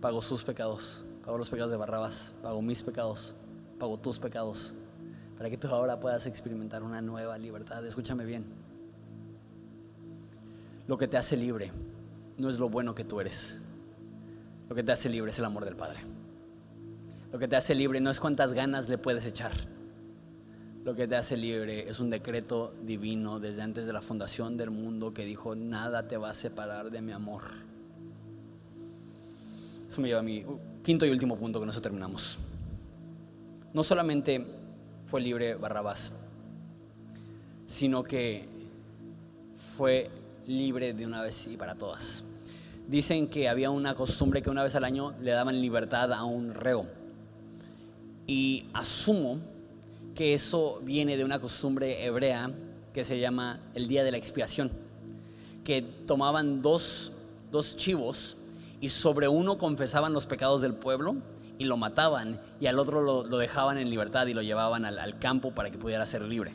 pagó 0.02 0.24
sus 0.24 0.44
pecados, 0.44 1.04
pagó 1.24 1.38
los 1.38 1.50
pecados 1.52 1.72
de 1.72 1.78
Barrabás, 1.78 2.34
pagó 2.42 2.64
mis 2.64 2.82
pecados, 2.82 3.36
pagó 3.80 3.98
tus 4.00 4.18
pecados, 4.18 4.74
para 5.38 5.52
que 5.52 5.58
tú 5.58 5.68
ahora 5.68 6.00
puedas 6.00 6.26
experimentar 6.26 6.82
una 6.82 7.00
nueva 7.00 7.38
libertad. 7.38 7.86
Escúchame 7.86 8.26
bien. 8.26 8.73
Lo 10.88 10.98
que 10.98 11.08
te 11.08 11.18
hace 11.18 11.38
libre 11.38 11.72
no 12.38 12.50
es 12.50 12.60
lo 12.60 12.70
bueno 12.70 12.94
que 12.94 13.04
tú 13.04 13.20
eres. 13.20 13.58
Lo 14.70 14.76
que 14.76 14.84
te 14.84 14.92
hace 14.92 15.10
libre 15.10 15.32
es 15.32 15.40
el 15.40 15.46
amor 15.46 15.66
del 15.66 15.76
Padre. 15.76 16.00
Lo 17.32 17.40
que 17.40 17.48
te 17.48 17.56
hace 17.56 17.74
libre 17.74 18.00
no 18.00 18.10
es 18.10 18.20
cuántas 18.20 18.54
ganas 18.54 18.90
le 18.90 18.98
puedes 18.98 19.26
echar. 19.26 19.52
Lo 20.84 20.96
que 20.96 21.08
te 21.08 21.16
hace 21.16 21.38
libre 21.38 21.88
es 21.88 22.00
un 22.00 22.10
decreto 22.10 22.74
divino 22.84 23.40
desde 23.40 23.62
antes 23.62 23.86
de 23.86 23.94
la 23.94 24.02
fundación 24.02 24.58
del 24.58 24.70
mundo 24.70 25.14
que 25.14 25.24
dijo, 25.24 25.56
nada 25.56 26.08
te 26.08 26.18
va 26.18 26.32
a 26.32 26.34
separar 26.34 26.92
de 26.92 27.02
mi 27.02 27.14
amor. 27.14 27.44
Eso 29.90 30.02
me 30.02 30.10
lleva 30.10 30.20
a 30.20 30.24
mi 30.24 30.46
quinto 30.84 31.06
y 31.06 31.10
último 31.10 31.38
punto 31.38 31.60
con 31.60 31.70
eso 31.70 31.82
terminamos. 31.82 32.38
No 33.74 33.82
solamente 33.82 34.46
fue 35.06 35.22
libre 35.22 35.56
Barrabás, 35.56 36.12
sino 37.66 38.04
que 38.04 38.48
fue 39.78 40.10
libre 40.48 40.94
de 40.94 41.06
una 41.06 41.22
vez 41.22 41.48
y 41.48 41.58
para 41.58 41.76
todas. 41.76 42.24
Dicen 42.88 43.28
que 43.28 43.48
había 43.48 43.70
una 43.70 43.96
costumbre 43.96 44.42
que 44.42 44.50
una 44.50 44.64
vez 44.64 44.76
al 44.76 44.84
año 44.84 45.14
le 45.22 45.32
daban 45.32 45.62
libertad 45.62 46.12
a 46.12 46.24
un 46.24 46.54
reo. 46.54 46.86
Y 48.28 48.66
asumo 48.74 49.40
que 50.16 50.34
eso 50.34 50.80
viene 50.84 51.18
de 51.18 51.24
una 51.24 51.40
costumbre 51.40 52.06
hebrea 52.06 52.52
que 52.94 53.04
se 53.04 53.20
llama 53.20 53.60
el 53.74 53.88
día 53.88 54.04
de 54.04 54.12
la 54.12 54.18
expiación, 54.18 54.72
que 55.64 55.82
tomaban 55.82 56.62
dos, 56.62 57.12
chivos 57.76 58.38
y 58.80 58.90
sobre 58.90 59.28
uno 59.28 59.58
confesaban 59.58 60.14
los 60.14 60.26
pecados 60.26 60.62
del 60.62 60.74
pueblo 60.74 61.16
y 61.58 61.66
lo 61.66 61.78
mataban 61.78 62.40
y 62.60 62.68
al 62.68 62.80
otro 62.80 63.02
lo, 63.02 63.24
dejaban 63.38 63.78
en 63.78 63.90
libertad 63.90 64.28
y 64.28 64.34
lo 64.34 64.42
llevaban 64.42 64.86
al, 64.86 65.00
al, 65.00 65.20
campo 65.20 65.52
para 65.52 65.70
que 65.70 65.78
pudiera 65.78 66.06
ser 66.06 66.24
libre. 66.24 66.52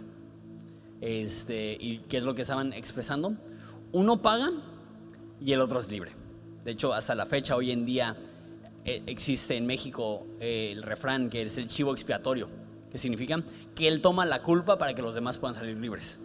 Este, 1.01 1.77
¿Y 1.81 1.99
qué 2.09 2.19
es 2.19 2.25
lo 2.25 2.35
que 2.35 2.43
estaban 2.43 2.73
expresando? 2.73 3.35
Uno 3.93 4.21
paga 4.21 4.51
y 5.41 5.53
el 5.53 5.61
otro 5.61 5.81
es 5.81 5.91
libre. 5.91 6.13
De 6.65 6.73
hecho, 6.73 6.93
hasta 6.93 7.15
la 7.15 7.27
fecha, 7.27 7.57
hoy 7.57 7.71
en 7.71 7.85
día, 7.85 8.17
eh, 8.85 9.03
existe 9.07 9.57
en 9.57 9.67
México 9.67 10.27
eh, 10.41 10.73
el 10.73 10.83
refrán 10.83 11.31
que 11.31 11.43
es 11.43 11.59
el 11.59 11.67
chivo 11.67 11.93
expiatorio. 11.93 12.49
que 12.91 12.97
significa 12.97 13.37
que 13.75 13.87
Él 13.87 14.01
toma 14.01 14.25
la 14.25 14.41
culpa 14.41 14.79
para 14.79 14.95
que 14.95 15.03
los 15.03 15.15
demás 15.15 15.37
puedan 15.37 15.55
salir 15.55 15.77
libres. 15.77 16.19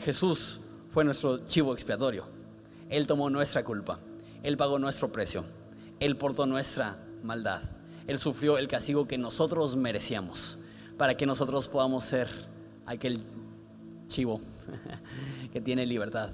Jesús 0.00 0.60
fue 0.92 1.04
nuestro 1.04 1.38
chivo 1.46 1.72
expiatorio. 1.72 2.26
Él 2.88 3.08
tomó 3.08 3.28
nuestra 3.28 3.64
culpa. 3.64 3.98
Él 4.44 4.56
pagó 4.56 4.78
nuestro 4.78 5.10
precio. 5.10 5.44
Él 5.98 6.16
portó 6.16 6.46
nuestra 6.46 6.96
maldad. 7.24 7.62
Él 8.06 8.18
sufrió 8.18 8.56
el 8.58 8.68
castigo 8.68 9.08
que 9.08 9.18
nosotros 9.18 9.74
merecíamos 9.74 10.58
para 10.96 11.16
que 11.16 11.26
nosotros 11.26 11.66
podamos 11.66 12.04
ser 12.04 12.28
aquel 12.86 13.18
chivo 14.06 14.40
que 15.52 15.60
tiene 15.60 15.86
libertad. 15.86 16.30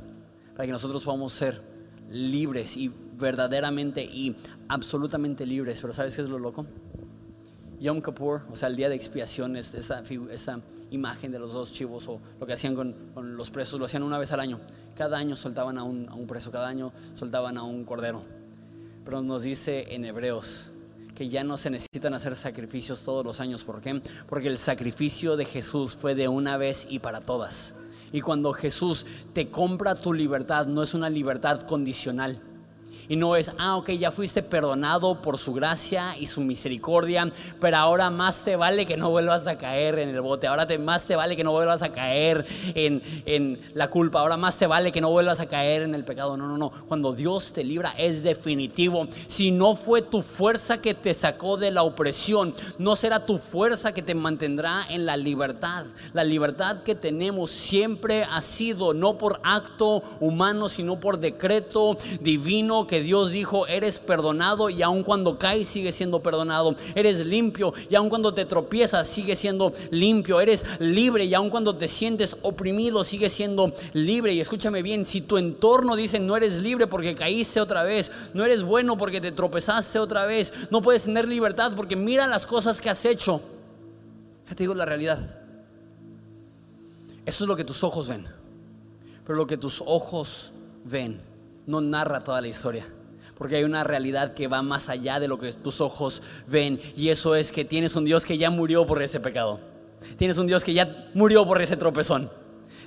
Para 0.60 0.66
que 0.66 0.72
nosotros 0.72 1.02
podamos 1.02 1.32
ser 1.32 1.58
libres 2.10 2.76
y 2.76 2.92
verdaderamente 3.18 4.04
y 4.04 4.36
absolutamente 4.68 5.46
libres. 5.46 5.80
Pero 5.80 5.94
¿sabes 5.94 6.14
qué 6.14 6.20
es 6.20 6.28
lo 6.28 6.38
loco? 6.38 6.66
Yom 7.80 8.02
Kippur, 8.02 8.42
o 8.52 8.56
sea, 8.56 8.68
el 8.68 8.76
día 8.76 8.90
de 8.90 8.94
expiación, 8.94 9.56
esa, 9.56 10.02
esa 10.30 10.60
imagen 10.90 11.32
de 11.32 11.38
los 11.38 11.54
dos 11.54 11.72
chivos 11.72 12.06
o 12.08 12.20
lo 12.38 12.46
que 12.46 12.52
hacían 12.52 12.74
con, 12.74 12.94
los 13.38 13.50
presos, 13.50 13.80
lo 13.80 13.86
hacían 13.86 14.02
una 14.02 14.18
vez 14.18 14.32
al 14.32 14.40
año. 14.40 14.60
Cada 14.94 15.16
año 15.16 15.34
soltaban 15.34 15.78
a 15.78 15.82
un, 15.82 16.06
a 16.10 16.14
un 16.14 16.26
preso, 16.26 16.50
cada 16.50 16.68
año 16.68 16.92
soltaban 17.14 17.56
a 17.56 17.62
un 17.62 17.86
cordero. 17.86 18.22
Pero 19.02 19.22
nos 19.22 19.40
dice 19.40 19.94
en 19.94 20.04
Hebreos 20.04 20.72
que 21.14 21.30
ya 21.30 21.42
no 21.42 21.56
se 21.56 21.70
necesitan 21.70 22.12
hacer 22.12 22.36
sacrificios 22.36 23.00
todos 23.00 23.24
los 23.24 23.40
años. 23.40 23.64
¿Por 23.64 23.80
qué? 23.80 24.02
Porque 24.28 24.48
el 24.48 24.58
sacrificio 24.58 25.38
de 25.38 25.46
Jesús 25.46 25.96
fue 25.96 26.14
de 26.14 26.28
una 26.28 26.58
vez 26.58 26.86
y 26.90 26.98
para 26.98 27.22
todas. 27.22 27.76
Y 28.12 28.20
cuando 28.20 28.52
Jesús 28.52 29.06
te 29.32 29.50
compra 29.50 29.94
tu 29.94 30.12
libertad, 30.12 30.66
no 30.66 30.82
es 30.82 30.94
una 30.94 31.08
libertad 31.08 31.62
condicional 31.62 32.42
y 33.08 33.16
no 33.16 33.36
es, 33.36 33.50
ah, 33.58 33.76
ok, 33.76 33.90
ya 33.90 34.10
fuiste 34.10 34.42
perdonado 34.42 35.20
por 35.20 35.38
su 35.38 35.52
gracia 35.52 36.16
y 36.18 36.26
su 36.26 36.40
misericordia, 36.40 37.30
pero 37.60 37.76
ahora 37.76 38.10
más 38.10 38.42
te 38.42 38.56
vale 38.56 38.86
que 38.86 38.96
no 38.96 39.10
vuelvas 39.10 39.46
a 39.46 39.58
caer 39.58 39.98
en 39.98 40.10
el 40.10 40.20
bote, 40.20 40.46
ahora 40.46 40.66
te, 40.66 40.78
más 40.78 41.06
te 41.06 41.16
vale 41.16 41.36
que 41.36 41.44
no 41.44 41.52
vuelvas 41.52 41.82
a 41.82 41.90
caer 41.90 42.46
en, 42.74 43.02
en 43.26 43.60
la 43.74 43.88
culpa, 43.90 44.20
ahora 44.20 44.36
más 44.36 44.56
te 44.56 44.66
vale 44.66 44.92
que 44.92 45.00
no 45.00 45.10
vuelvas 45.10 45.40
a 45.40 45.46
caer 45.46 45.82
en 45.82 45.94
el 45.94 46.04
pecado. 46.04 46.36
No, 46.36 46.46
no, 46.46 46.56
no, 46.56 46.70
cuando 46.88 47.12
Dios 47.12 47.52
te 47.52 47.64
libra 47.64 47.94
es 47.98 48.22
definitivo. 48.22 49.06
Si 49.26 49.50
no 49.50 49.76
fue 49.76 50.02
tu 50.02 50.22
fuerza 50.22 50.80
que 50.80 50.94
te 50.94 51.12
sacó 51.14 51.56
de 51.56 51.70
la 51.70 51.82
opresión, 51.82 52.54
no 52.78 52.96
será 52.96 53.26
tu 53.26 53.38
fuerza 53.38 53.92
que 53.92 54.02
te 54.02 54.14
mantendrá 54.14 54.86
en 54.88 55.06
la 55.06 55.16
libertad. 55.16 55.86
La 56.12 56.24
libertad 56.24 56.82
que 56.82 56.94
tenemos 56.94 57.50
siempre 57.50 58.24
ha 58.24 58.42
sido 58.42 58.94
no 58.94 59.18
por 59.18 59.40
acto 59.42 60.02
humano, 60.20 60.68
sino 60.68 61.00
por 61.00 61.18
decreto 61.18 61.96
divino 62.20 62.86
que 62.86 62.99
Dios 63.02 63.30
dijo, 63.30 63.66
eres 63.66 63.98
perdonado 63.98 64.70
y 64.70 64.82
aun 64.82 65.02
cuando 65.02 65.38
caes 65.38 65.68
sigue 65.68 65.92
siendo 65.92 66.20
perdonado. 66.20 66.74
Eres 66.94 67.26
limpio 67.26 67.72
y 67.88 67.94
aun 67.94 68.08
cuando 68.08 68.34
te 68.34 68.44
tropiezas 68.44 69.06
sigue 69.06 69.36
siendo 69.36 69.72
limpio. 69.90 70.40
Eres 70.40 70.64
libre 70.78 71.24
y 71.24 71.34
aun 71.34 71.50
cuando 71.50 71.76
te 71.76 71.88
sientes 71.88 72.36
oprimido 72.42 73.04
sigue 73.04 73.28
siendo 73.28 73.72
libre. 73.92 74.32
Y 74.34 74.40
escúchame 74.40 74.82
bien, 74.82 75.04
si 75.06 75.20
tu 75.20 75.38
entorno 75.38 75.96
dice 75.96 76.18
no 76.18 76.36
eres 76.36 76.58
libre 76.58 76.86
porque 76.86 77.14
caíste 77.14 77.60
otra 77.60 77.82
vez, 77.82 78.10
no 78.34 78.44
eres 78.44 78.62
bueno 78.62 78.96
porque 78.96 79.20
te 79.20 79.32
tropezaste 79.32 79.98
otra 79.98 80.26
vez, 80.26 80.52
no 80.70 80.82
puedes 80.82 81.04
tener 81.04 81.28
libertad 81.28 81.72
porque 81.76 81.96
mira 81.96 82.26
las 82.26 82.46
cosas 82.46 82.80
que 82.80 82.90
has 82.90 83.04
hecho. 83.04 83.40
Ya 84.48 84.56
te 84.56 84.64
digo 84.64 84.74
la 84.74 84.84
realidad. 84.84 85.18
Eso 87.24 87.44
es 87.44 87.48
lo 87.48 87.56
que 87.56 87.64
tus 87.64 87.84
ojos 87.84 88.08
ven. 88.08 88.26
Pero 89.24 89.36
lo 89.36 89.46
que 89.46 89.56
tus 89.56 89.82
ojos 89.86 90.52
ven 90.84 91.29
no 91.66 91.80
narra 91.80 92.20
toda 92.20 92.40
la 92.40 92.48
historia. 92.48 92.86
Porque 93.36 93.56
hay 93.56 93.64
una 93.64 93.84
realidad 93.84 94.34
que 94.34 94.48
va 94.48 94.62
más 94.62 94.88
allá 94.88 95.18
de 95.18 95.28
lo 95.28 95.38
que 95.38 95.52
tus 95.52 95.80
ojos 95.80 96.22
ven. 96.46 96.78
Y 96.96 97.08
eso 97.08 97.34
es 97.34 97.52
que 97.52 97.64
tienes 97.64 97.96
un 97.96 98.04
Dios 98.04 98.26
que 98.26 98.36
ya 98.36 98.50
murió 98.50 98.86
por 98.86 99.02
ese 99.02 99.18
pecado. 99.18 99.60
Tienes 100.16 100.36
un 100.38 100.46
Dios 100.46 100.62
que 100.62 100.74
ya 100.74 101.10
murió 101.14 101.46
por 101.46 101.62
ese 101.62 101.76
tropezón. 101.76 102.30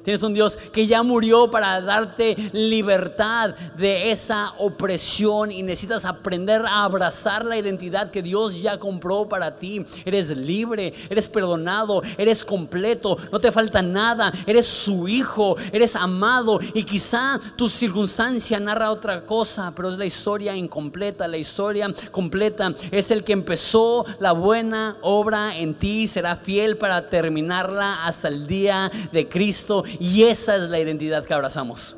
Tienes 0.04 0.22
un 0.24 0.34
Dios 0.34 0.58
que 0.72 0.86
ya 0.86 1.02
murió 1.02 1.50
para 1.50 1.80
darte 1.82 2.36
libertad 2.52 3.56
de 3.78 4.12
esa 4.12 4.54
opresión 4.58 5.52
y 5.52 5.64
necesitas 5.64 6.06
aprender 6.06 6.66
a 6.66 6.84
abrazar 6.84 7.46
la 7.46 7.58
identidad 7.58 8.12
que 8.12 8.22
Dios 8.22 8.62
ya 8.62 8.78
compró 8.78 9.28
para 9.30 9.56
ti. 9.56 9.86
Eres 10.04 10.36
libre, 10.36 10.94
eres 11.10 11.28
perdonado, 11.28 12.02
eres 12.18 12.44
completo, 12.44 13.18
no 13.32 13.40
te 13.40 13.52
falta 13.52 13.82
nada, 13.82 14.34
eres 14.46 14.66
su 14.66 15.08
hijo, 15.08 15.56
eres 15.72 15.96
amado 15.96 16.60
y 16.74 16.84
quizá 16.84 17.40
tu 17.56 17.70
circunstancia 17.70 18.60
narra 18.60 18.92
otra 18.92 19.26
cosa, 19.26 19.72
pero 19.76 19.90
es 19.90 19.98
la 19.98 20.06
historia 20.06 20.56
incompleta. 20.56 21.28
La 21.28 21.38
historia 21.38 21.94
completa 22.12 22.74
es 22.92 23.10
el 23.12 23.24
que 23.24 23.34
empezó 23.34 24.06
la 24.20 24.34
buena 24.34 24.98
obra 25.02 25.58
en 25.58 25.76
ti, 25.76 26.08
será 26.08 26.36
fiel 26.36 26.78
para 26.78 27.08
terminarla 27.08 28.06
hasta 28.06 28.28
el 28.28 28.48
día 28.48 28.92
de 29.12 29.30
Cristo 29.30 29.84
y 30.00 30.24
esa 30.24 30.56
es 30.56 30.70
la 30.70 30.80
identidad 30.80 31.26
que 31.26 31.34
abrazamos. 31.34 31.96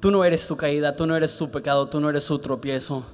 Tú 0.00 0.10
no 0.10 0.24
eres 0.24 0.46
tu 0.46 0.56
caída, 0.56 0.94
tú 0.94 1.06
no 1.06 1.16
eres 1.16 1.36
tu 1.36 1.50
pecado, 1.50 1.88
tú 1.88 2.00
no 2.00 2.10
eres 2.10 2.24
tu 2.24 2.38
tropiezo. 2.38 3.04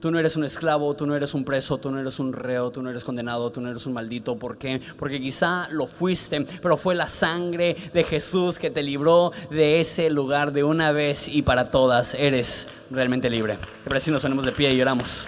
Tú 0.00 0.10
no 0.10 0.18
eres 0.18 0.34
un 0.36 0.44
esclavo, 0.44 0.96
tú 0.96 1.06
no 1.06 1.14
eres 1.14 1.34
un 1.34 1.44
preso, 1.44 1.76
tú 1.76 1.90
no 1.90 2.00
eres 2.00 2.18
un 2.18 2.32
reo, 2.32 2.70
tú 2.70 2.80
no 2.80 2.88
eres 2.88 3.04
condenado, 3.04 3.52
tú 3.52 3.60
no 3.60 3.68
eres 3.68 3.84
un 3.84 3.92
maldito. 3.92 4.38
¿Por 4.38 4.56
qué? 4.56 4.80
Porque 4.98 5.20
quizá 5.20 5.68
lo 5.70 5.86
fuiste, 5.86 6.46
pero 6.62 6.78
fue 6.78 6.94
la 6.94 7.06
sangre 7.06 7.76
de 7.92 8.02
Jesús 8.04 8.58
que 8.58 8.70
te 8.70 8.82
libró 8.82 9.30
de 9.50 9.78
ese 9.78 10.08
lugar 10.08 10.52
de 10.52 10.64
una 10.64 10.90
vez 10.92 11.28
y 11.28 11.42
para 11.42 11.70
todas. 11.70 12.14
Eres 12.14 12.66
realmente 12.90 13.28
libre. 13.28 13.58
Te 13.84 13.90
parece 13.90 14.06
si 14.06 14.10
nos 14.10 14.22
ponemos 14.22 14.46
de 14.46 14.52
pie 14.52 14.72
y 14.72 14.78
lloramos? 14.78 15.26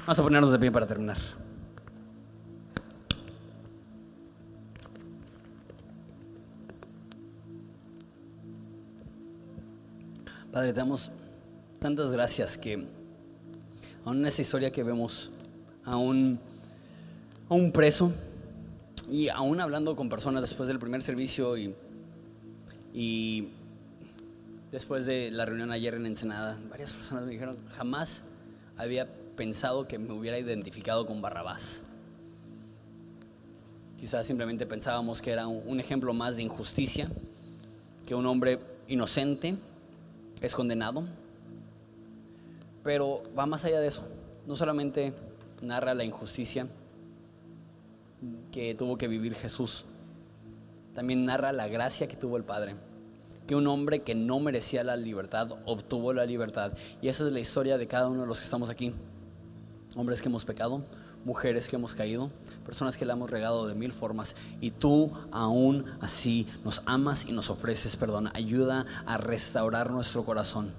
Vamos 0.00 0.18
a 0.18 0.22
ponernos 0.24 0.50
de 0.50 0.58
pie 0.58 0.72
para 0.72 0.86
terminar. 0.88 1.41
Padre, 10.52 10.74
te 10.74 10.80
damos 10.80 11.10
tantas 11.78 12.12
gracias 12.12 12.58
que 12.58 12.84
aún 14.04 14.18
en 14.18 14.26
esa 14.26 14.42
historia 14.42 14.70
que 14.70 14.82
vemos 14.82 15.30
a 15.82 15.96
un, 15.96 16.38
a 17.48 17.54
un 17.54 17.72
preso 17.72 18.12
y 19.10 19.30
aún 19.30 19.62
hablando 19.62 19.96
con 19.96 20.10
personas 20.10 20.42
después 20.42 20.68
del 20.68 20.78
primer 20.78 21.02
servicio 21.02 21.56
y, 21.56 21.74
y 22.92 23.48
después 24.70 25.06
de 25.06 25.30
la 25.30 25.46
reunión 25.46 25.72
ayer 25.72 25.94
en 25.94 26.04
Ensenada, 26.04 26.58
varias 26.68 26.92
personas 26.92 27.24
me 27.24 27.30
dijeron, 27.30 27.56
jamás 27.74 28.22
había 28.76 29.08
pensado 29.34 29.88
que 29.88 29.98
me 29.98 30.12
hubiera 30.12 30.38
identificado 30.38 31.06
con 31.06 31.22
Barrabás. 31.22 31.80
Quizás 33.98 34.26
simplemente 34.26 34.66
pensábamos 34.66 35.22
que 35.22 35.30
era 35.30 35.46
un 35.46 35.80
ejemplo 35.80 36.12
más 36.12 36.36
de 36.36 36.42
injusticia, 36.42 37.08
que 38.04 38.14
un 38.14 38.26
hombre 38.26 38.58
inocente 38.86 39.56
es 40.42 40.54
condenado, 40.54 41.04
pero 42.82 43.22
va 43.38 43.46
más 43.46 43.64
allá 43.64 43.80
de 43.80 43.86
eso. 43.86 44.02
No 44.46 44.56
solamente 44.56 45.14
narra 45.62 45.94
la 45.94 46.04
injusticia 46.04 46.66
que 48.50 48.74
tuvo 48.74 48.98
que 48.98 49.08
vivir 49.08 49.34
Jesús, 49.34 49.84
también 50.94 51.24
narra 51.24 51.52
la 51.52 51.68
gracia 51.68 52.08
que 52.08 52.16
tuvo 52.16 52.36
el 52.36 52.44
Padre. 52.44 52.74
Que 53.46 53.56
un 53.56 53.66
hombre 53.66 54.02
que 54.02 54.14
no 54.14 54.40
merecía 54.40 54.84
la 54.84 54.96
libertad 54.96 55.48
obtuvo 55.64 56.12
la 56.12 56.26
libertad. 56.26 56.72
Y 57.00 57.08
esa 57.08 57.26
es 57.26 57.32
la 57.32 57.40
historia 57.40 57.78
de 57.78 57.86
cada 57.86 58.08
uno 58.08 58.22
de 58.22 58.26
los 58.26 58.38
que 58.38 58.44
estamos 58.44 58.68
aquí. 58.68 58.92
Hombres 59.96 60.22
que 60.22 60.28
hemos 60.28 60.44
pecado, 60.44 60.84
mujeres 61.24 61.68
que 61.68 61.76
hemos 61.76 61.94
caído, 61.94 62.30
personas 62.64 62.96
que 62.96 63.06
le 63.06 63.12
hemos 63.12 63.30
regado 63.30 63.66
de 63.66 63.74
mil 63.74 63.92
formas 63.92 64.36
y 64.60 64.70
tú 64.70 65.12
aún 65.30 65.86
así 66.00 66.46
nos 66.64 66.82
amas 66.86 67.26
y 67.26 67.32
nos 67.32 67.50
ofreces 67.50 67.96
perdón. 67.96 68.30
Ayuda 68.34 68.86
a 69.06 69.18
restaurar 69.18 69.90
nuestro 69.90 70.24
corazón. 70.24 70.70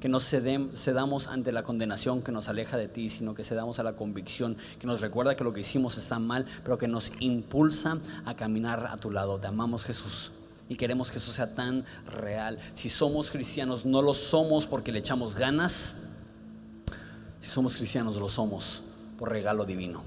Que 0.00 0.10
no 0.10 0.20
cedamos 0.20 1.26
ante 1.26 1.52
la 1.52 1.62
condenación 1.62 2.22
que 2.22 2.30
nos 2.30 2.48
aleja 2.48 2.76
de 2.76 2.86
ti, 2.86 3.08
sino 3.08 3.34
que 3.34 3.42
cedamos 3.42 3.78
a 3.78 3.82
la 3.82 3.94
convicción 3.94 4.56
que 4.78 4.86
nos 4.86 5.00
recuerda 5.00 5.36
que 5.36 5.42
lo 5.42 5.54
que 5.54 5.60
hicimos 5.60 5.96
está 5.96 6.18
mal, 6.18 6.44
pero 6.62 6.76
que 6.76 6.86
nos 6.86 7.12
impulsa 7.18 7.98
a 8.24 8.34
caminar 8.34 8.88
a 8.90 8.98
tu 8.98 9.10
lado. 9.10 9.38
Te 9.38 9.46
amamos 9.46 9.84
Jesús 9.84 10.32
y 10.68 10.76
queremos 10.76 11.10
que 11.10 11.18
eso 11.18 11.32
sea 11.32 11.54
tan 11.54 11.84
real. 12.06 12.58
Si 12.74 12.90
somos 12.90 13.30
cristianos, 13.30 13.86
no 13.86 14.02
lo 14.02 14.12
somos 14.12 14.66
porque 14.66 14.92
le 14.92 14.98
echamos 14.98 15.34
ganas. 15.34 15.96
Si 17.40 17.48
somos 17.48 17.76
cristianos, 17.76 18.16
lo 18.16 18.28
somos 18.28 18.82
por 19.18 19.30
regalo 19.30 19.64
divino, 19.64 20.02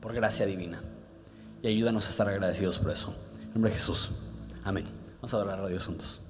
por 0.00 0.12
gracia 0.14 0.46
divina. 0.46 0.82
Y 1.62 1.68
ayúdanos 1.68 2.06
a 2.06 2.08
estar 2.08 2.28
agradecidos 2.28 2.78
por 2.78 2.92
eso. 2.92 3.14
En 3.42 3.54
nombre 3.54 3.70
de 3.70 3.76
Jesús. 3.76 4.10
Amén. 4.64 4.84
Vamos 5.16 5.34
a 5.34 5.36
adorar 5.36 5.60
a 5.60 5.68
Dios 5.68 5.86
juntos. 5.86 6.27